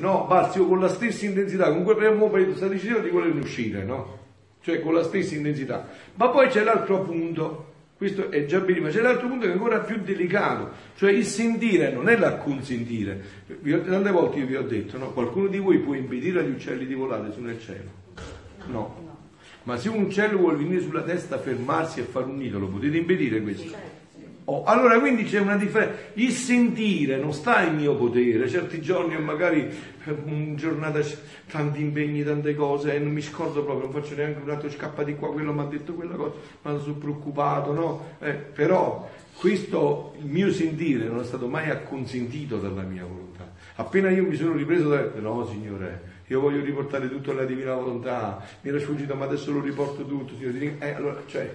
[0.00, 3.34] no, basta, io con la stessa intensità, con quel primo prendo questa decisione di voler
[3.34, 4.16] uscire, no?
[4.62, 5.88] Cioè con la stessa intensità.
[6.14, 9.54] Ma poi c'è l'altro punto, questo è già benissimo, ma c'è l'altro punto che è
[9.54, 13.22] ancora più delicato, cioè il sentire non è l'acconsentire.
[13.62, 15.12] Tante volte io vi ho detto, no?
[15.12, 18.06] qualcuno di voi può impedire agli uccelli di volare su nel cielo?
[18.66, 19.06] No.
[19.64, 22.96] Ma se un uccello vuole venire sulla testa, fermarsi e fare un nido, lo potete
[22.96, 23.76] impedire questo?
[24.50, 25.94] Oh, allora quindi c'è una differenza.
[26.14, 28.48] Il sentire non sta in mio potere.
[28.48, 29.68] Certi giorni ho magari
[30.04, 31.00] eh, una giornata
[31.50, 35.02] tanti impegni, tante cose e non mi scordo proprio, non faccio neanche un altro scappa
[35.02, 38.06] di qua, quello mi ha detto quella cosa, ma sono preoccupato, no?
[38.20, 43.52] Eh, però questo il mio sentire non è stato mai acconsentito dalla mia volontà.
[43.74, 48.42] Appena io mi sono ripreso da no signore, io voglio riportare tutto alla divina volontà,
[48.62, 50.76] mi era sfuggito ma adesso lo riporto tutto, signore.
[50.78, 51.54] Eh, allora, cioè,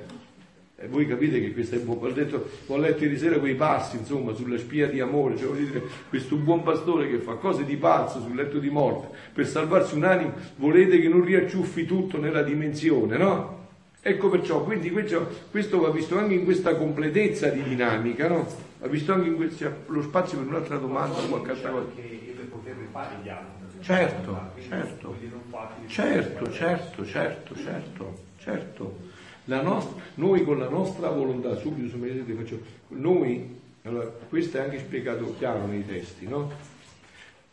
[0.83, 2.07] e voi capite che questo è buono.
[2.07, 5.65] Ho detto, ho letto ieri sera quei passi, insomma, sulla spia di amore, cioè voglio
[5.65, 9.95] dire, questo buon pastore che fa cose di pazzo sul letto di morte per salvarsi
[9.95, 13.61] un'anima, volete che non riacciuffi tutto nella dimensione, no?
[14.01, 18.45] Ecco perciò, quindi questo, questo va visto anche in questa completezza di dinamica, no?
[18.79, 21.87] Va visto anche in questo, lo spazio per un'altra domanda, qualche altra cosa.
[21.95, 23.63] Gli altri.
[23.79, 25.07] Certo, certo.
[25.09, 25.87] Quelli non fatti.
[25.87, 29.12] Certo, certo, certo, certo, certo.
[29.45, 32.59] La nostra, noi con la nostra volontà, subito se mi vedete faccio,
[32.89, 36.49] noi, allora, questo è anche spiegato chiaro nei testi, no?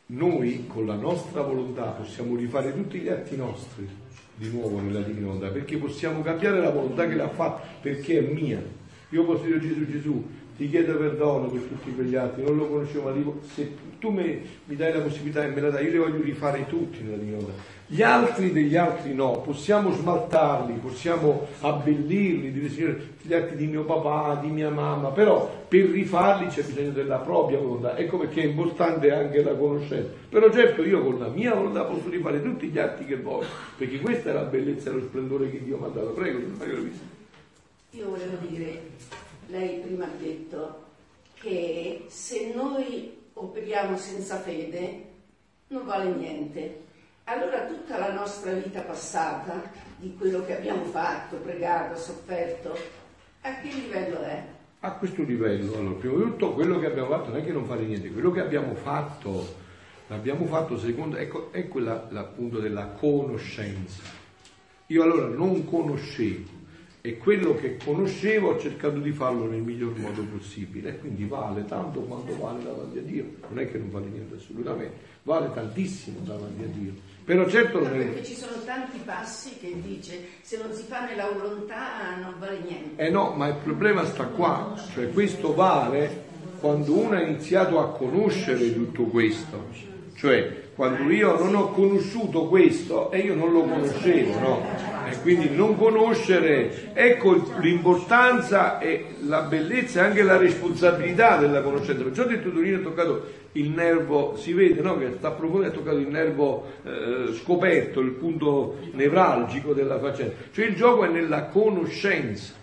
[0.06, 3.88] Noi con la nostra volontà possiamo rifare tutti gli atti nostri
[4.34, 8.32] di nuovo nella divina volontà, perché possiamo cambiare la volontà che l'ha fatta, perché è
[8.32, 8.62] mia.
[9.10, 13.04] Io posso dire Gesù, Gesù, ti chiedo perdono per tutti quegli atti, non lo conoscevo,
[13.08, 15.98] ma dico, se tu me- mi dai la possibilità e me la dai, io li
[15.98, 17.78] voglio rifare tutti nella volontà.
[17.86, 23.84] Gli altri degli altri no, possiamo smaltarli, possiamo abbellirli, dire Signore, gli atti di mio
[23.84, 27.96] papà, di mia mamma, però per rifarli c'è bisogno della propria volontà.
[27.96, 30.08] Ecco perché è importante anche la conoscenza.
[30.28, 33.98] Però certo io con la mia volontà posso rifare tutti gli atti che voglio, perché
[34.00, 36.10] questa è la bellezza e lo splendore che Dio mi ha dato.
[36.10, 36.86] Prego, prego,
[37.90, 38.82] Io volevo dire,
[39.48, 40.84] lei prima ha detto
[41.34, 45.08] che se noi operiamo senza fede
[45.68, 46.88] non vale niente.
[47.24, 49.62] Allora tutta la nostra vita passata,
[49.96, 52.76] di quello che abbiamo fatto, pregato, sofferto,
[53.42, 54.44] a che livello è?
[54.80, 57.66] A questo livello, allora, prima di tutto quello che abbiamo fatto non è che non
[57.66, 59.54] fare niente, quello che abbiamo fatto,
[60.08, 64.02] l'abbiamo fatto secondo, ecco, ecco la, l'appunto della conoscenza.
[64.86, 66.59] Io allora non conoscevo
[67.02, 72.00] e quello che conoscevo ho cercato di farlo nel miglior modo possibile, quindi vale tanto
[72.00, 76.62] quanto vale davanti a Dio, non è che non vale niente assolutamente, vale tantissimo davanti
[76.62, 76.92] a Dio.
[77.24, 78.04] Però certo No, non è...
[78.04, 82.58] perché ci sono tanti passi che dice se non si fa nella volontà non vale
[82.66, 83.02] niente.
[83.02, 86.28] Eh no, ma il problema sta qua, cioè questo vale
[86.60, 89.68] quando uno ha iniziato a conoscere tutto questo,
[90.16, 94.89] cioè quando io non ho conosciuto questo e io non lo conoscevo, no?
[95.08, 102.02] E quindi non conoscere, ecco l'importanza e la bellezza e anche la responsabilità della conoscenza.
[102.02, 104.98] Perciò ho detto Torino ha toccato il nervo, si vede no?
[104.98, 110.34] che sta approfondendo, ha toccato il nervo eh, scoperto, il punto nevralgico della faccenda.
[110.52, 112.58] Cioè il gioco è nella conoscenza.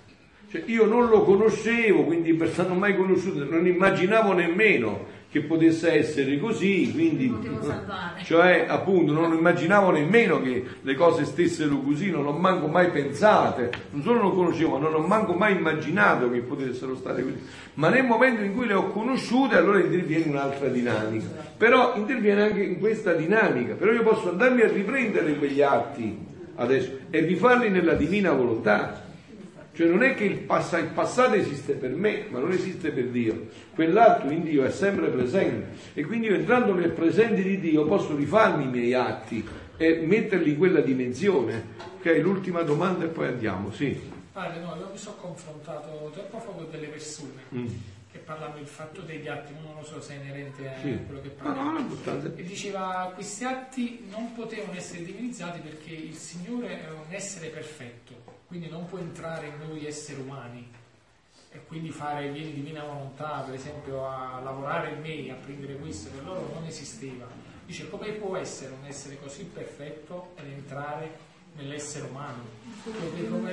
[0.50, 2.32] Cioè, io non lo conoscevo, quindi
[2.68, 7.34] non mai conosciuto, non immaginavo nemmeno che potesse essere così, quindi,
[8.24, 13.70] cioè appunto non immaginavo nemmeno che le cose stessero così, non ho manco mai pensate,
[13.92, 17.38] non solo non conoscevo, ma non ho manco mai immaginato che potessero stare così,
[17.76, 22.64] ma nel momento in cui le ho conosciute allora interviene un'altra dinamica, però interviene anche
[22.64, 27.94] in questa dinamica, però io posso andarmi a riprendere quegli atti adesso e rifarli nella
[27.94, 29.06] divina volontà.
[29.78, 33.10] Cioè non è che il, passa- il passato esiste per me, ma non esiste per
[33.10, 33.46] Dio.
[33.76, 38.16] Quell'atto in Dio è sempre presente e quindi io entrando nel presente di Dio posso
[38.16, 39.48] rifarmi i miei atti
[39.78, 41.64] e metterli in quella dimensione.
[42.00, 43.96] Ok, l'ultima domanda e poi andiamo, sì.
[44.32, 47.68] Padre, no, io mi sono confrontato tempo fa con delle persone Mm.
[48.12, 50.98] che parlavano del fatto degli atti, non lo so se è inerente a Sì.
[51.06, 51.78] quello che No, no, parla.
[51.78, 57.50] l'importante E diceva questi atti non potevano essere divinizzati perché il Signore è un essere
[57.50, 58.14] perfetto,
[58.48, 60.66] quindi non può entrare in noi esseri umani
[61.52, 66.10] e quindi fare vieni divina volontà, per esempio a lavorare in me, a prendere questo,
[66.10, 67.26] per loro non esisteva.
[67.66, 72.44] Dice come può essere un essere così perfetto ed entrare nell'essere umano?
[72.84, 73.52] Come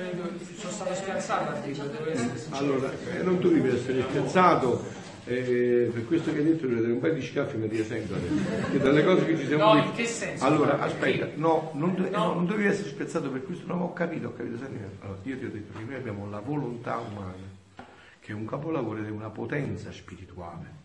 [0.57, 2.65] sono stato spiazzato a dirlo, devo essere sincero.
[2.65, 4.83] Allora, eh, non tu devi essere spiazzato,
[5.27, 8.17] eh, per questo che hai detto dare un paio di schiaffi Maria sempre,
[8.71, 10.45] che dalle cose che ci siamo No, in che senso?
[10.45, 12.17] Allora, aspetta, no, non, de- No.
[12.27, 14.67] no, non devi essere spiazzato per questo, no, ma ho capito, ho capito, sai,
[15.01, 17.33] allora, io ti ho detto che noi abbiamo la volontà umana,
[18.19, 20.83] che è un capolavoro ed è una potenza spirituale.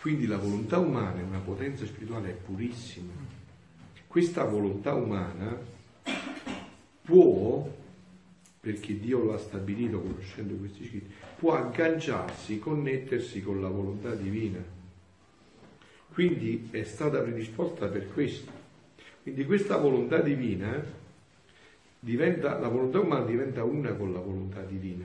[0.00, 3.12] Quindi la volontà umana è una potenza spirituale, è purissima.
[4.06, 5.56] Questa volontà umana
[7.02, 7.66] può,
[8.60, 11.10] perché Dio lo ha stabilito conoscendo questi scritti,
[11.44, 14.64] può agganciarsi, connettersi con la volontà divina.
[16.14, 18.50] Quindi è stata predisposta per questo.
[19.22, 20.82] Quindi questa volontà divina
[21.98, 25.04] diventa, la volontà umana diventa una con la volontà divina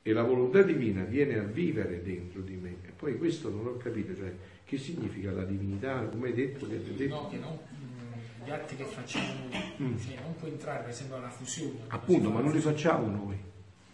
[0.00, 2.76] e la volontà divina viene a vivere dentro di me.
[2.86, 4.32] E poi questo non ho capito, cioè
[4.64, 7.14] che significa la divinità, come hai detto, che hai detto?
[7.16, 9.96] No, che non, mh, gli atti che facciamo noi, Mm.
[9.96, 11.80] sì, non può entrare per esempio alla fusione.
[11.88, 13.47] Appunto, ma non li facciamo noi.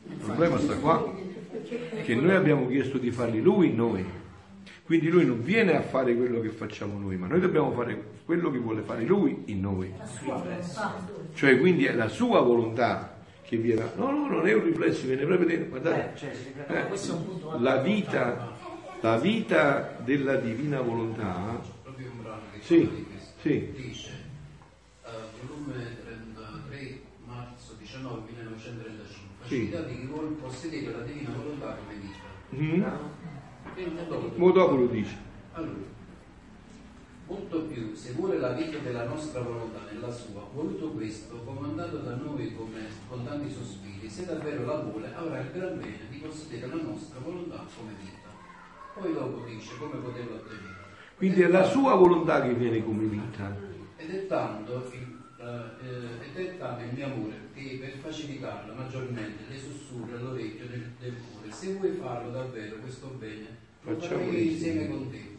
[0.09, 1.13] Il problema sta qua,
[2.03, 4.05] che noi abbiamo chiesto di farli lui, noi.
[4.85, 8.51] Quindi lui non viene a fare quello che facciamo noi, ma noi dobbiamo fare quello
[8.51, 9.93] che vuole fare lui in noi.
[11.35, 13.91] Cioè quindi è la sua volontà che viene.
[13.97, 15.69] No, no, non è un riflesso, viene proprio dentro.
[15.69, 16.33] Guardate, Cioè,
[16.69, 18.53] eh, Questo è un punto la vita,
[19.01, 21.61] la vita della divina volontà.
[22.61, 23.07] Sì,
[23.41, 23.73] sì.
[23.75, 24.11] Dice,
[25.05, 28.34] eh, volume 33 marzo 19
[29.45, 29.69] 1935, Sì.
[29.71, 32.23] facilità di chi vuole possedere la divina volontà come vita.
[32.55, 32.83] Mm?
[34.09, 35.17] Dopo- Mo dopo lo dice.
[35.53, 35.93] Allora,
[37.27, 42.15] molto più, se vuole la vita della nostra volontà nella sua, voluto questo, comandato da
[42.17, 46.67] noi come, con tanti sospiri, se davvero la vuole, avrà il gran bene di possedere
[46.75, 48.29] la nostra volontà come vita.
[48.95, 50.73] Poi dopo dice come poterlo ottenere.
[51.17, 53.57] Quindi è la sua volontà che viene come vita.
[53.97, 55.04] Ed è tanto il,
[55.45, 60.91] eh, eh, è tanto il mio amore che per facilitarla maggiormente le sussurra all'orecchio del,
[60.99, 61.53] del cuore.
[61.53, 63.47] Se vuoi farlo davvero questo bene,
[63.83, 64.89] lo io insieme.
[64.89, 65.33] con te.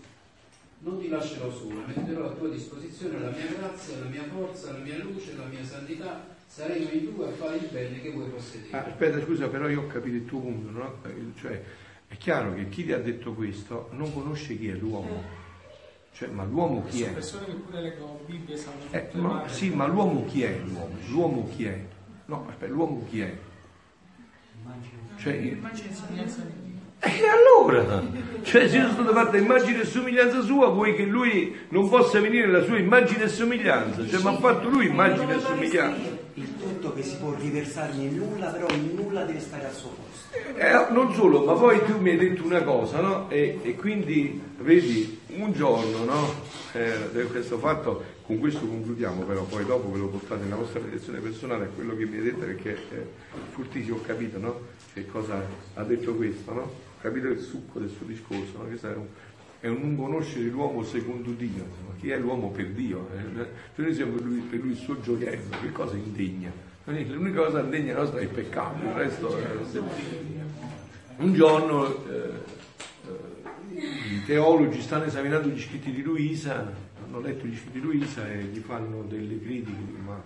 [0.79, 4.77] Non ti lascerò sola, metterò a tua disposizione la mia grazia, la mia forza, la
[4.77, 6.33] mia luce, la mia santità.
[6.45, 8.77] Saremo in due a fare il bene che vuoi possedere.
[8.77, 11.01] Ah, aspetta, scusa, però io ho capito il tuo punto, no?
[11.39, 11.63] Cioè,
[12.07, 15.44] è chiaro che chi ti ha detto questo non conosce chi è l'uomo.
[16.15, 17.09] Cioè, ma l'uomo chi è?
[17.11, 20.95] persone che pure leggono Bibbia, sanno Eh, ma, sì, ma l'uomo chi è l'uomo?
[21.07, 21.77] L'uomo chi è?
[22.27, 23.37] No, aspetta, l'uomo chi è?
[25.17, 26.79] Cioè, Immagine e somiglianza di Dio.
[26.99, 28.01] e allora?
[28.43, 32.47] Cioè, se io sono fatta immagine e somiglianza sua, vuoi che lui non possa venire
[32.47, 34.07] la sua immagine e somiglianza?
[34.07, 36.14] Cioè, mi ha fatto lui immagine e somiglianza.
[36.37, 39.89] Il tutto che si può riversare nel nulla, però il nulla deve stare al suo
[39.89, 40.37] posto.
[40.57, 43.29] Eh, non solo, ma poi tu mi hai detto una cosa, no?
[43.29, 46.33] E, e quindi, vedi, un giorno, no?
[46.73, 51.19] Eh, questo fatto, con questo concludiamo, però poi dopo ve lo portate nella vostra lezione
[51.19, 53.07] personale, quello che mi hai detto, perché eh,
[53.51, 54.59] Furtisi ho capito, no?
[54.93, 55.41] Che cosa
[55.75, 56.61] ha detto questo, no?
[56.61, 58.65] Ho capito il succo del suo discorso, no?
[58.65, 59.07] Questo è un,
[59.65, 61.93] è un non conoscere l'uomo secondo Dio, insomma.
[61.97, 63.09] chi è l'uomo per Dio?
[63.15, 63.47] Eh,
[63.81, 66.51] noi siamo per lui, per lui il suo gioiello, che cosa indegna?
[66.83, 69.47] L'unica cosa indegna nostra è il peccato, il resto è...
[71.17, 72.31] Un giorno eh,
[73.07, 73.79] eh,
[74.13, 76.71] i teologi stanno esaminando gli scritti di Luisa,
[77.03, 80.21] hanno letto gli scritti di Luisa e gli fanno delle critiche, ma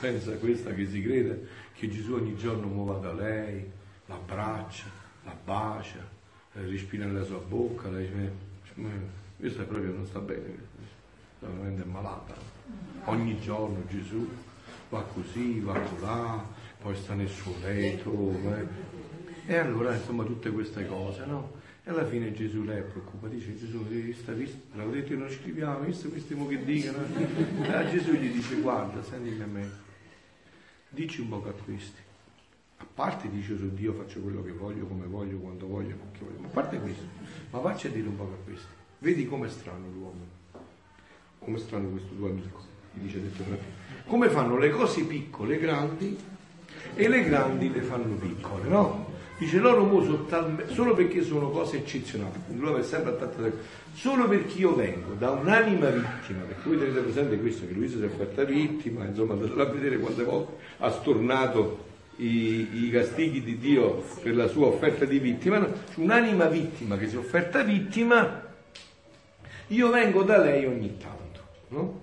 [0.00, 3.70] pensa questa che si crede che Gesù ogni giorno muova da lei,
[4.06, 4.86] l'abbraccia,
[5.24, 6.08] la bacia,
[6.54, 8.50] eh, respira nella sua bocca, lei "Ma
[9.36, 10.56] questa proprio non sta bene,
[11.36, 12.34] sta veramente malata.
[13.04, 14.28] Ogni giorno Gesù
[14.88, 16.44] va così, va là,
[16.80, 18.34] poi sta nel suo letto.
[18.56, 18.66] eh.
[19.46, 21.60] E allora insomma tutte queste cose, no?
[21.84, 25.28] E alla fine Gesù lei è preoccupata, dice Gesù, visto, visto, l'avevo detto che non
[25.28, 26.98] scriviamo, visto questi mo che dicono.
[27.62, 29.70] E a Gesù gli dice, guarda, sentimi a me,
[30.90, 32.01] dici un po' a questi.
[32.82, 36.40] A parte dice su Dio faccio quello che voglio, come voglio, quando voglio, chi voglio.
[36.40, 37.04] Ma a parte questo,
[37.50, 38.66] ma vacci a dire un po' a questi.
[38.98, 40.40] Vedi com'è strano l'uomo.
[41.38, 42.60] Com'è strano questo tuo amico,
[42.92, 43.56] gli dice detto tra
[44.06, 46.18] Come fanno le cose piccole grandi
[46.96, 49.10] e le grandi le fanno piccole, no?
[49.38, 53.50] Dice loro mo sono talme- solo perché sono cose eccezionali, l'uomo è sempre attratto da
[53.94, 58.02] solo perché io vengo da un'anima vittima, perché voi tenete presente questo, che Luisa si
[58.02, 61.90] è offerta vittima, insomma, andate a vedere quante volte ha stornato
[62.22, 65.72] i, i castighi di Dio per la sua offerta di vittima, no?
[65.96, 68.50] un'anima vittima che si è offerta vittima,
[69.68, 72.00] io vengo da lei ogni tanto, no?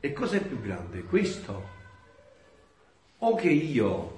[0.00, 1.02] E cosa è più grande?
[1.02, 1.74] Questo?
[3.18, 4.14] O che io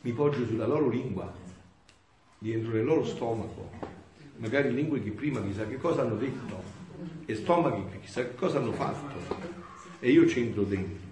[0.00, 1.32] mi poggio sulla loro lingua,
[2.38, 3.70] dentro nel loro stomaco,
[4.36, 6.78] magari lingue che prima chissà che cosa hanno detto,
[7.26, 9.36] e stomachi che chissà che cosa hanno fatto,
[10.00, 11.08] e io c'entro dentro.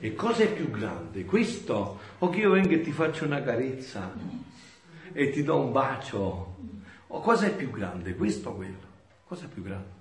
[0.00, 1.24] E cosa è più grande?
[1.24, 1.98] Questo?
[2.20, 4.12] O che io venga e ti faccio una carezza
[5.12, 6.56] e ti do un bacio?
[7.06, 8.14] O cosa è più grande?
[8.14, 8.86] Questo o quello?
[9.26, 9.96] Cosa è più grande?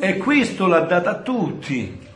[0.00, 2.06] E questo l'ha data a tutti.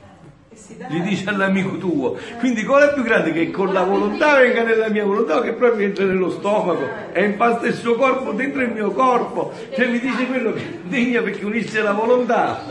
[0.88, 2.16] Gli dice all'amico tuo.
[2.38, 5.86] Quindi qual è più grande che con la volontà venga nella mia volontà che proprio
[5.86, 9.52] entra nello stomaco e impasta il suo corpo dentro il mio corpo?
[9.74, 12.64] Cioè mi dice quello che degna perché unisce la volontà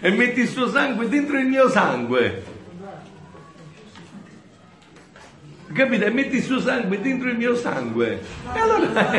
[0.00, 2.60] e metti il suo sangue dentro il mio sangue.
[5.74, 6.04] Capite?
[6.06, 8.20] E metti il suo sangue dentro il mio sangue.
[8.54, 9.10] E allora...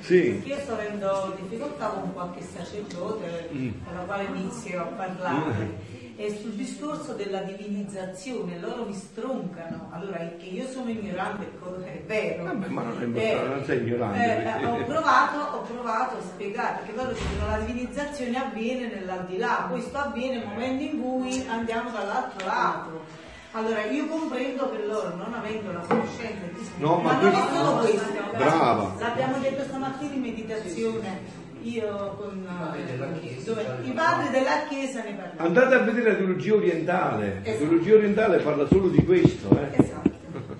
[0.00, 0.42] Sì.
[0.44, 3.70] Io sto avendo difficoltà con qualche sacerdote Mm.
[3.84, 6.00] con la quale inizio a parlare.
[6.16, 9.88] E sul discorso della divinizzazione, loro mi stroncano.
[9.92, 11.46] Allora, è che io sono ignorante,
[11.84, 12.44] è vero.
[12.44, 14.60] Vabbè, ma non è Eh, importante, non sei ignorante.
[14.60, 19.96] eh, ho provato, ho provato a spiegare, perché loro dicono la divinizzazione avviene nell'aldilà, questo
[19.98, 23.04] avviene nel momento in cui andiamo dall'altro lato.
[23.54, 27.54] Allora io comprendo che loro non avendo la conoscenza di No, ma non è questo-
[27.54, 28.12] solo questo.
[28.36, 28.94] Brava.
[28.98, 31.40] L'abbiamo detto stamattina in meditazione.
[31.62, 35.46] Io con eh, Chiesa dove i padri della Chiesa ne parlavano.
[35.46, 37.26] Andate a vedere la teologia orientale.
[37.44, 37.58] La Esatto.
[37.66, 39.48] teologia orientale parla solo di questo.
[39.50, 39.80] Eh.
[39.82, 40.10] Esatto.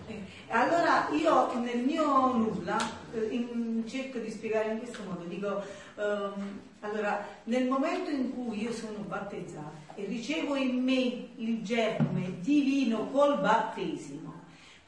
[0.06, 0.20] Eh,
[0.51, 2.77] Allora io nel mio nulla
[3.14, 5.62] eh, in- cerco di spiegare in questo modo, dico,
[5.97, 12.35] ehm, allora nel momento in cui io sono battezzata e ricevo in me il germe
[12.41, 14.33] divino col battesimo,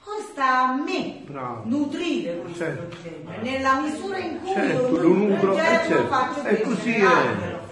[0.05, 1.63] poi sta a me Bravo.
[1.65, 2.97] nutrire questo Certo.
[3.03, 6.07] germe, nella misura in cui Certo, io lo nutro il eh, germe certo.
[6.09, 7.03] faccio E così è.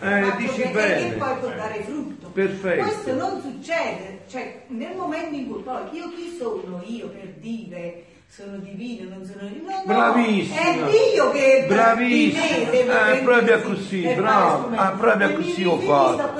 [0.05, 1.15] Eh, faccio dici crescere bene.
[1.15, 2.29] e poi può dare frutto.
[2.29, 2.83] Perfetto.
[2.83, 8.05] Questo non succede, cioè nel momento in cui poi io chi sono io per dire
[8.35, 10.61] sono divino, non sono divino, no, no, Bravissima.
[10.61, 12.47] è Dio che Bravissima.
[12.71, 14.69] di me Eh, prendersi proprio così, brava.
[14.75, 16.31] Ah, proprio E mi così ho fatto.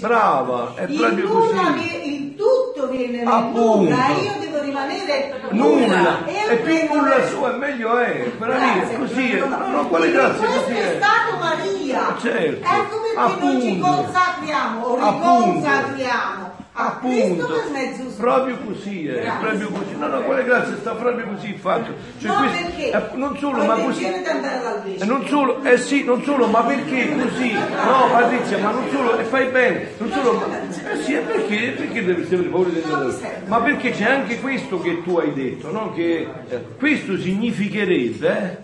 [0.00, 1.54] Brava, è proprio così.
[1.72, 3.80] vie- il tutto viene nel Appunto.
[3.90, 6.26] nulla io devo rimanere Nulla.
[6.26, 8.30] e E più nulla e meglio è.
[8.36, 9.46] Bravissima, così è.
[9.46, 10.96] no, quale questo così è è.
[10.96, 12.16] stato Maria.
[12.20, 12.66] Certo.
[12.68, 13.86] Ecco perché noi ci Appunto.
[14.02, 15.48] consacriamo o Appunto.
[15.56, 17.48] riconsacriamo Appunto,
[18.18, 19.32] proprio così, Grazie.
[19.40, 19.96] proprio così.
[19.98, 21.92] No, no, quelle grazie sta proprio così fatto.
[22.20, 24.04] Cioè, no, questo- perché eh, non solo, ma così.
[24.04, 25.04] E vescovo.
[25.12, 27.52] non solo, eh sì, non solo, ma perché così?
[27.52, 32.04] No, Patrizia, ma non solo, e fai bene, non solo, ma, eh sì, perché, perché
[32.04, 33.42] dovresti avere paura andare?
[33.46, 35.92] Ma perché c'è anche questo che tu hai detto, no?
[35.92, 38.56] Che eh, questo significherebbe eh,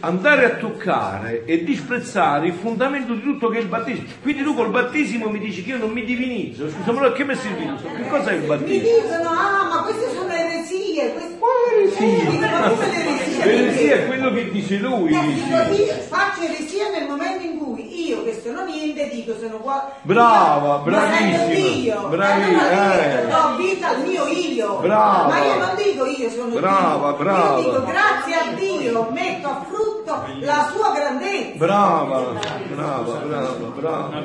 [0.00, 4.06] andare a toccare e disprezzare il fondamento di tutto che è il battesimo.
[4.22, 7.32] Quindi tu col battesimo mi dici che io non mi divinizzo, scusa, ma che mi
[7.32, 7.74] è servito?
[7.96, 9.00] Che cosa è il Mi battesimo?
[9.02, 11.12] dicono, ah, ma queste sono eresie.
[11.12, 11.38] Queste...
[11.38, 13.42] Quale eresia?
[13.42, 13.44] Eh?
[13.44, 15.12] L'eresia è quello che dice lui.
[15.12, 19.90] Eh, dico, faccio eresia nel momento in cui io che sono niente dico sono qua.
[20.02, 22.08] Brava, bravissima, Dio.
[22.08, 23.26] bravi- Allora eh.
[23.28, 24.78] do vita al mio io.
[24.78, 25.28] Brava.
[25.28, 27.16] Ma io non dico io sono Brava, Dio.
[27.24, 27.58] brava.
[27.58, 31.56] Io dico grazie a Dio metto a frutto la sua grandezza.
[31.56, 32.20] Brava,
[32.68, 34.20] brava, brava, brava,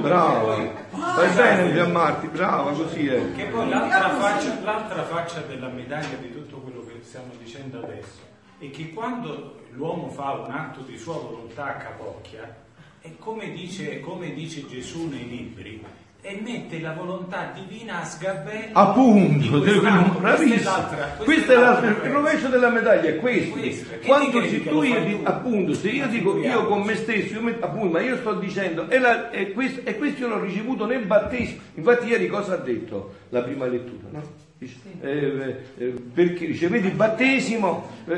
[0.00, 0.82] brava.
[0.90, 3.32] Fai bene Gianmarti, brava, così è.
[3.34, 8.32] Che poi l'altra faccia, l'altra faccia della medaglia di tutto quello che stiamo dicendo adesso
[8.58, 12.62] è che quando l'uomo fa un atto di sua volontà a capocchia,
[13.00, 15.84] è come dice, come dice Gesù nei libri,
[16.26, 18.70] e mette la volontà divina a sgabello.
[18.72, 20.14] Appunto, bravissimo.
[20.22, 21.04] Questa è l'altra.
[21.22, 23.50] Questo è l'altro, il rovescio della medaglia è questo.
[23.58, 27.42] Questo, Quando se che tu, io appunto, se io dico io con me stesso, io
[27.42, 30.86] met- appunto, ma io sto dicendo, e, la- e questo, e questo io l'ho ricevuto
[30.86, 31.60] nel battesimo.
[31.74, 34.08] Infatti ieri cosa ha detto la prima lettura?
[34.12, 34.22] no?
[34.56, 38.14] Dice, eh, eh, perché ricevete il battesimo eh,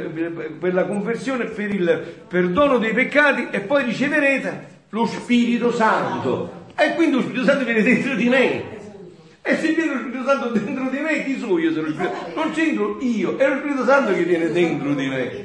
[0.61, 6.56] per la conversione, per il perdono dei peccati e poi riceverete lo Spirito Santo.
[6.79, 8.75] E quindi lo Spirito Santo viene dentro di me.
[9.43, 11.73] E se viene lo Spirito Santo dentro di me, chi sono io?
[11.73, 15.45] Se lo Spirito- Non c'entro io, è lo Spirito Santo che viene dentro di me.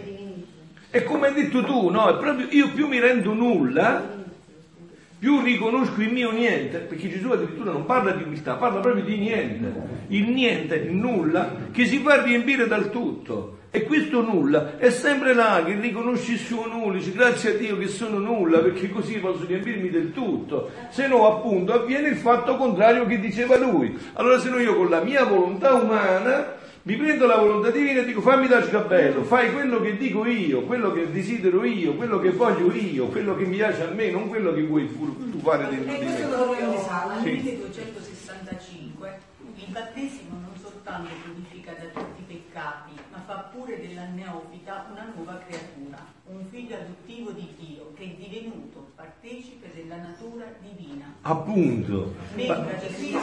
[0.89, 2.17] E come hai detto tu, no?
[2.17, 4.19] Proprio io più mi rendo nulla,
[5.17, 9.17] più riconosco il mio niente, perché Gesù addirittura non parla di umiltà, parla proprio di
[9.17, 9.73] niente.
[10.07, 13.59] Il niente, il nulla, che si fa riempire dal tutto.
[13.73, 17.77] E questo nulla è sempre là che riconosce il suo nulla, dice grazie a Dio
[17.77, 20.71] che sono nulla, perché così posso riempirmi del tutto.
[20.89, 23.97] Se no, appunto, avviene il fatto contrario che diceva lui.
[24.13, 28.05] Allora, se no io con la mia volontà umana mi prendo la volontà divina e
[28.05, 32.31] dico fammi da scappello, fai quello che dico io, quello che desidero io, quello che
[32.31, 35.93] voglio io, quello che mi piace a me, non quello che vuoi tu, fare dentro
[35.93, 36.35] E di questo me.
[36.35, 37.29] lo troviamo al Sì.
[37.31, 39.19] 1265.
[39.55, 41.07] Il battesimo non soltanto
[44.71, 50.45] neofita una nuova creatura, un figlio adottivo di Dio che è divenuto partecipe della natura
[50.61, 51.13] divina.
[51.21, 52.15] Appunto.
[52.47, 52.57] Ma,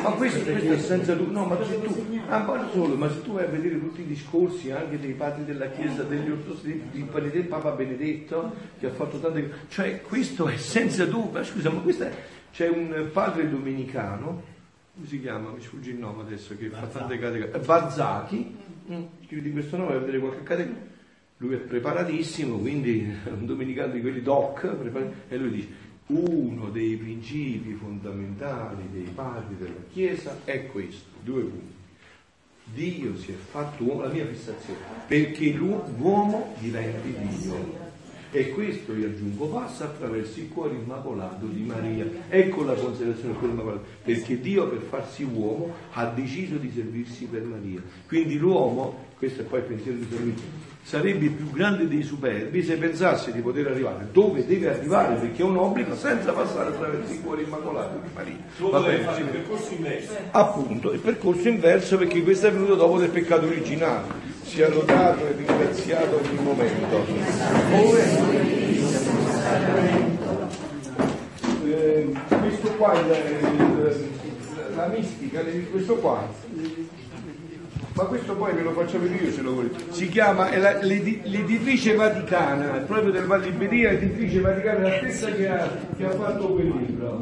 [0.03, 1.33] ma questo, questo è senza dubbio.
[1.33, 4.71] No, ma se tu, ah, solo, ma se tu vai a vedere tutti i discorsi
[4.71, 9.61] anche dei padri della Chiesa, degli ortodossi, del Papa Benedetto, che ha fatto tante cose,
[9.69, 11.43] cioè questo è senza dubbio.
[11.45, 12.13] Scusa, ma questo è,
[12.53, 14.43] c'è un padre domenicano,
[14.95, 15.51] come si chiama?
[15.51, 17.65] Mi sfugge il nome adesso, che fa tante catechesi.
[17.65, 18.57] Barzaki,
[18.91, 20.97] mm, scrivi questo nome a vedere qualche catechesi.
[21.39, 24.65] Lui è preparatissimo, quindi un domenicano di quelli doc,
[25.29, 31.77] e lui dice uno dei principi fondamentali dei padri della Chiesa è questo, due punti.
[32.73, 37.87] Dio si è fatto uomo, la mia fissazione, perché l'u- l'uomo diventi Dio.
[38.31, 42.07] E questo, io aggiungo, passa attraverso il cuore immacolato di Maria.
[42.29, 43.85] Ecco la considerazione del cuore immacolato.
[44.05, 47.83] Perché Dio per farsi uomo ha deciso di servirsi per Maria.
[48.07, 50.35] Quindi l'uomo, questo è poi il pensiero di San
[50.83, 55.43] sarebbe il più grande dei superbi se pensasse di poter arrivare dove deve arrivare, perché
[55.43, 58.37] è un obbligo senza passare attraverso il cuore immacolato di Maria.
[58.71, 60.13] Va bene, fare il percorso inverso.
[60.31, 64.27] Appunto, il percorso inverso perché questo è venuto dopo del peccato originale.
[64.43, 67.05] Sia lodato e ringraziato ogni momento.
[71.67, 74.07] Eh, questo qua, il- il-
[74.75, 75.41] la mistica,
[75.71, 76.27] questo qua,
[77.99, 79.83] ma questo poi ve lo faccio vedere io se lo volete.
[79.91, 86.05] Si chiama l'editrice vaticana, proprio del Val Liberia, l'editrice vaticana, la stessa che ha, che
[86.05, 87.17] ha fatto quel libro.